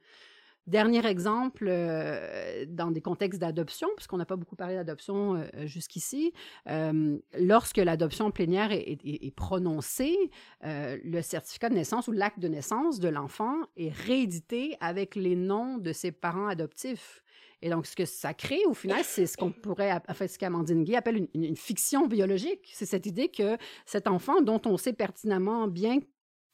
Dernier 0.68 1.06
exemple, 1.06 1.68
euh, 1.70 2.66
dans 2.68 2.90
des 2.90 3.02
contextes 3.02 3.40
d'adoption, 3.40 3.88
puisqu'on 3.96 4.18
n'a 4.18 4.26
pas 4.26 4.36
beaucoup 4.36 4.56
parlé 4.56 4.74
d'adoption 4.74 5.36
euh, 5.36 5.68
jusqu'ici, 5.68 6.34
euh, 6.68 7.18
lorsque 7.40 7.78
l'adoption 7.78 8.32
plénière 8.32 8.72
est, 8.72 9.36
prononcée, 9.36 10.18
le 10.64 11.22
certificat 11.22 11.70
de 11.70 11.76
naissance 11.76 12.08
ou 12.08 12.12
l'acte 12.12 12.40
de 12.40 12.48
naissance 12.48 13.00
de 13.00 13.10
l'enfant 13.10 13.56
est 13.78 13.94
réédité 13.94 14.76
avec 14.80 15.16
les 15.16 15.36
noms 15.36 15.78
de 15.78 15.92
ses 15.92 16.12
parents 16.12 16.48
adoptifs. 16.48 17.24
Et 17.62 17.70
donc, 17.70 17.86
ce 17.86 17.96
que 17.96 18.06
ça 18.06 18.34
crée, 18.34 18.62
au 18.68 18.74
final, 18.74 19.04
c'est 19.04 19.28
ce 19.28 19.38
qu'on 19.38 19.52
pourrait, 19.52 19.92
en 20.08 20.14
fait, 20.14 20.28
ce 20.28 20.38
qu'Amandine 20.38 20.84
Gay 20.84 20.96
appelle 20.96 21.28
une, 21.34 21.56
fiction 21.56 22.08
biologique. 22.08 22.72
C'est 22.74 22.86
cette 22.86 23.06
idée 23.06 23.30
que 23.30 23.58
cet 23.86 24.08
enfant, 24.08 24.42
dont 24.42 24.62
on 24.66 24.78
sait 24.78 24.94
pertinemment 24.94 25.68
bien 25.68 26.00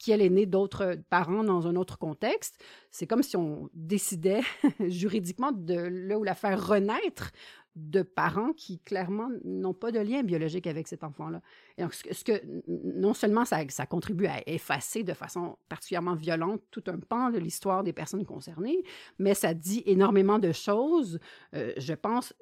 qu'elle 0.02 0.22
est 0.22 0.30
née 0.30 0.46
d'autres 0.46 0.98
parents 1.10 1.44
dans 1.44 1.68
un 1.68 1.76
autre 1.76 1.98
contexte. 1.98 2.62
C'est 2.90 3.08
comme 3.08 3.24
si 3.24 3.38
on 3.38 3.70
décidait 3.74 4.42
juridiquement 4.80 5.52
de 5.52 5.76
là 5.76 6.18
où 6.18 6.24
la 6.24 6.36
faire 6.36 6.66
renaître 6.66 7.32
de 7.76 8.02
parents 8.02 8.52
qui 8.52 8.80
clairement 8.80 9.30
n'ont 9.46 9.74
pas 9.74 9.92
de 9.92 10.00
lien 10.00 10.24
biologique 10.24 10.68
avec 10.68 10.88
cet 10.88 11.04
enfant-là. 11.04 11.42
Donc, 11.78 11.94
ce 11.94 12.24
que, 12.24 12.42
non 12.68 13.14
seulement 13.14 13.46
ça, 13.46 13.66
contribue 13.86 14.28
à 14.28 14.48
effacer 14.48 15.04
de 15.04 15.14
façon 15.14 15.58
particulièrement 15.70 16.16
violente 16.16 16.62
tout 16.70 16.84
un 16.88 17.00
pan 17.00 17.30
de 17.30 17.38
l'histoire 17.38 17.84
des 17.84 17.94
personnes 17.94 18.26
concernées, 18.26 18.84
mais 19.20 19.34
ça 19.34 19.54
dit 19.54 19.84
énormément 19.86 20.38
de 20.38 20.52
choses, 20.52 21.20
euh, 21.56 21.72
je 21.78 21.94
pense, 21.94 22.34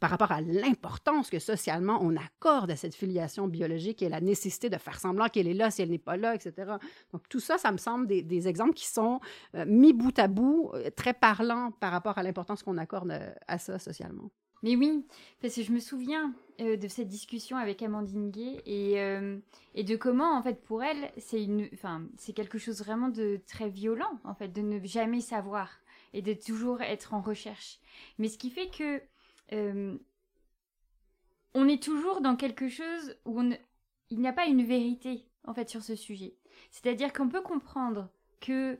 par 0.00 0.10
rapport 0.10 0.32
à 0.32 0.40
l'importance 0.40 1.30
que 1.30 1.38
socialement 1.38 1.98
on 2.02 2.16
accorde 2.16 2.70
à 2.70 2.76
cette 2.76 2.94
filiation 2.94 3.46
biologique 3.46 4.02
et 4.02 4.08
la 4.08 4.20
nécessité 4.20 4.68
de 4.68 4.78
faire 4.78 4.98
semblant 4.98 5.28
qu'elle 5.28 5.46
est 5.46 5.54
là 5.54 5.70
si 5.70 5.82
elle 5.82 5.90
n'est 5.90 5.98
pas 5.98 6.16
là, 6.16 6.34
etc. 6.34 6.72
Donc, 7.12 7.28
tout 7.28 7.40
ça, 7.40 7.56
ça 7.56 7.70
me 7.70 7.78
semble 7.78 8.06
des, 8.06 8.48
exemples 8.48 8.74
qui 8.74 8.86
sont 8.86 9.20
euh, 9.54 9.64
mis 9.66 9.92
bout 9.92 10.18
à 10.18 10.26
bout, 10.26 10.72
euh, 10.74 10.90
très 10.90 11.14
parlants 11.14 11.70
par 11.70 11.92
rapport 11.92 12.18
à 12.18 12.24
l'importance 12.24 12.64
qu'on 12.64 12.76
accorde 12.78 13.16
à 13.46 13.58
ça 13.58 13.78
socialement. 13.78 14.30
Mais 14.62 14.76
oui, 14.76 15.04
parce 15.40 15.56
que 15.56 15.62
je 15.62 15.72
me 15.72 15.80
souviens 15.80 16.34
euh, 16.60 16.76
de 16.76 16.86
cette 16.86 17.08
discussion 17.08 17.56
avec 17.56 17.82
Amandine 17.82 18.30
Gay 18.30 18.62
et, 18.64 19.00
euh, 19.00 19.38
de 19.74 19.96
comment, 19.96 20.36
en 20.36 20.42
fait, 20.42 20.62
pour 20.62 20.84
elle, 20.84 21.10
c'est 21.18 22.32
quelque 22.34 22.58
chose 22.58 22.78
vraiment 22.80 23.08
de 23.08 23.40
très 23.48 23.68
violent, 23.68 24.20
en 24.24 24.34
fait, 24.34 24.48
de 24.48 24.60
ne 24.60 24.84
jamais 24.84 25.20
savoir 25.20 25.70
et 26.12 26.22
de 26.22 26.32
toujours 26.32 26.80
être 26.82 27.14
en 27.14 27.20
recherche. 27.20 27.80
Mais 28.18 28.28
ce 28.28 28.38
qui 28.38 28.50
fait 28.50 28.68
que 28.68 29.02
euh, 29.52 29.96
on 31.54 31.68
est 31.68 31.82
toujours 31.82 32.20
dans 32.20 32.36
quelque 32.36 32.68
chose 32.68 33.16
où 33.24 33.42
il 34.10 34.20
n'y 34.20 34.28
a 34.28 34.32
pas 34.32 34.46
une 34.46 34.64
vérité, 34.64 35.26
en 35.44 35.54
fait, 35.54 35.68
sur 35.68 35.82
ce 35.82 35.96
sujet. 35.96 36.36
C'est-à-dire 36.70 37.12
qu'on 37.12 37.28
peut 37.28 37.42
comprendre 37.42 38.10
que 38.40 38.78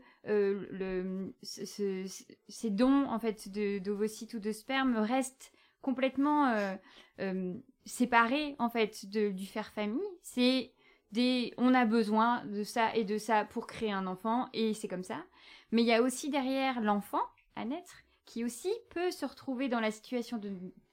ces 1.38 2.70
dons 2.70 3.06
en 3.08 3.18
fait 3.18 3.48
d'ovocytes 3.48 4.34
ou 4.34 4.40
de 4.40 4.52
sperme 4.52 4.96
restent 4.96 5.51
complètement 5.82 6.48
euh, 6.48 6.74
euh, 7.20 7.54
séparé 7.84 8.56
en 8.58 8.70
fait 8.70 9.06
de, 9.10 9.30
du 9.30 9.46
faire 9.46 9.70
famille. 9.72 10.00
C'est 10.22 10.72
des, 11.10 11.52
on 11.58 11.74
a 11.74 11.84
besoin 11.84 12.44
de 12.46 12.62
ça 12.62 12.94
et 12.94 13.04
de 13.04 13.18
ça 13.18 13.44
pour 13.44 13.66
créer 13.66 13.92
un 13.92 14.06
enfant 14.06 14.48
et 14.52 14.72
c'est 14.72 14.88
comme 14.88 15.04
ça. 15.04 15.22
Mais 15.70 15.82
il 15.82 15.88
y 15.88 15.92
a 15.92 16.02
aussi 16.02 16.30
derrière 16.30 16.80
l'enfant 16.80 17.22
à 17.56 17.64
naître 17.64 18.02
qui 18.24 18.44
aussi 18.44 18.72
peut 18.90 19.10
se 19.10 19.26
retrouver 19.26 19.68
dans 19.68 19.80
la 19.80 19.90
situation 19.90 20.40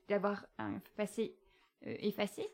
d'avoir 0.10 0.46
un 0.58 0.80
passé 0.98 1.36
euh, 1.88 1.96
effacé 2.00 2.46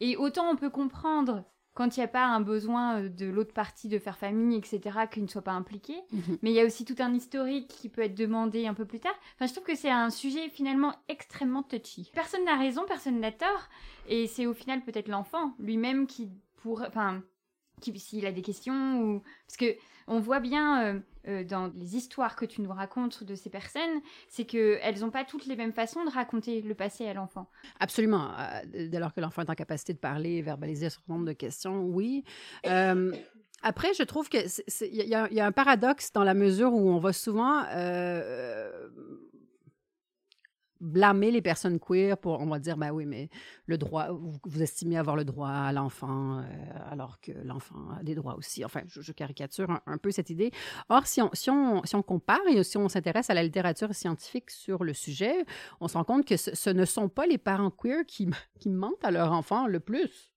Et 0.00 0.16
autant 0.16 0.48
on 0.48 0.56
peut 0.56 0.70
comprendre 0.70 1.44
quand 1.74 1.96
il 1.96 2.00
n'y 2.00 2.04
a 2.04 2.08
pas 2.08 2.26
un 2.26 2.40
besoin 2.40 3.02
euh, 3.02 3.08
de 3.08 3.26
l'autre 3.26 3.52
partie 3.52 3.88
de 3.88 3.98
faire 3.98 4.18
famille, 4.18 4.56
etc., 4.56 4.80
qu'il 5.10 5.22
ne 5.22 5.28
soit 5.28 5.42
pas 5.42 5.52
impliqué. 5.52 5.94
Mhm. 6.12 6.38
Mais 6.42 6.50
il 6.50 6.54
y 6.54 6.60
a 6.60 6.64
aussi 6.64 6.84
tout 6.84 6.96
un 6.98 7.14
historique 7.14 7.68
qui 7.68 7.88
peut 7.88 8.02
être 8.02 8.14
demandé 8.14 8.66
un 8.66 8.74
peu 8.74 8.84
plus 8.84 9.00
tard. 9.00 9.14
Enfin, 9.34 9.46
je 9.46 9.52
trouve 9.52 9.64
que 9.64 9.74
c'est 9.74 9.90
un 9.90 10.10
sujet 10.10 10.48
finalement 10.48 10.94
extrêmement 11.08 11.62
touchy. 11.62 12.10
Personne 12.14 12.44
n'a 12.44 12.56
raison, 12.56 12.84
personne 12.86 13.20
n'a 13.20 13.32
tort. 13.32 13.68
Et 14.08 14.26
c'est 14.26 14.46
au 14.46 14.54
final 14.54 14.82
peut-être 14.82 15.08
l'enfant 15.08 15.54
lui-même 15.58 16.06
qui 16.06 16.30
pourrait... 16.62 16.86
Enfin, 16.88 17.22
s'il 17.96 18.26
a 18.26 18.32
des 18.32 18.42
questions 18.42 19.00
ou... 19.00 19.22
Parce 19.46 19.56
que 19.56 19.76
on 20.06 20.20
voit 20.20 20.40
bien 20.40 20.84
euh, 20.84 21.00
euh, 21.28 21.44
dans 21.44 21.72
les 21.76 21.96
histoires 21.96 22.36
que 22.36 22.44
tu 22.44 22.60
nous 22.62 22.72
racontes 22.72 23.24
de 23.24 23.34
ces 23.34 23.50
personnes, 23.50 24.00
c'est 24.28 24.44
qu'elles 24.44 25.00
n'ont 25.00 25.10
pas 25.10 25.24
toutes 25.24 25.46
les 25.46 25.56
mêmes 25.56 25.72
façons 25.72 26.04
de 26.04 26.10
raconter 26.10 26.62
le 26.62 26.74
passé 26.74 27.06
à 27.06 27.14
l'enfant. 27.14 27.48
Absolument. 27.80 28.30
Euh, 28.38 28.88
dès 28.88 28.98
lors 28.98 29.12
que 29.14 29.20
l'enfant 29.20 29.42
est 29.42 29.50
en 29.50 29.54
capacité 29.54 29.92
de 29.92 29.98
parler 29.98 30.32
et 30.36 30.42
verbaliser 30.42 30.86
un 30.86 30.90
certain 30.90 31.12
nombre 31.12 31.26
de 31.26 31.32
questions, 31.32 31.84
oui. 31.84 32.24
Après, 33.64 33.94
je 33.94 34.02
trouve 34.02 34.28
qu'il 34.28 34.42
y, 34.42 35.08
y, 35.08 35.14
a 35.14 35.46
un 35.46 35.52
paradoxe 35.52 36.12
dans 36.12 36.24
la 36.24 36.34
mesure 36.34 36.72
où 36.72 36.90
on 36.90 36.98
va 36.98 37.12
souvent 37.12 37.62
blâmer 40.82 41.30
les 41.30 41.40
personnes 41.40 41.78
queer 41.78 42.18
pour, 42.18 42.40
on 42.40 42.46
va 42.46 42.58
dire, 42.58 42.76
ben 42.76 42.90
oui, 42.90 43.06
mais 43.06 43.30
le 43.66 43.78
droit, 43.78 44.08
vous, 44.10 44.62
estimez 44.62 44.98
avoir 44.98 45.16
le 45.16 45.24
droit 45.24 45.48
à 45.48 45.72
l'enfant 45.72 46.38
euh, 46.38 46.42
alors 46.90 47.20
que 47.20 47.32
l'enfant 47.44 47.76
a 47.98 48.02
des 48.02 48.14
droits 48.14 48.36
aussi. 48.36 48.64
Enfin, 48.64 48.82
je, 48.88 49.12
caricature 49.12 49.80
un, 49.86 49.98
peu 49.98 50.10
cette 50.10 50.30
idée. 50.30 50.50
Or, 50.88 51.06
si 51.06 51.22
on, 51.22 51.30
si 51.32 51.50
on, 51.50 51.84
si 51.84 51.94
on 51.94 52.02
compare 52.02 52.40
et 52.50 52.62
si 52.64 52.76
on 52.76 52.88
s'intéresse 52.88 53.30
à 53.30 53.34
la 53.34 53.42
littérature 53.42 53.94
scientifique 53.94 54.50
sur 54.50 54.82
le 54.82 54.92
sujet, 54.92 55.46
on 55.80 55.88
se 55.88 55.96
rend 55.96 56.04
compte 56.04 56.26
que 56.26 56.36
ce, 56.36 56.54
ce 56.54 56.70
ne 56.70 56.84
sont 56.84 57.08
pas 57.08 57.26
les 57.26 57.38
parents 57.38 57.70
queer 57.70 58.04
qui, 58.06 58.28
qui 58.58 58.68
mentent 58.68 59.04
à 59.04 59.12
leur 59.12 59.32
enfant 59.32 59.68
le 59.68 59.78
plus 59.78 60.31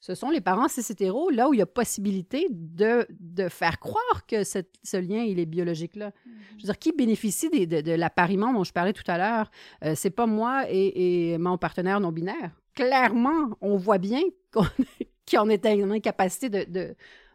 ce 0.00 0.14
sont 0.14 0.30
les 0.30 0.40
parents 0.40 0.66
cis 0.66 0.80
hétéros, 0.90 1.28
là 1.30 1.48
où 1.48 1.54
il 1.54 1.58
y 1.58 1.62
a 1.62 1.66
possibilité 1.66 2.46
de, 2.50 3.06
de 3.10 3.48
faire 3.50 3.78
croire 3.78 4.26
que 4.26 4.44
ce 4.44 4.96
lien, 4.96 5.22
il 5.22 5.38
est 5.38 5.46
biologique-là. 5.46 6.12
Je 6.56 6.62
veux 6.62 6.66
dire, 6.66 6.78
qui 6.78 6.92
bénéficie 6.92 7.50
de, 7.50 7.82
de, 7.82 7.92
l'appariement 7.92 8.52
dont 8.52 8.64
je 8.64 8.72
parlais 8.72 8.94
tout 8.94 9.08
à 9.08 9.18
l'heure? 9.18 9.50
Euh, 9.84 9.92
c'est 9.94 10.10
pas 10.10 10.26
moi 10.26 10.64
et, 10.70 11.32
et, 11.32 11.38
mon 11.38 11.58
partenaire 11.58 12.00
non-binaire. 12.00 12.50
Clairement, 12.74 13.50
on 13.60 13.76
voit 13.76 13.98
bien 13.98 14.22
qu'on 14.52 14.64
est 15.50 15.66
en 15.66 15.90
incapacité 15.90 16.48
de, 16.48 16.94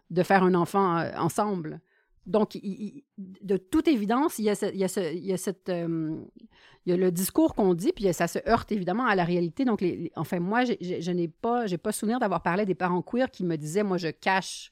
de, 0.10 0.24
faire 0.24 0.42
un 0.42 0.56
enfant 0.56 0.98
euh, 0.98 1.12
ensemble. 1.18 1.82
Donc, 2.26 2.58
de 3.18 3.58
toute 3.58 3.88
évidence, 3.88 4.40
il 4.40 4.46
y 4.46 4.50
a, 4.50 4.56
le 6.98 7.10
discours 7.12 7.54
qu'on 7.54 7.74
dit, 7.74 7.92
puis 7.94 8.12
ça 8.14 8.28
se 8.28 8.40
heurte 8.50 8.72
évidemment 8.72 9.06
à 9.06 9.16
la 9.16 9.24
réalité. 9.24 9.64
Donc, 9.66 9.84
enfin, 10.16 10.40
moi, 10.40 10.64
je 10.66 11.12
n'ai 11.12 11.28
pas, 11.28 11.66
pas 11.82 11.92
souvenir 11.92 12.20
d'avoir 12.20 12.42
parlé 12.42 12.66
des 12.66 12.76
parents 12.76 13.02
queer 13.02 13.30
qui 13.30 13.44
me 13.44 13.56
disaient, 13.56 13.84
moi, 13.84 13.98
je 13.98 14.08
cache 14.08 14.72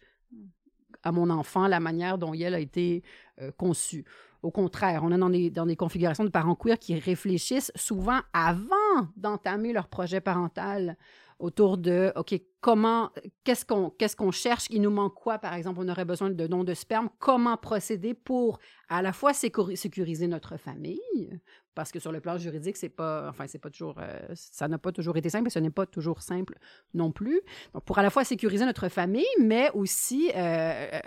à 1.03 1.11
mon 1.11 1.29
enfant 1.29 1.67
la 1.67 1.79
manière 1.79 2.17
dont 2.17 2.33
elle 2.33 2.55
a 2.55 2.59
été 2.59 3.03
euh, 3.41 3.51
conçue. 3.51 4.05
Au 4.41 4.51
contraire, 4.51 5.01
on 5.03 5.11
est 5.11 5.17
dans 5.17 5.29
des, 5.29 5.49
dans 5.49 5.65
des 5.65 5.75
configurations 5.75 6.23
de 6.23 6.29
parents 6.29 6.55
queer 6.55 6.79
qui 6.79 6.95
réfléchissent 6.95 7.71
souvent 7.75 8.19
avant 8.33 8.75
d'entamer 9.15 9.73
leur 9.73 9.87
projet 9.87 10.21
parental 10.21 10.97
autour 11.43 11.77
de, 11.77 12.13
OK, 12.15 12.39
comment, 12.61 13.11
qu'est-ce 13.43 13.65
qu'on 13.65 13.89
qu'est-ce 13.89 14.15
qu'on 14.15 14.31
cherche, 14.31 14.65
il 14.69 14.81
nous 14.81 14.89
manque 14.89 15.13
quoi, 15.13 15.37
par 15.37 15.53
exemple, 15.53 15.81
on 15.83 15.89
aurait 15.89 16.05
besoin 16.05 16.29
de 16.29 16.47
dons 16.47 16.63
de 16.63 16.73
sperme, 16.73 17.09
comment 17.19 17.57
procéder 17.57 18.13
pour 18.13 18.59
à 18.87 19.01
la 19.01 19.11
fois 19.11 19.33
sécuriser 19.33 20.27
notre 20.27 20.55
famille, 20.55 21.41
parce 21.75 21.91
que 21.91 21.99
sur 21.99 22.11
le 22.11 22.21
plan 22.21 22.37
juridique, 22.37 22.77
c'est 22.77 22.89
pas, 22.89 23.27
enfin, 23.29 23.45
c'est 23.47 23.59
pas 23.59 23.69
toujours, 23.69 23.95
euh, 23.97 24.19
ça 24.35 24.67
n'a 24.67 24.77
pas 24.77 24.91
toujours 24.91 25.17
été 25.17 25.29
simple 25.29 25.47
et 25.47 25.49
ce 25.49 25.59
n'est 25.59 25.71
pas 25.71 25.85
toujours 25.85 26.21
simple 26.21 26.57
non 26.93 27.11
plus. 27.11 27.41
Donc, 27.73 27.83
pour 27.83 27.97
à 27.97 28.03
la 28.03 28.09
fois 28.09 28.23
sécuriser 28.23 28.65
notre 28.65 28.87
famille, 28.89 29.25
mais 29.39 29.71
aussi, 29.73 30.29
euh, 30.35 30.87
euh, 30.93 30.99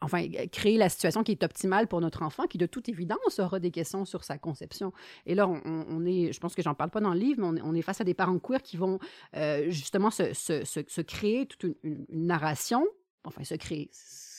enfin, 0.00 0.26
créer 0.50 0.76
la 0.76 0.88
situation 0.88 1.22
qui 1.22 1.32
est 1.32 1.44
optimale 1.44 1.86
pour 1.86 2.00
notre 2.00 2.22
enfant, 2.22 2.46
qui 2.46 2.58
de 2.58 2.66
toute 2.66 2.88
évidence 2.88 3.38
aura 3.38 3.60
des 3.60 3.70
questions 3.70 4.04
sur 4.04 4.24
sa 4.24 4.36
conception. 4.36 4.92
Et 5.24 5.34
là, 5.34 5.48
on, 5.48 6.04
est, 6.04 6.32
je 6.32 6.40
pense 6.40 6.54
que 6.54 6.62
j'en 6.62 6.74
parle 6.74 6.90
pas 6.90 7.00
dans 7.00 7.14
le 7.14 7.20
livre, 7.20 7.48
mais 7.48 7.60
on 7.62 7.74
est, 7.74 7.82
face 7.82 8.00
à 8.00 8.04
des 8.04 8.14
parents 8.14 8.38
queer 8.38 8.62
qui 8.62 8.76
vont 8.76 8.98
justement 9.70 10.10
se, 10.10 10.32
se, 10.34 10.64
se, 10.64 11.00
créer 11.00 11.46
toute 11.46 11.76
une, 11.82 12.06
narration, 12.10 12.86
enfin, 13.24 13.44
se 13.44 13.54
créer 13.54 13.90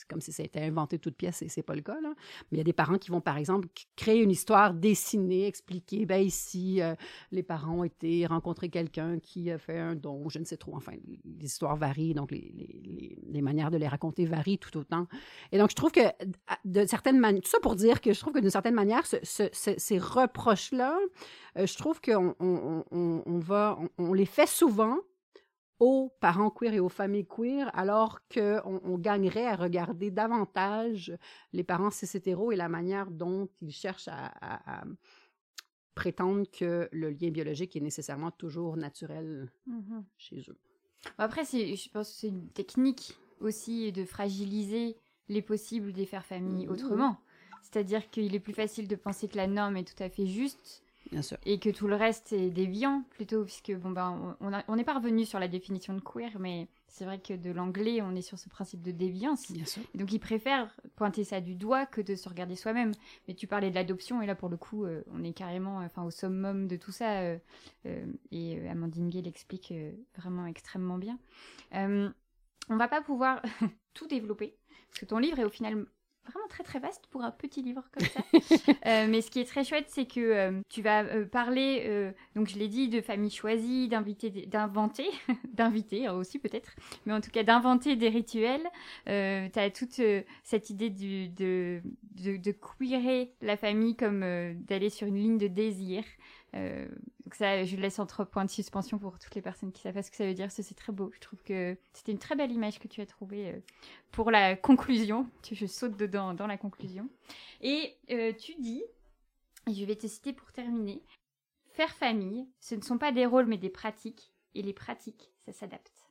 comme 0.08 0.20
si 0.20 0.32
ça 0.32 0.42
été 0.42 0.60
inventé 0.60 0.98
toute 0.98 1.16
pièce 1.16 1.42
et 1.42 1.48
c'est 1.48 1.62
pas 1.62 1.74
le 1.74 1.80
cas. 1.80 2.00
Là. 2.00 2.14
Mais 2.50 2.56
il 2.56 2.58
y 2.58 2.60
a 2.60 2.64
des 2.64 2.72
parents 2.72 2.98
qui 2.98 3.10
vont, 3.10 3.20
par 3.20 3.38
exemple, 3.38 3.68
créer 3.96 4.20
une 4.20 4.30
histoire 4.30 4.74
dessinée, 4.74 5.46
expliquer, 5.46 6.06
ben 6.06 6.22
ici, 6.22 6.82
euh, 6.82 6.94
les 7.30 7.42
parents 7.42 7.78
ont 7.78 7.84
été 7.84 8.26
rencontrer 8.26 8.68
quelqu'un 8.68 9.18
qui 9.18 9.50
a 9.50 9.58
fait 9.58 9.78
un 9.78 9.94
don, 9.94 10.28
je 10.28 10.38
ne 10.38 10.44
sais 10.44 10.56
trop. 10.56 10.76
Enfin, 10.76 10.92
les 11.24 11.46
histoires 11.46 11.76
varient, 11.76 12.14
donc 12.14 12.30
les, 12.30 12.52
les, 12.54 13.18
les, 13.26 13.42
manières 13.42 13.70
de 13.70 13.78
les 13.78 13.88
raconter 13.88 14.26
varient 14.26 14.58
tout 14.58 14.76
autant. 14.76 15.06
Et 15.50 15.58
donc, 15.58 15.70
je 15.70 15.76
trouve 15.76 15.92
que, 15.92 16.00
de 16.64 16.84
certaines 16.86 17.18
manières, 17.18 17.42
tout 17.42 17.50
ça 17.50 17.60
pour 17.60 17.76
dire 17.76 18.00
que 18.00 18.12
je 18.12 18.20
trouve 18.20 18.34
que 18.34 18.40
d'une 18.40 18.50
certaine 18.50 18.74
manière, 18.74 19.06
ce, 19.06 19.16
ces 19.52 19.98
reproches-là, 19.98 20.98
euh, 21.58 21.66
je 21.66 21.76
trouve 21.76 22.00
qu'on 22.00 22.34
on, 22.38 22.84
on, 22.90 23.22
on, 23.24 23.38
va, 23.38 23.78
on 23.98 24.12
les 24.12 24.26
fait 24.26 24.48
souvent 24.48 24.98
aux 25.78 26.12
parents 26.20 26.50
queer 26.50 26.74
et 26.74 26.80
aux 26.80 26.88
familles 26.88 27.26
queer, 27.26 27.70
alors 27.74 28.20
qu'on 28.28 28.80
on 28.84 28.98
gagnerait 28.98 29.46
à 29.46 29.56
regarder 29.56 30.10
davantage 30.10 31.16
les 31.52 31.64
parents 31.64 31.90
cis 31.90 32.16
hétéros 32.16 32.52
et 32.52 32.56
la 32.56 32.68
manière 32.68 33.10
dont 33.10 33.48
ils 33.60 33.72
cherchent 33.72 34.08
à, 34.08 34.84
prétendre 35.94 36.46
que 36.50 36.88
le 36.90 37.10
lien 37.10 37.30
biologique 37.30 37.76
est 37.76 37.80
nécessairement 37.80 38.30
toujours 38.30 38.76
naturel 38.78 39.52
mm-hmm. 39.68 40.04
chez 40.16 40.42
eux. 40.48 40.56
Après, 41.18 41.44
je 41.44 41.90
pense 41.90 42.10
que 42.10 42.16
c'est 42.16 42.28
une 42.28 42.48
technique 42.48 43.18
aussi 43.40 43.92
de 43.92 44.04
fragiliser 44.04 44.96
les 45.28 45.42
possibles 45.42 45.92
des 45.92 46.06
faire 46.06 46.24
famille 46.24 46.66
mm-hmm. 46.66 46.70
autrement. 46.70 47.18
C'est-à-dire 47.62 48.08
qu'il 48.10 48.34
est 48.34 48.40
plus 48.40 48.54
facile 48.54 48.88
de 48.88 48.96
penser 48.96 49.28
que 49.28 49.36
la 49.36 49.46
norme 49.46 49.76
est 49.76 49.84
tout 49.84 50.02
à 50.02 50.08
fait 50.08 50.26
juste 50.26 50.82
et 51.44 51.58
que 51.58 51.70
tout 51.70 51.88
le 51.88 51.96
reste 51.96 52.32
est 52.32 52.50
déviant 52.50 53.04
plutôt, 53.10 53.44
puisque 53.44 53.72
bon, 53.72 53.90
ben, 53.90 54.36
on 54.40 54.76
n'est 54.76 54.84
pas 54.84 54.94
revenu 54.94 55.24
sur 55.24 55.38
la 55.38 55.48
définition 55.48 55.94
de 55.94 56.00
queer, 56.00 56.30
mais 56.38 56.68
c'est 56.92 57.04
vrai 57.04 57.18
que 57.18 57.32
de 57.32 57.50
l'anglais, 57.50 58.02
on 58.02 58.14
est 58.14 58.22
sur 58.22 58.38
ce 58.38 58.48
principe 58.48 58.82
de 58.82 58.90
déviance. 58.90 59.50
donc 59.94 60.12
ils 60.12 60.18
préfèrent 60.18 60.74
pointer 60.94 61.24
ça 61.24 61.40
du 61.40 61.54
doigt 61.54 61.86
que 61.86 62.00
de 62.00 62.14
se 62.14 62.28
regarder 62.28 62.54
soi-même. 62.54 62.92
Mais 63.26 63.34
tu 63.34 63.46
parlais 63.46 63.70
de 63.70 63.74
l'adoption, 63.74 64.20
et 64.20 64.26
là 64.26 64.34
pour 64.34 64.48
le 64.48 64.56
coup, 64.56 64.84
euh, 64.84 65.02
on 65.12 65.24
est 65.24 65.32
carrément 65.32 65.78
enfin, 65.78 66.04
au 66.04 66.10
summum 66.10 66.68
de 66.68 66.76
tout 66.76 66.92
ça. 66.92 67.20
Euh, 67.20 67.38
euh, 67.86 68.04
et 68.30 68.68
Amandine 68.68 69.08
Gay 69.08 69.22
l'explique 69.22 69.72
vraiment 70.16 70.46
extrêmement 70.46 70.98
bien. 70.98 71.18
on 71.72 72.76
va 72.76 72.88
pas 72.88 73.00
pouvoir 73.00 73.42
tout 73.94 74.06
développer, 74.06 74.56
parce 74.90 75.00
que 75.00 75.06
ton 75.06 75.18
livre 75.18 75.38
est 75.38 75.44
au 75.44 75.50
final 75.50 75.86
vraiment 76.24 76.46
très 76.48 76.62
très 76.62 76.78
vaste 76.78 77.06
pour 77.10 77.22
un 77.22 77.30
petit 77.30 77.62
livre 77.62 77.84
comme 77.92 78.06
ça. 78.06 78.20
Euh, 78.86 79.06
mais 79.08 79.20
ce 79.22 79.30
qui 79.30 79.40
est 79.40 79.44
très 79.44 79.64
chouette, 79.64 79.86
c'est 79.88 80.06
que 80.06 80.20
euh, 80.20 80.60
tu 80.68 80.82
vas 80.82 81.04
euh, 81.04 81.24
parler, 81.24 82.12
donc 82.34 82.48
je 82.48 82.58
l'ai 82.58 82.68
dit, 82.68 82.88
de 82.88 83.00
famille 83.00 83.30
choisie, 83.30 83.88
d'inviter, 83.88 84.30
d'inventer, 84.30 85.06
d'inviter 85.52 86.08
aussi 86.08 86.38
peut-être, 86.38 86.74
mais 87.06 87.12
en 87.12 87.20
tout 87.20 87.30
cas 87.30 87.42
d'inventer 87.42 87.96
des 87.96 88.08
rituels. 88.08 88.68
tu 89.06 89.12
as 89.12 89.70
toute 89.70 90.00
cette 90.42 90.70
idée 90.70 90.90
du, 90.90 91.28
de, 91.28 91.80
de, 92.22 92.36
de 92.36 92.52
queerer 92.52 93.32
la 93.40 93.56
famille 93.56 93.94
comme 93.96 94.20
d'aller 94.66 94.90
sur 94.90 95.06
une 95.06 95.16
ligne 95.16 95.38
de 95.38 95.48
désir. 95.48 96.02
Euh, 96.54 96.86
donc 97.24 97.34
ça, 97.34 97.64
je 97.64 97.76
laisse 97.76 97.98
entre 97.98 98.24
points 98.24 98.44
de 98.44 98.50
suspension 98.50 98.98
pour 98.98 99.18
toutes 99.18 99.34
les 99.34 99.42
personnes 99.42 99.72
qui 99.72 99.82
savent 99.82 100.00
ce 100.02 100.10
que 100.10 100.16
ça 100.16 100.26
veut 100.26 100.34
dire. 100.34 100.50
C'est 100.50 100.74
très 100.74 100.92
beau. 100.92 101.10
Je 101.14 101.20
trouve 101.20 101.42
que 101.42 101.76
c'était 101.92 102.12
une 102.12 102.18
très 102.18 102.36
belle 102.36 102.52
image 102.52 102.78
que 102.78 102.88
tu 102.88 103.00
as 103.00 103.06
trouvée 103.06 103.52
euh, 103.52 103.60
pour 104.10 104.30
la 104.30 104.56
conclusion. 104.56 105.28
Je 105.50 105.66
saute 105.66 105.96
dedans 105.96 106.34
dans 106.34 106.46
la 106.46 106.58
conclusion. 106.58 107.08
Et 107.60 107.96
euh, 108.10 108.32
tu 108.32 108.54
dis, 108.56 108.82
et 109.68 109.74
je 109.74 109.84
vais 109.84 109.96
te 109.96 110.06
citer 110.06 110.32
pour 110.32 110.52
terminer, 110.52 111.02
faire 111.64 111.94
famille, 111.94 112.48
ce 112.60 112.74
ne 112.74 112.82
sont 112.82 112.98
pas 112.98 113.12
des 113.12 113.26
rôles 113.26 113.46
mais 113.46 113.58
des 113.58 113.70
pratiques. 113.70 114.32
Et 114.54 114.62
les 114.62 114.74
pratiques, 114.74 115.30
ça 115.46 115.52
s'adapte. 115.52 116.06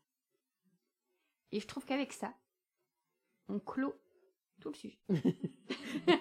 Et 1.52 1.60
je 1.60 1.68
trouve 1.68 1.86
qu'avec 1.86 2.14
ça, 2.14 2.34
on 3.50 3.60
clôt 3.60 3.94
tout 4.62 4.70
le 4.70 4.76
sujet. 4.76 4.98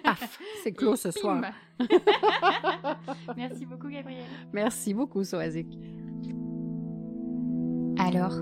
Paf, 0.02 0.40
c'est 0.62 0.72
clos 0.72 0.96
ce 0.96 1.10
soir. 1.10 1.42
Merci 3.36 3.66
beaucoup, 3.66 3.88
Gabrielle. 3.88 4.24
Merci 4.52 4.94
beaucoup, 4.94 5.22
Soazic. 5.22 5.78
Alors, 7.98 8.34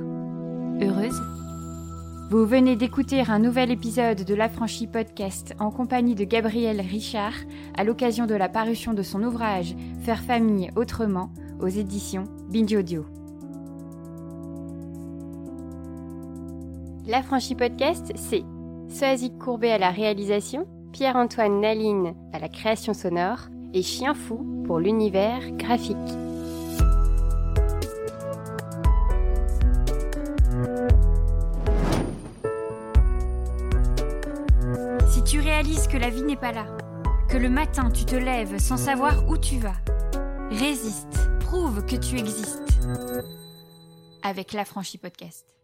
heureuse? 0.80 1.20
Vous 2.30 2.46
venez 2.46 2.76
d'écouter 2.76 3.22
un 3.26 3.38
nouvel 3.38 3.70
épisode 3.70 4.24
de 4.24 4.34
l'Affranchi 4.34 4.86
Podcast 4.86 5.55
en 5.59 5.70
compagnie 5.70 6.14
de 6.14 6.24
Gabrielle 6.24 6.80
Richard 6.80 7.34
à 7.76 7.84
l'occasion 7.84 8.26
de 8.26 8.34
la 8.34 8.49
parution 8.49 8.92
de 8.92 9.03
son 9.03 9.22
ouvrage 9.22 9.74
Faire 10.03 10.22
famille 10.22 10.70
autrement 10.76 11.32
aux 11.61 11.68
éditions 11.68 12.24
Binge 12.51 12.74
Audio. 12.74 13.07
L'Affranchi 17.07 17.55
Podcast, 17.55 18.12
c'est 18.14 18.44
Soazic 18.89 19.39
Courbet 19.39 19.72
à 19.72 19.78
la 19.78 19.91
réalisation, 19.91 20.66
Pierre-Antoine 20.93 21.61
Naline 21.61 22.14
à 22.32 22.39
la 22.39 22.49
création 22.49 22.95
sonore 22.95 23.49
et 23.74 23.82
Chien 23.82 24.14
Fou 24.14 24.62
pour 24.66 24.80
l'univers 24.80 25.51
graphique. 25.53 25.97
Si 35.09 35.22
tu 35.24 35.41
réalises 35.41 35.86
que 35.86 35.99
la 35.99 36.11
vie 36.11 36.22
n'est 36.22 36.36
pas 36.36 36.53
là, 36.53 36.66
que 37.28 37.36
le 37.36 37.51
matin 37.51 37.91
tu 37.91 38.05
te 38.05 38.16
lèves 38.16 38.59
sans 38.59 38.78
savoir 38.78 39.28
où 39.28 39.36
tu 39.36 39.59
vas, 39.59 39.76
résiste, 40.51 41.28
prouve 41.41 41.84
que 41.84 41.97
tu 41.97 42.18
existes 42.18 42.62
avec 44.22 44.53
l'Affranchi 44.53 44.99
Podcast. 44.99 45.57